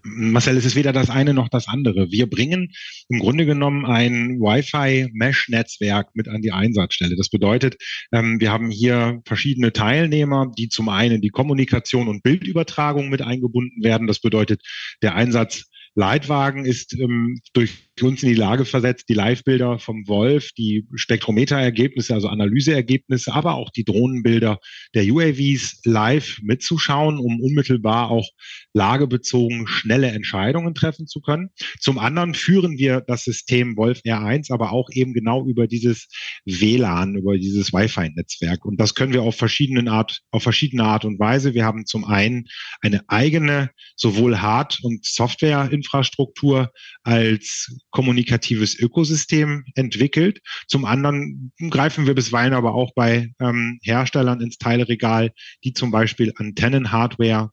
Marcel, 0.03 0.57
es 0.57 0.65
ist 0.65 0.75
weder 0.75 0.93
das 0.93 1.09
eine 1.09 1.33
noch 1.33 1.49
das 1.49 1.67
andere. 1.67 2.11
Wir 2.11 2.29
bringen 2.29 2.71
im 3.09 3.19
Grunde 3.19 3.45
genommen 3.45 3.85
ein 3.85 4.39
Wi-Fi-Mesh-Netzwerk 4.39 6.15
mit 6.15 6.27
an 6.27 6.41
die 6.41 6.51
Einsatzstelle. 6.51 7.15
Das 7.15 7.29
bedeutet, 7.29 7.77
ähm, 8.11 8.39
wir 8.39 8.51
haben 8.51 8.71
hier 8.71 9.21
verschiedene 9.25 9.73
Teilnehmer, 9.73 10.51
die 10.57 10.69
zum 10.69 10.89
einen 10.89 11.21
die 11.21 11.29
Kommunikation 11.29 12.07
und 12.07 12.23
Bildübertragung 12.23 13.09
mit 13.09 13.21
eingebunden 13.21 13.83
werden. 13.83 14.07
Das 14.07 14.19
bedeutet, 14.19 14.61
der 15.01 15.15
Einsatz 15.15 15.65
Leitwagen 15.93 16.65
ist 16.65 16.93
ähm, 16.93 17.41
durch 17.53 17.89
uns 18.01 18.23
in 18.23 18.29
die 18.29 18.35
Lage 18.35 18.65
versetzt, 18.65 19.09
die 19.09 19.13
Live-Bilder 19.13 19.77
vom 19.79 20.07
Wolf, 20.07 20.51
die 20.57 20.87
Spektrometerergebnisse, 20.95 22.13
also 22.13 22.29
Analyseergebnisse, 22.29 23.33
aber 23.33 23.55
auch 23.55 23.69
die 23.69 23.83
Drohnenbilder 23.83 24.59
der 24.95 25.11
UAVs 25.11 25.81
live 25.85 26.39
mitzuschauen, 26.41 27.19
um 27.19 27.41
unmittelbar 27.41 28.09
auch 28.09 28.27
lagebezogen 28.73 29.67
schnelle 29.67 30.07
Entscheidungen 30.07 30.73
treffen 30.73 31.07
zu 31.07 31.21
können. 31.21 31.49
Zum 31.79 31.99
anderen 31.99 32.33
führen 32.33 32.77
wir 32.77 33.01
das 33.01 33.23
System 33.23 33.77
Wolf 33.77 33.99
R1 34.05 34.51
aber 34.51 34.71
auch 34.71 34.89
eben 34.91 35.13
genau 35.13 35.45
über 35.45 35.67
dieses 35.67 36.07
WLAN, 36.45 37.15
über 37.15 37.37
dieses 37.37 37.73
Wi-Fi-Netzwerk. 37.73 38.65
Und 38.65 38.79
das 38.79 38.95
können 38.95 39.13
wir 39.13 39.21
auf 39.21 39.35
verschiedenen 39.35 39.87
Art, 39.87 40.21
auf 40.31 40.43
verschiedene 40.43 40.83
Art 40.83 41.05
und 41.05 41.19
Weise. 41.19 41.53
Wir 41.53 41.65
haben 41.65 41.85
zum 41.85 42.05
einen 42.05 42.45
eine 42.81 43.01
eigene 43.07 43.69
sowohl 43.95 44.39
Hard- 44.39 44.79
und 44.83 45.05
Softwareinfrastruktur 45.05 46.71
als 47.03 47.75
kommunikatives 47.91 48.77
Ökosystem 48.79 49.65
entwickelt. 49.75 50.41
Zum 50.67 50.85
anderen 50.85 51.51
greifen 51.69 52.07
wir 52.07 52.15
bisweilen 52.15 52.53
aber 52.53 52.73
auch 52.73 52.91
bei 52.95 53.31
ähm, 53.39 53.79
Herstellern 53.83 54.41
ins 54.41 54.57
Teileregal, 54.57 55.31
die 55.63 55.73
zum 55.73 55.91
Beispiel 55.91 56.33
Antennenhardware 56.35 57.51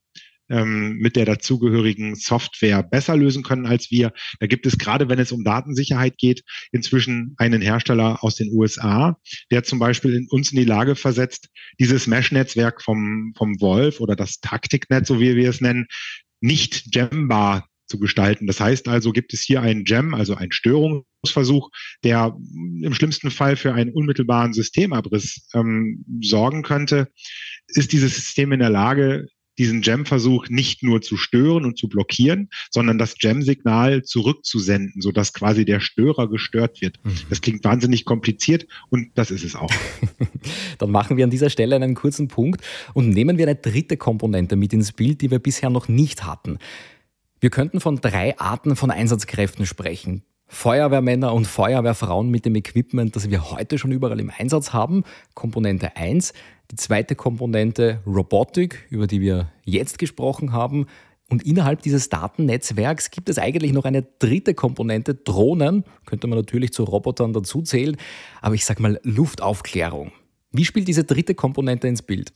ähm, 0.50 0.96
mit 0.98 1.16
der 1.16 1.24
dazugehörigen 1.24 2.14
Software 2.14 2.82
besser 2.82 3.16
lösen 3.16 3.42
können 3.42 3.66
als 3.66 3.90
wir. 3.90 4.12
Da 4.40 4.46
gibt 4.46 4.66
es 4.66 4.78
gerade, 4.78 5.08
wenn 5.08 5.18
es 5.18 5.32
um 5.32 5.44
Datensicherheit 5.44 6.16
geht, 6.16 6.42
inzwischen 6.72 7.34
einen 7.36 7.60
Hersteller 7.60 8.22
aus 8.24 8.36
den 8.36 8.50
USA, 8.52 9.18
der 9.50 9.64
zum 9.64 9.78
Beispiel 9.78 10.14
in, 10.14 10.26
uns 10.30 10.52
in 10.52 10.58
die 10.58 10.64
Lage 10.64 10.96
versetzt, 10.96 11.48
dieses 11.78 12.06
Mesh-Netzwerk 12.06 12.82
vom, 12.82 13.34
vom 13.36 13.60
Wolf 13.60 14.00
oder 14.00 14.16
das 14.16 14.40
Taktiknetz, 14.40 15.08
so 15.08 15.20
wie 15.20 15.36
wir 15.36 15.50
es 15.50 15.60
nennen, 15.60 15.86
nicht 16.40 16.94
jambar 16.94 17.68
zu 17.88 17.98
gestalten. 17.98 18.46
Das 18.46 18.60
heißt 18.60 18.88
also, 18.88 19.12
gibt 19.12 19.34
es 19.34 19.42
hier 19.42 19.62
einen 19.62 19.84
Jam, 19.86 20.14
also 20.14 20.34
einen 20.34 20.52
Störungsversuch, 20.52 21.70
der 22.04 22.36
im 22.82 22.94
schlimmsten 22.94 23.30
Fall 23.30 23.56
für 23.56 23.74
einen 23.74 23.92
unmittelbaren 23.92 24.52
Systemabriss 24.52 25.48
ähm, 25.54 26.04
sorgen 26.22 26.62
könnte, 26.62 27.08
ist 27.68 27.92
dieses 27.92 28.14
System 28.14 28.52
in 28.52 28.60
der 28.60 28.70
Lage, 28.70 29.26
diesen 29.58 29.82
Jam-Versuch 29.82 30.48
nicht 30.48 30.82
nur 30.82 31.02
zu 31.02 31.16
stören 31.16 31.64
und 31.64 31.76
zu 31.76 31.88
blockieren, 31.88 32.48
sondern 32.70 32.96
das 32.96 33.16
Jam-Signal 33.18 34.04
zurückzusenden, 34.04 35.00
sodass 35.00 35.32
quasi 35.32 35.64
der 35.64 35.80
Störer 35.80 36.30
gestört 36.30 36.80
wird. 36.80 37.04
Mhm. 37.04 37.10
Das 37.28 37.40
klingt 37.40 37.64
wahnsinnig 37.64 38.04
kompliziert 38.04 38.66
und 38.88 39.10
das 39.16 39.30
ist 39.30 39.44
es 39.44 39.56
auch. 39.56 39.70
Dann 40.78 40.90
machen 40.90 41.16
wir 41.16 41.24
an 41.24 41.30
dieser 41.30 41.50
Stelle 41.50 41.76
einen 41.76 41.94
kurzen 41.94 42.28
Punkt 42.28 42.62
und 42.94 43.10
nehmen 43.10 43.36
wir 43.36 43.46
eine 43.46 43.56
dritte 43.56 43.96
Komponente 43.96 44.56
mit 44.56 44.72
ins 44.72 44.92
Bild, 44.92 45.20
die 45.20 45.30
wir 45.30 45.40
bisher 45.40 45.70
noch 45.70 45.88
nicht 45.88 46.24
hatten. 46.24 46.58
Wir 47.40 47.50
könnten 47.50 47.80
von 47.80 48.00
drei 48.00 48.36
Arten 48.38 48.74
von 48.74 48.90
Einsatzkräften 48.90 49.64
sprechen. 49.64 50.24
Feuerwehrmänner 50.48 51.32
und 51.34 51.46
Feuerwehrfrauen 51.46 52.30
mit 52.30 52.44
dem 52.44 52.56
Equipment, 52.56 53.14
das 53.14 53.30
wir 53.30 53.50
heute 53.50 53.78
schon 53.78 53.92
überall 53.92 54.18
im 54.18 54.32
Einsatz 54.36 54.72
haben. 54.72 55.04
Komponente 55.34 55.96
1. 55.96 56.32
Die 56.70 56.76
zweite 56.76 57.14
Komponente 57.14 58.00
Robotik, 58.06 58.86
über 58.90 59.06
die 59.06 59.20
wir 59.20 59.52
jetzt 59.64 59.98
gesprochen 59.98 60.52
haben. 60.52 60.86
Und 61.30 61.44
innerhalb 61.44 61.82
dieses 61.82 62.08
Datennetzwerks 62.08 63.10
gibt 63.10 63.28
es 63.28 63.38
eigentlich 63.38 63.72
noch 63.72 63.84
eine 63.84 64.02
dritte 64.02 64.54
Komponente, 64.54 65.14
Drohnen, 65.14 65.84
könnte 66.06 66.26
man 66.26 66.38
natürlich 66.38 66.72
zu 66.72 66.84
Robotern 66.84 67.34
dazuzählen, 67.34 67.96
aber 68.40 68.54
ich 68.54 68.64
sage 68.64 68.82
mal 68.82 68.98
Luftaufklärung. 69.04 70.10
Wie 70.50 70.64
spielt 70.64 70.88
diese 70.88 71.04
dritte 71.04 71.34
Komponente 71.34 71.86
ins 71.86 72.00
Bild? 72.00 72.32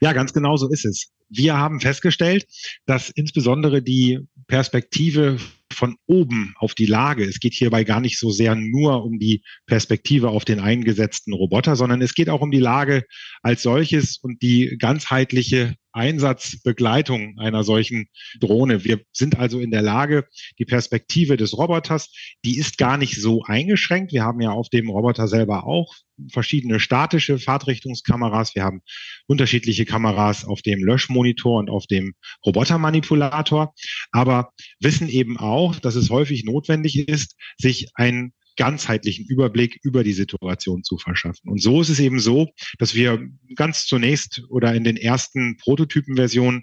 Ja, 0.00 0.12
ganz 0.12 0.32
genau 0.32 0.56
so 0.56 0.70
ist 0.70 0.84
es. 0.84 1.10
Wir 1.28 1.56
haben 1.56 1.80
festgestellt, 1.80 2.46
dass 2.86 3.10
insbesondere 3.10 3.82
die 3.82 4.20
Perspektive 4.46 5.38
von 5.72 5.96
oben 6.06 6.54
auf 6.58 6.74
die 6.74 6.86
Lage. 6.86 7.24
Es 7.24 7.40
geht 7.40 7.52
hierbei 7.52 7.84
gar 7.84 8.00
nicht 8.00 8.18
so 8.18 8.30
sehr 8.30 8.54
nur 8.54 9.04
um 9.04 9.18
die 9.18 9.42
Perspektive 9.66 10.28
auf 10.30 10.44
den 10.44 10.60
eingesetzten 10.60 11.32
Roboter, 11.34 11.76
sondern 11.76 12.00
es 12.00 12.14
geht 12.14 12.30
auch 12.30 12.40
um 12.40 12.50
die 12.50 12.60
Lage 12.60 13.04
als 13.42 13.62
solches 13.62 14.18
und 14.18 14.42
die 14.42 14.76
ganzheitliche 14.78 15.74
Einsatzbegleitung 15.92 17.38
einer 17.38 17.64
solchen 17.64 18.06
Drohne. 18.38 18.84
Wir 18.84 19.00
sind 19.12 19.38
also 19.38 19.60
in 19.60 19.70
der 19.70 19.82
Lage, 19.82 20.26
die 20.58 20.66
Perspektive 20.66 21.36
des 21.36 21.56
Roboters, 21.56 22.12
die 22.44 22.58
ist 22.58 22.78
gar 22.78 22.98
nicht 22.98 23.20
so 23.20 23.42
eingeschränkt. 23.44 24.12
Wir 24.12 24.22
haben 24.22 24.40
ja 24.40 24.50
auf 24.50 24.68
dem 24.68 24.90
Roboter 24.90 25.26
selber 25.26 25.66
auch 25.66 25.94
verschiedene 26.30 26.80
statische 26.80 27.38
Fahrtrichtungskameras. 27.38 28.54
Wir 28.54 28.64
haben 28.64 28.82
unterschiedliche 29.26 29.84
Kameras 29.84 30.44
auf 30.44 30.62
dem 30.62 30.84
Löschmonitor 31.16 31.58
und 31.58 31.70
auf 31.70 31.86
dem 31.86 32.14
Robotermanipulator, 32.44 33.74
aber 34.12 34.52
wissen 34.80 35.08
eben 35.08 35.38
auch, 35.38 35.76
dass 35.76 35.94
es 35.94 36.10
häufig 36.10 36.44
notwendig 36.44 37.08
ist, 37.08 37.36
sich 37.58 37.88
ein 37.94 38.32
ganzheitlichen 38.58 39.26
Überblick 39.26 39.78
über 39.82 40.02
die 40.02 40.14
Situation 40.14 40.82
zu 40.82 40.96
verschaffen. 40.96 41.50
Und 41.50 41.60
so 41.60 41.82
ist 41.82 41.90
es 41.90 42.00
eben 42.00 42.20
so, 42.20 42.48
dass 42.78 42.94
wir 42.94 43.20
ganz 43.54 43.84
zunächst 43.86 44.42
oder 44.48 44.74
in 44.74 44.82
den 44.82 44.96
ersten 44.96 45.58
Prototypenversionen 45.58 46.62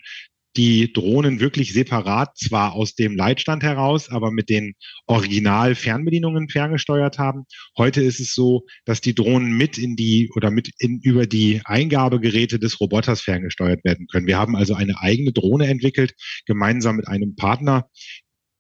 die 0.56 0.94
Drohnen 0.94 1.40
wirklich 1.40 1.74
separat 1.74 2.38
zwar 2.38 2.74
aus 2.74 2.96
dem 2.96 3.16
Leitstand 3.16 3.64
heraus, 3.64 4.10
aber 4.10 4.32
mit 4.32 4.50
den 4.50 4.74
Original-Fernbedienungen 5.08 6.50
ferngesteuert 6.50 7.18
haben. 7.18 7.46
Heute 7.78 8.02
ist 8.02 8.20
es 8.20 8.34
so, 8.34 8.66
dass 8.86 9.02
die 9.02 9.16
Drohnen 9.16 9.58
mit 9.58 9.78
in 9.78 9.96
die 9.96 10.30
oder 10.36 10.52
mit 10.52 10.70
in, 10.78 11.00
über 11.02 11.26
die 11.26 11.62
Eingabegeräte 11.66 12.60
des 12.60 12.80
Roboters 12.80 13.22
ferngesteuert 13.22 13.84
werden 13.84 14.08
können. 14.08 14.28
Wir 14.28 14.38
haben 14.38 14.56
also 14.56 14.76
eine 14.76 15.00
eigene 15.00 15.34
Drohne 15.34 15.68
entwickelt, 15.68 16.14
gemeinsam 16.46 16.98
mit 16.98 17.08
einem 17.08 17.36
Partner, 17.36 17.90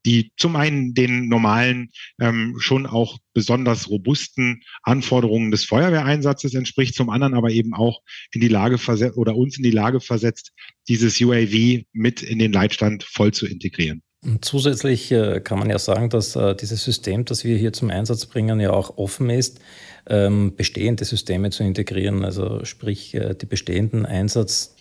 die 0.05 0.31
zum 0.37 0.55
einen 0.55 0.93
den 0.93 1.27
normalen, 1.27 1.89
ähm, 2.19 2.55
schon 2.59 2.85
auch 2.85 3.17
besonders 3.33 3.89
robusten 3.89 4.61
Anforderungen 4.83 5.51
des 5.51 5.65
Feuerwehreinsatzes 5.65 6.53
entspricht, 6.53 6.95
zum 6.95 7.09
anderen 7.09 7.33
aber 7.33 7.49
eben 7.49 7.73
auch 7.73 8.01
in 8.31 8.41
die 8.41 8.47
Lage 8.47 8.77
versetzt 8.77 9.17
oder 9.17 9.35
uns 9.35 9.57
in 9.57 9.63
die 9.63 9.71
Lage 9.71 9.99
versetzt, 9.99 10.51
dieses 10.87 11.19
UAV 11.21 11.83
mit 11.93 12.21
in 12.21 12.39
den 12.39 12.51
Leitstand 12.51 13.03
voll 13.03 13.33
zu 13.33 13.45
integrieren. 13.45 14.01
Und 14.23 14.45
zusätzlich 14.45 15.11
äh, 15.11 15.41
kann 15.41 15.59
man 15.59 15.69
ja 15.69 15.77
sagen, 15.79 16.09
dass 16.09 16.35
äh, 16.35 16.55
dieses 16.55 16.83
System, 16.83 17.25
das 17.25 17.43
wir 17.43 17.57
hier 17.57 17.73
zum 17.73 17.89
Einsatz 17.89 18.25
bringen, 18.25 18.59
ja 18.61 18.71
auch 18.71 18.97
offen 18.97 19.29
ist, 19.29 19.59
ähm, 20.07 20.55
bestehende 20.55 21.03
Systeme 21.03 21.49
zu 21.49 21.63
integrieren. 21.63 22.23
Also 22.23 22.63
sprich, 22.63 23.13
äh, 23.15 23.35
die 23.35 23.45
bestehenden 23.45 24.05
Einsatz 24.05 24.72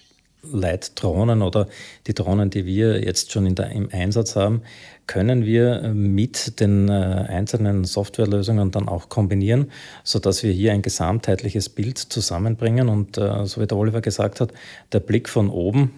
Leitdrohnen 0.43 1.43
oder 1.43 1.69
die 2.07 2.15
Drohnen, 2.15 2.51
die 2.51 2.67
wir 2.67 3.03
jetzt 3.03 3.31
schon 3.33 3.55
der, 3.55 3.71
im 3.71 3.89
Einsatz 3.93 4.35
haben, 4.37 4.63
können 5.07 5.45
wir 5.45 5.93
mit 5.95 6.61
den 6.61 6.89
äh, 6.89 6.93
einzelnen 6.93 7.85
Softwarelösungen 7.85 8.71
dann 8.71 8.89
auch 8.89 9.09
kombinieren, 9.09 9.71
sodass 10.05 10.43
wir 10.43 10.53
hier 10.53 10.73
ein 10.73 10.83
gesamtheitliches 10.83 11.69
Bild 11.69 11.99
zusammenbringen. 11.99 12.89
Und 12.89 13.19
äh, 13.19 13.47
so 13.47 13.61
wie 13.61 13.67
der 13.67 13.77
Oliver 13.77 14.01
gesagt 14.01 14.41
hat, 14.41 14.53
der 14.93 15.01
Blick 15.01 15.29
von 15.29 15.49
oben, 15.49 15.93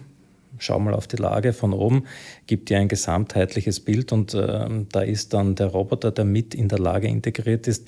schau 0.59 0.79
mal 0.79 0.93
auf 0.93 1.07
die 1.07 1.17
Lage 1.17 1.53
von 1.53 1.73
oben, 1.73 2.05
gibt 2.47 2.69
dir 2.69 2.79
ein 2.79 2.87
gesamtheitliches 2.87 3.79
Bild 3.79 4.11
und 4.11 4.33
äh, 4.33 4.67
da 4.91 5.01
ist 5.01 5.33
dann 5.33 5.55
der 5.55 5.67
Roboter, 5.67 6.11
der 6.11 6.25
mit 6.25 6.55
in 6.55 6.67
der 6.67 6.79
Lage 6.79 7.07
integriert 7.07 7.67
ist, 7.67 7.87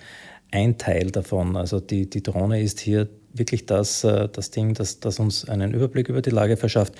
ein 0.52 0.78
Teil 0.78 1.12
davon. 1.12 1.56
Also 1.56 1.80
die, 1.80 2.10
die 2.10 2.24
Drohne 2.24 2.62
ist 2.62 2.80
hier 2.80 3.08
wirklich 3.34 3.66
das, 3.66 4.04
äh, 4.04 4.30
das 4.30 4.52
Ding, 4.52 4.74
das, 4.74 5.00
das 5.00 5.20
uns 5.20 5.48
einen 5.48 5.74
Überblick 5.74 6.10
über 6.10 6.22
die 6.22 6.30
Lage 6.30 6.58
verschafft 6.58 6.94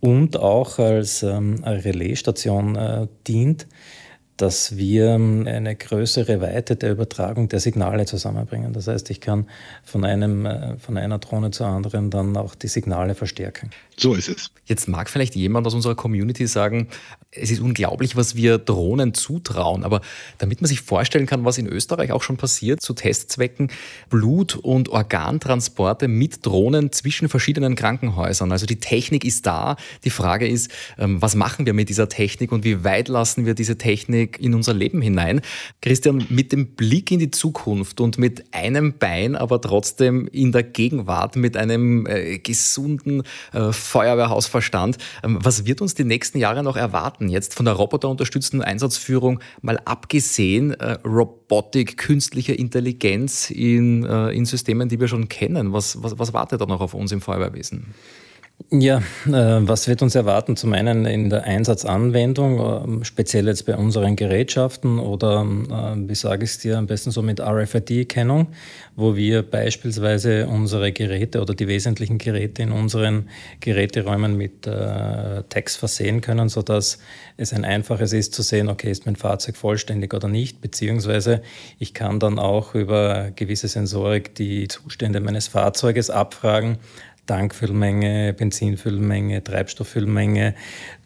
und 0.00 0.36
auch 0.36 0.78
als 0.78 1.22
ähm, 1.22 1.62
Relaisstation 1.64 2.76
äh, 2.76 3.06
dient, 3.26 3.66
dass 4.36 4.76
wir 4.76 5.08
ähm, 5.08 5.46
eine 5.46 5.74
größere 5.74 6.40
Weite 6.40 6.76
der 6.76 6.92
Übertragung 6.92 7.48
der 7.48 7.60
Signale 7.60 8.06
zusammenbringen. 8.06 8.72
Das 8.72 8.86
heißt, 8.86 9.10
ich 9.10 9.20
kann 9.20 9.48
von, 9.82 10.04
einem, 10.04 10.46
äh, 10.46 10.78
von 10.78 10.96
einer 10.96 11.18
Drohne 11.18 11.50
zur 11.50 11.66
anderen 11.66 12.10
dann 12.10 12.36
auch 12.36 12.54
die 12.54 12.68
Signale 12.68 13.14
verstärken. 13.14 13.70
So 13.98 14.14
ist 14.14 14.28
es. 14.28 14.50
Jetzt 14.64 14.86
mag 14.86 15.10
vielleicht 15.10 15.34
jemand 15.34 15.66
aus 15.66 15.74
unserer 15.74 15.96
Community 15.96 16.46
sagen, 16.46 16.86
es 17.30 17.50
ist 17.50 17.60
unglaublich, 17.60 18.16
was 18.16 18.36
wir 18.36 18.58
Drohnen 18.58 19.12
zutrauen. 19.12 19.82
Aber 19.82 20.00
damit 20.38 20.60
man 20.60 20.68
sich 20.68 20.82
vorstellen 20.82 21.26
kann, 21.26 21.44
was 21.44 21.58
in 21.58 21.66
Österreich 21.66 22.12
auch 22.12 22.22
schon 22.22 22.36
passiert, 22.36 22.80
zu 22.80 22.94
Testzwecken, 22.94 23.70
Blut- 24.08 24.54
und 24.56 24.88
Organtransporte 24.88 26.06
mit 26.06 26.46
Drohnen 26.46 26.92
zwischen 26.92 27.28
verschiedenen 27.28 27.74
Krankenhäusern. 27.74 28.52
Also 28.52 28.66
die 28.66 28.78
Technik 28.78 29.24
ist 29.24 29.46
da. 29.46 29.76
Die 30.04 30.10
Frage 30.10 30.46
ist, 30.46 30.70
ähm, 30.96 31.20
was 31.20 31.34
machen 31.34 31.66
wir 31.66 31.72
mit 31.72 31.88
dieser 31.88 32.08
Technik 32.08 32.52
und 32.52 32.64
wie 32.64 32.84
weit 32.84 33.08
lassen 33.08 33.46
wir 33.46 33.54
diese 33.54 33.78
Technik 33.78 34.38
in 34.38 34.54
unser 34.54 34.74
Leben 34.74 35.02
hinein. 35.02 35.40
Christian, 35.82 36.24
mit 36.28 36.52
dem 36.52 36.76
Blick 36.76 37.10
in 37.10 37.18
die 37.18 37.30
Zukunft 37.30 38.00
und 38.00 38.16
mit 38.16 38.54
einem 38.54 38.96
Bein, 38.96 39.34
aber 39.34 39.60
trotzdem 39.60 40.28
in 40.28 40.52
der 40.52 40.62
Gegenwart, 40.62 41.36
mit 41.36 41.56
einem 41.56 42.06
äh, 42.06 42.38
gesunden 42.38 43.22
äh, 43.52 43.72
Feuerwehrhausverstand, 43.88 44.96
äh, 45.22 45.28
was 45.28 45.66
wird 45.66 45.80
uns 45.80 45.94
die 45.94 46.04
nächsten 46.04 46.38
Jahre 46.38 46.62
noch 46.62 46.76
erwarten? 46.76 47.28
Jetzt 47.28 47.54
von 47.54 47.64
der 47.64 47.74
roboterunterstützten 47.74 48.62
Einsatzführung 48.62 49.40
mal 49.62 49.80
abgesehen, 49.84 50.72
äh, 50.72 50.98
Robotik, 51.04 51.96
künstliche 51.96 52.52
Intelligenz 52.54 53.50
in, 53.50 54.04
äh, 54.04 54.30
in 54.30 54.44
Systemen, 54.44 54.88
die 54.88 55.00
wir 55.00 55.08
schon 55.08 55.28
kennen. 55.28 55.72
Was, 55.72 56.02
was, 56.02 56.18
was 56.18 56.32
wartet 56.32 56.60
da 56.60 56.66
noch 56.66 56.80
auf 56.80 56.94
uns 56.94 57.12
im 57.12 57.20
Feuerwehrwesen? 57.20 57.94
Ja, 58.70 58.98
äh, 59.24 59.30
was 59.66 59.88
wird 59.88 60.02
uns 60.02 60.14
erwarten? 60.14 60.54
Zum 60.54 60.74
einen 60.74 61.06
in 61.06 61.30
der 61.30 61.44
Einsatzanwendung, 61.44 63.00
äh, 63.00 63.04
speziell 63.04 63.46
jetzt 63.46 63.64
bei 63.64 63.74
unseren 63.76 64.14
Gerätschaften 64.14 64.98
oder, 64.98 65.40
äh, 65.42 66.08
wie 66.08 66.14
sage 66.14 66.44
ich 66.44 66.50
es 66.50 66.58
dir, 66.58 66.76
am 66.76 66.86
besten 66.86 67.10
so 67.10 67.22
mit 67.22 67.40
RFID-Erkennung, 67.40 68.48
wo 68.94 69.16
wir 69.16 69.42
beispielsweise 69.42 70.48
unsere 70.48 70.92
Geräte 70.92 71.40
oder 71.40 71.54
die 71.54 71.66
wesentlichen 71.66 72.18
Geräte 72.18 72.62
in 72.62 72.72
unseren 72.72 73.30
Geräteräumen 73.60 74.36
mit 74.36 74.66
äh, 74.66 75.44
Text 75.48 75.78
versehen 75.78 76.20
können, 76.20 76.50
sodass 76.50 76.98
es 77.38 77.54
ein 77.54 77.64
einfaches 77.64 78.12
ist 78.12 78.34
zu 78.34 78.42
sehen, 78.42 78.68
okay, 78.68 78.90
ist 78.90 79.06
mein 79.06 79.16
Fahrzeug 79.16 79.56
vollständig 79.56 80.12
oder 80.12 80.28
nicht, 80.28 80.60
beziehungsweise 80.60 81.40
ich 81.78 81.94
kann 81.94 82.20
dann 82.20 82.38
auch 82.38 82.74
über 82.74 83.30
gewisse 83.34 83.68
Sensorik 83.68 84.34
die 84.34 84.68
Zustände 84.68 85.20
meines 85.20 85.48
Fahrzeuges 85.48 86.10
abfragen, 86.10 86.76
Tankfüllmenge, 87.28 88.32
Benzinfüllmenge, 88.32 89.44
Treibstofffüllmenge, 89.44 90.56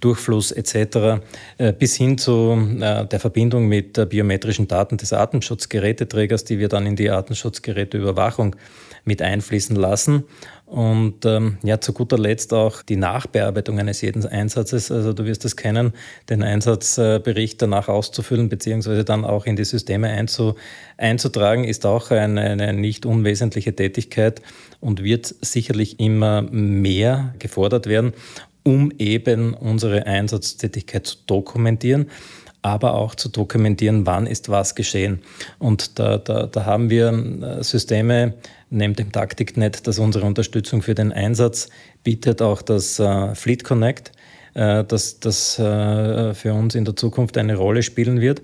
Durchfluss 0.00 0.52
etc. 0.52 1.20
Äh, 1.58 1.74
bis 1.74 1.96
hin 1.96 2.16
zu 2.16 2.56
äh, 2.80 3.04
der 3.04 3.20
Verbindung 3.20 3.68
mit 3.68 4.08
biometrischen 4.08 4.68
Daten 4.68 4.96
des 4.96 5.12
Artenschutzgeräteträgers, 5.12 6.44
die 6.44 6.58
wir 6.58 6.68
dann 6.68 6.86
in 6.86 6.96
die 6.96 7.10
Artenschutzgeräteüberwachung 7.10 8.56
mit 9.04 9.20
einfließen 9.20 9.76
lassen. 9.76 10.24
Und 10.72 11.26
ähm, 11.26 11.58
ja, 11.62 11.82
zu 11.82 11.92
guter 11.92 12.16
Letzt 12.16 12.54
auch 12.54 12.80
die 12.80 12.96
Nachbearbeitung 12.96 13.78
eines 13.78 14.00
jeden 14.00 14.24
Einsatzes. 14.24 14.90
Also 14.90 15.12
du 15.12 15.26
wirst 15.26 15.44
es 15.44 15.54
kennen, 15.54 15.92
den 16.30 16.42
Einsatzbericht 16.42 17.60
danach 17.60 17.88
auszufüllen, 17.88 18.48
beziehungsweise 18.48 19.04
dann 19.04 19.26
auch 19.26 19.44
in 19.44 19.54
die 19.54 19.66
Systeme 19.66 20.08
einzu, 20.08 20.54
einzutragen, 20.96 21.64
ist 21.64 21.84
auch 21.84 22.10
eine, 22.10 22.40
eine 22.40 22.72
nicht 22.72 23.04
unwesentliche 23.04 23.76
Tätigkeit 23.76 24.40
und 24.80 25.04
wird 25.04 25.34
sicherlich 25.42 26.00
immer 26.00 26.40
mehr 26.40 27.34
gefordert 27.38 27.86
werden, 27.86 28.14
um 28.62 28.92
eben 28.96 29.52
unsere 29.52 30.06
Einsatztätigkeit 30.06 31.06
zu 31.06 31.18
dokumentieren 31.26 32.06
aber 32.62 32.94
auch 32.94 33.16
zu 33.16 33.28
dokumentieren, 33.28 34.06
wann 34.06 34.26
ist 34.26 34.48
was 34.48 34.74
geschehen. 34.74 35.20
Und 35.58 35.98
da, 35.98 36.18
da, 36.18 36.46
da 36.46 36.64
haben 36.64 36.90
wir 36.90 37.08
äh, 37.08 37.62
Systeme, 37.62 38.34
neben 38.70 38.94
dem 38.94 39.12
Taktiknet, 39.12 39.86
das 39.86 39.98
unsere 39.98 40.24
Unterstützung 40.24 40.80
für 40.80 40.94
den 40.94 41.12
Einsatz 41.12 41.68
bietet, 42.04 42.40
auch 42.40 42.62
das 42.62 42.98
äh, 42.98 43.34
Fleet 43.34 43.64
Connect, 43.64 44.12
äh, 44.55 44.84
das, 44.84 45.20
das 45.20 45.59
äh, 45.59 46.34
für 46.34 46.53
uns 46.53 46.74
in 46.74 46.84
der 46.84 46.96
Zukunft 46.96 47.38
eine 47.38 47.57
Rolle 47.57 47.82
spielen 47.82 48.20
wird. 48.20 48.42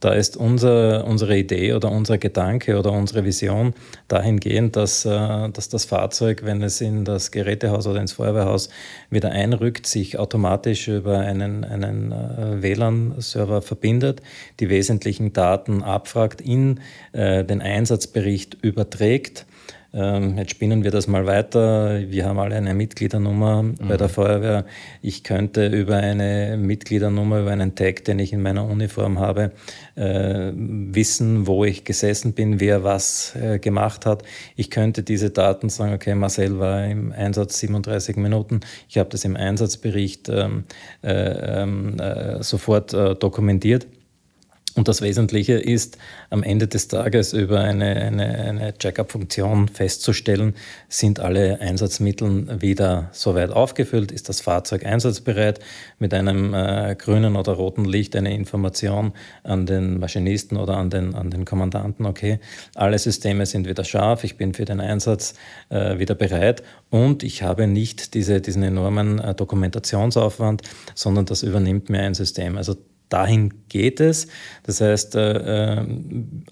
Da 0.00 0.14
ist 0.14 0.38
unser, 0.38 1.04
unsere 1.04 1.36
Idee 1.36 1.74
oder 1.74 1.92
unser 1.92 2.16
Gedanke 2.16 2.78
oder 2.78 2.90
unsere 2.90 3.24
Vision 3.26 3.74
dahingehend, 4.08 4.74
dass, 4.74 5.04
äh, 5.04 5.50
dass 5.50 5.68
das 5.68 5.84
Fahrzeug, 5.84 6.42
wenn 6.44 6.62
es 6.62 6.80
in 6.80 7.04
das 7.04 7.30
Gerätehaus 7.30 7.86
oder 7.86 8.00
ins 8.00 8.12
Feuerwehrhaus 8.12 8.70
wieder 9.10 9.30
einrückt, 9.30 9.86
sich 9.86 10.18
automatisch 10.18 10.88
über 10.88 11.18
einen, 11.18 11.64
einen 11.64 12.12
äh, 12.12 12.62
WLAN-Server 12.62 13.60
verbindet, 13.60 14.22
die 14.58 14.70
wesentlichen 14.70 15.34
Daten 15.34 15.82
abfragt, 15.82 16.40
in 16.40 16.80
äh, 17.12 17.44
den 17.44 17.60
Einsatzbericht 17.60 18.56
überträgt 18.62 19.44
ähm, 19.92 20.38
jetzt 20.38 20.52
spinnen 20.52 20.84
wir 20.84 20.90
das 20.90 21.08
mal 21.08 21.26
weiter. 21.26 22.00
Wir 22.08 22.26
haben 22.26 22.38
alle 22.38 22.54
eine 22.54 22.74
Mitgliedernummer 22.74 23.62
mhm. 23.62 23.76
bei 23.88 23.96
der 23.96 24.06
mhm. 24.06 24.12
Feuerwehr. 24.12 24.64
Ich 25.02 25.24
könnte 25.24 25.66
über 25.66 25.96
eine 25.96 26.56
Mitgliedernummer, 26.56 27.40
über 27.40 27.50
einen 27.50 27.74
Tag, 27.74 28.04
den 28.04 28.20
ich 28.20 28.32
in 28.32 28.42
meiner 28.42 28.64
Uniform 28.66 29.18
habe, 29.18 29.50
äh, 29.96 30.52
wissen, 30.54 31.46
wo 31.46 31.64
ich 31.64 31.84
gesessen 31.84 32.34
bin, 32.34 32.60
wer 32.60 32.84
was 32.84 33.34
äh, 33.34 33.58
gemacht 33.58 34.06
hat. 34.06 34.22
Ich 34.54 34.70
könnte 34.70 35.02
diese 35.02 35.30
Daten 35.30 35.68
sagen, 35.68 35.92
okay, 35.92 36.14
Marcel 36.14 36.58
war 36.60 36.86
im 36.86 37.12
Einsatz 37.12 37.58
37 37.58 38.16
Minuten. 38.16 38.60
Ich 38.88 38.98
habe 38.98 39.08
das 39.08 39.24
im 39.24 39.36
Einsatzbericht 39.36 40.28
ähm, 40.28 40.64
äh, 41.02 41.62
ähm, 41.62 41.98
äh, 41.98 42.42
sofort 42.42 42.94
äh, 42.94 43.16
dokumentiert. 43.16 43.86
Und 44.76 44.86
das 44.86 45.02
Wesentliche 45.02 45.54
ist, 45.54 45.98
am 46.30 46.44
Ende 46.44 46.68
des 46.68 46.86
Tages 46.86 47.32
über 47.32 47.60
eine, 47.60 47.96
eine, 47.96 48.26
eine 48.38 48.78
Check-up-Funktion 48.78 49.68
festzustellen, 49.68 50.54
sind 50.88 51.18
alle 51.18 51.60
Einsatzmittel 51.60 52.60
wieder 52.60 53.08
soweit 53.12 53.50
aufgefüllt, 53.50 54.12
ist 54.12 54.28
das 54.28 54.40
Fahrzeug 54.40 54.86
einsatzbereit, 54.86 55.58
mit 55.98 56.14
einem 56.14 56.54
äh, 56.54 56.94
grünen 56.96 57.34
oder 57.34 57.52
roten 57.52 57.84
Licht 57.84 58.14
eine 58.14 58.32
Information 58.34 59.12
an 59.42 59.66
den 59.66 59.98
Maschinisten 59.98 60.56
oder 60.56 60.76
an 60.76 60.88
den, 60.88 61.14
an 61.16 61.30
den 61.30 61.44
Kommandanten, 61.44 62.06
okay, 62.06 62.38
alle 62.76 62.98
Systeme 62.98 63.46
sind 63.46 63.66
wieder 63.66 63.84
scharf, 63.84 64.22
ich 64.22 64.36
bin 64.36 64.54
für 64.54 64.64
den 64.64 64.80
Einsatz 64.80 65.34
äh, 65.70 65.98
wieder 65.98 66.14
bereit. 66.14 66.62
Und 66.90 67.22
ich 67.22 67.42
habe 67.42 67.66
nicht 67.66 68.14
diese, 68.14 68.40
diesen 68.40 68.62
enormen 68.62 69.18
äh, 69.18 69.34
Dokumentationsaufwand, 69.34 70.62
sondern 70.94 71.26
das 71.26 71.42
übernimmt 71.42 71.88
mir 71.90 72.02
ein 72.02 72.14
System. 72.14 72.56
Also 72.56 72.76
dahin 73.10 73.52
geht 73.68 74.00
es. 74.00 74.28
Das 74.62 74.80
heißt, 74.80 75.16
äh, 75.16 75.80
äh, 75.80 75.86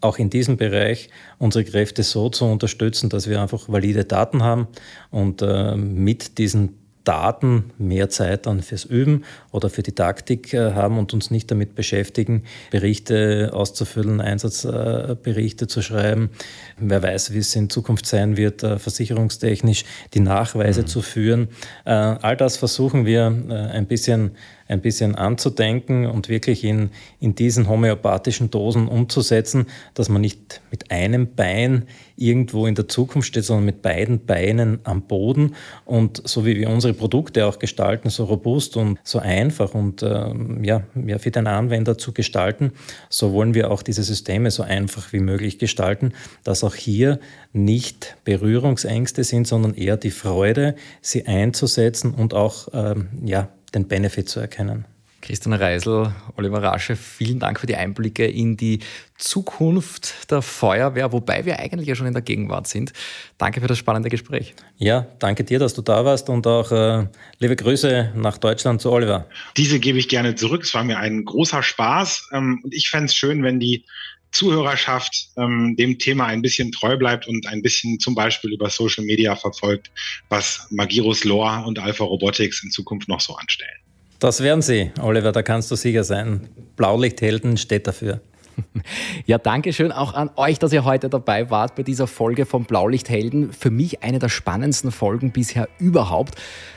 auch 0.03 0.19
in 0.19 0.29
diesem 0.29 0.59
Bereich 0.59 1.09
unsere 1.39 1.65
Kräfte 1.65 2.03
so 2.03 2.29
zu 2.29 2.45
unterstützen, 2.45 3.09
dass 3.09 3.29
wir 3.29 3.41
einfach 3.41 3.69
valide 3.69 4.05
Daten 4.05 4.43
haben 4.43 4.69
und 5.11 5.41
äh, 5.41 5.77
mit 5.77 6.37
diesen 6.39 6.75
Daten 7.05 7.71
mehr 7.79 8.11
Zeit 8.11 8.45
dann 8.45 8.61
fürs 8.61 8.85
Üben 8.85 9.25
oder 9.51 9.71
für 9.71 9.83
die 9.83 9.93
Taktik 9.93 10.53
äh, 10.53 10.73
haben 10.73 10.99
und 10.99 11.15
uns 11.15 11.31
nicht 11.31 11.51
damit 11.51 11.75
beschäftigen, 11.75 12.43
Berichte 12.71 13.51
auszufüllen, 13.55 14.21
Einsatzberichte 14.21 15.69
zu 15.69 15.81
schreiben. 15.81 16.29
Wer 16.77 17.03
weiß, 17.03 17.33
wie 17.33 17.39
es 17.39 17.57
in 17.57 17.71
Zukunft 17.71 18.05
sein 18.05 18.37
wird, 18.37 18.61
versicherungstechnisch 18.61 19.85
die 20.13 20.21
Nachweise 20.21 20.83
mhm. 20.83 20.87
zu 20.87 21.01
führen. 21.01 21.49
All 21.85 22.37
das 22.37 22.59
versuchen 22.59 23.07
wir 23.07 23.27
ein 23.27 23.87
bisschen 23.87 24.33
ein 24.69 24.81
bisschen 24.81 25.14
anzudenken 25.14 26.07
und 26.07 26.29
wirklich 26.29 26.62
in, 26.62 26.91
in 27.21 27.35
diesen 27.35 27.69
homöopathischen 27.69 28.51
Dosen 28.51 28.87
umzusetzen, 28.87 29.66
dass 29.95 30.09
man 30.09 30.21
nicht 30.21 30.61
mit 30.71 30.91
einem 30.91 31.35
Bein 31.35 31.87
irgendwo 32.16 32.66
in 32.66 32.75
der 32.75 32.89
Zukunft 32.89 33.29
steht, 33.29 33.45
sondern 33.45 33.64
mit 33.64 33.81
beiden 33.81 34.27
Beinen 34.27 34.81
am 34.85 35.03
Boden. 35.03 35.55
Und 35.85 36.23
so 36.29 36.45
wie 36.45 36.57
wir 36.57 36.69
unsere 36.69 36.93
Produkte 36.93 37.47
auch 37.47 37.59
gestalten, 37.59 38.11
so 38.11 38.25
robust 38.25 38.77
und 38.77 38.99
so 39.05 39.19
einfach 39.21 39.75
und 39.75 40.03
ähm, 40.03 40.62
ja, 40.64 40.83
ja, 41.07 41.19
für 41.19 41.31
den 41.31 41.47
Anwender 41.47 41.97
zu 41.97 42.12
gestalten, 42.12 42.73
so 43.09 43.33
wollen 43.33 43.55
wir 43.55 43.71
auch 43.71 43.83
diese 43.83 44.03
Systeme 44.03 44.51
so 44.51 44.62
einfach 44.62 45.12
wie 45.12 45.21
möglich 45.21 45.59
gestalten, 45.59 46.12
dass 46.45 46.64
auch 46.64 46.75
hier 46.75 47.21
nicht 47.53 48.16
Berührungsängste 48.25 49.25
sind, 49.25 49.47
sondern 49.47 49.75
eher 49.75 49.97
die 49.97 50.11
Freude, 50.11 50.75
sie 51.01 51.27
einzusetzen 51.27 52.12
und 52.12 52.35
auch 52.35 52.69
ähm, 52.73 53.09
ja, 53.25 53.49
den 53.75 53.89
Benefit 53.89 54.29
zu 54.29 54.41
erkennen. 54.41 54.85
Christian 55.21 55.53
Reisel, 55.53 56.12
Oliver 56.37 56.62
Rasche, 56.62 56.95
vielen 56.95 57.41
Dank 57.41 57.59
für 57.59 57.66
die 57.66 57.75
Einblicke 57.75 58.25
in 58.25 58.57
die 58.57 58.79
Zukunft 59.16 60.31
der 60.31 60.43
Feuerwehr, 60.43 61.12
wobei 61.12 61.45
wir 61.45 61.59
eigentlich 61.59 61.89
ja 61.89 61.97
schon 61.97 62.07
in 62.07 62.12
der 62.12 62.23
Gegenwart 62.23 62.69
sind. 62.69 62.93
Danke 63.37 63.61
für 63.61 63.66
das 63.66 63.79
spannende 63.79 64.11
Gespräch. 64.11 64.55
Ja, 64.77 65.07
danke 65.19 65.43
dir, 65.43 65.59
dass 65.59 65.75
du 65.75 65.83
da 65.83 66.05
warst 66.05 66.29
und 66.29 66.47
auch 66.47 66.71
äh, 66.71 67.09
liebe 67.41 67.57
Grüße 67.57 68.12
nach 68.14 68.39
Deutschland 68.39 68.81
zu 68.81 68.93
Oliver. 68.93 69.27
Diese 69.57 69.81
gebe 69.81 69.99
ich 69.99 70.09
gerne 70.09 70.37
zurück. 70.37 70.62
Es 70.62 70.73
war 70.73 70.85
mir 70.85 70.99
ein 70.99 71.25
großer 71.25 71.64
Spaß 71.64 72.29
ähm, 72.33 72.61
und 72.62 72.73
ich 72.73 72.89
fände 72.89 73.07
es 73.07 73.16
schön, 73.16 73.43
wenn 73.43 73.59
die 73.59 73.85
Zuhörerschaft 74.33 75.31
ähm, 75.37 75.74
dem 75.76 75.99
Thema 75.99 76.26
ein 76.26 76.43
bisschen 76.43 76.70
treu 76.72 76.97
bleibt 76.97 77.26
und 77.26 77.47
ein 77.47 77.62
bisschen 77.62 77.99
zum 77.99 78.14
Beispiel 78.14 78.53
über 78.53 78.68
Social 78.70 79.05
Media 79.05 79.35
verfolgt, 79.37 79.91
was 80.29 80.66
Magirus 80.70 81.24
Lore 81.24 81.64
und 81.66 81.79
Alpha 81.79 82.05
Robotics 82.05 82.62
in 82.62 82.70
Zukunft 82.70 83.09
noch 83.09 83.20
so 83.20 83.35
anstellen. 83.35 83.70
Das 84.18 84.43
werden 84.43 84.62
sie, 84.62 84.91
Oliver, 85.01 85.33
da 85.33 85.43
kannst 85.43 85.70
du 85.70 85.76
sicher 85.76 86.05
sein. 86.05 86.49
Blaulichthelden 86.76 87.57
steht 87.57 87.87
dafür. 87.87 88.20
Ja, 89.26 89.39
danke 89.39 89.72
schön 89.72 89.93
auch 89.93 90.14
an 90.14 90.31
euch, 90.37 90.59
dass 90.59 90.72
ihr 90.72 90.85
heute 90.85 91.09
dabei 91.09 91.51
wart 91.51 91.76
bei 91.76 91.83
dieser 91.83 92.07
Folge 92.07 92.47
von 92.47 92.64
Blaulichthelden. 92.64 93.53
Für 93.53 93.70
mich 93.70 94.03
eine 94.03 94.18
der 94.18 94.29
spannendsten 94.29 94.91
Folgen 94.91 95.33
bisher 95.33 95.68
überhaupt. 95.79 96.35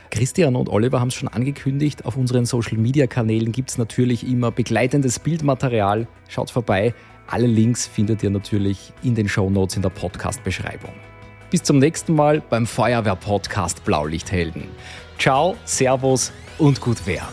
Christian 0.09 0.55
und 0.55 0.69
Oliver 0.69 0.99
haben 0.99 1.07
es 1.07 1.15
schon 1.15 1.29
angekündigt. 1.29 2.05
Auf 2.05 2.17
unseren 2.17 2.45
Social 2.45 2.77
Media 2.77 3.07
Kanälen 3.07 3.51
gibt 3.51 3.71
es 3.71 3.77
natürlich 3.77 4.27
immer 4.27 4.51
begleitendes 4.51 5.19
Bildmaterial. 5.19 6.07
Schaut 6.27 6.51
vorbei. 6.51 6.93
Alle 7.27 7.47
Links 7.47 7.87
findet 7.87 8.23
ihr 8.23 8.29
natürlich 8.29 8.93
in 9.03 9.15
den 9.15 9.29
Show 9.29 9.49
Notes 9.49 9.75
in 9.75 9.81
der 9.81 9.89
Podcast-Beschreibung. 9.89 10.93
Bis 11.49 11.63
zum 11.63 11.79
nächsten 11.79 12.15
Mal 12.15 12.41
beim 12.49 12.65
Feuerwehr-Podcast 12.65 13.83
Blaulichthelden. 13.83 14.63
Ciao, 15.17 15.55
Servus 15.65 16.31
und 16.57 16.81
gut 16.81 17.05
Wehr. 17.05 17.27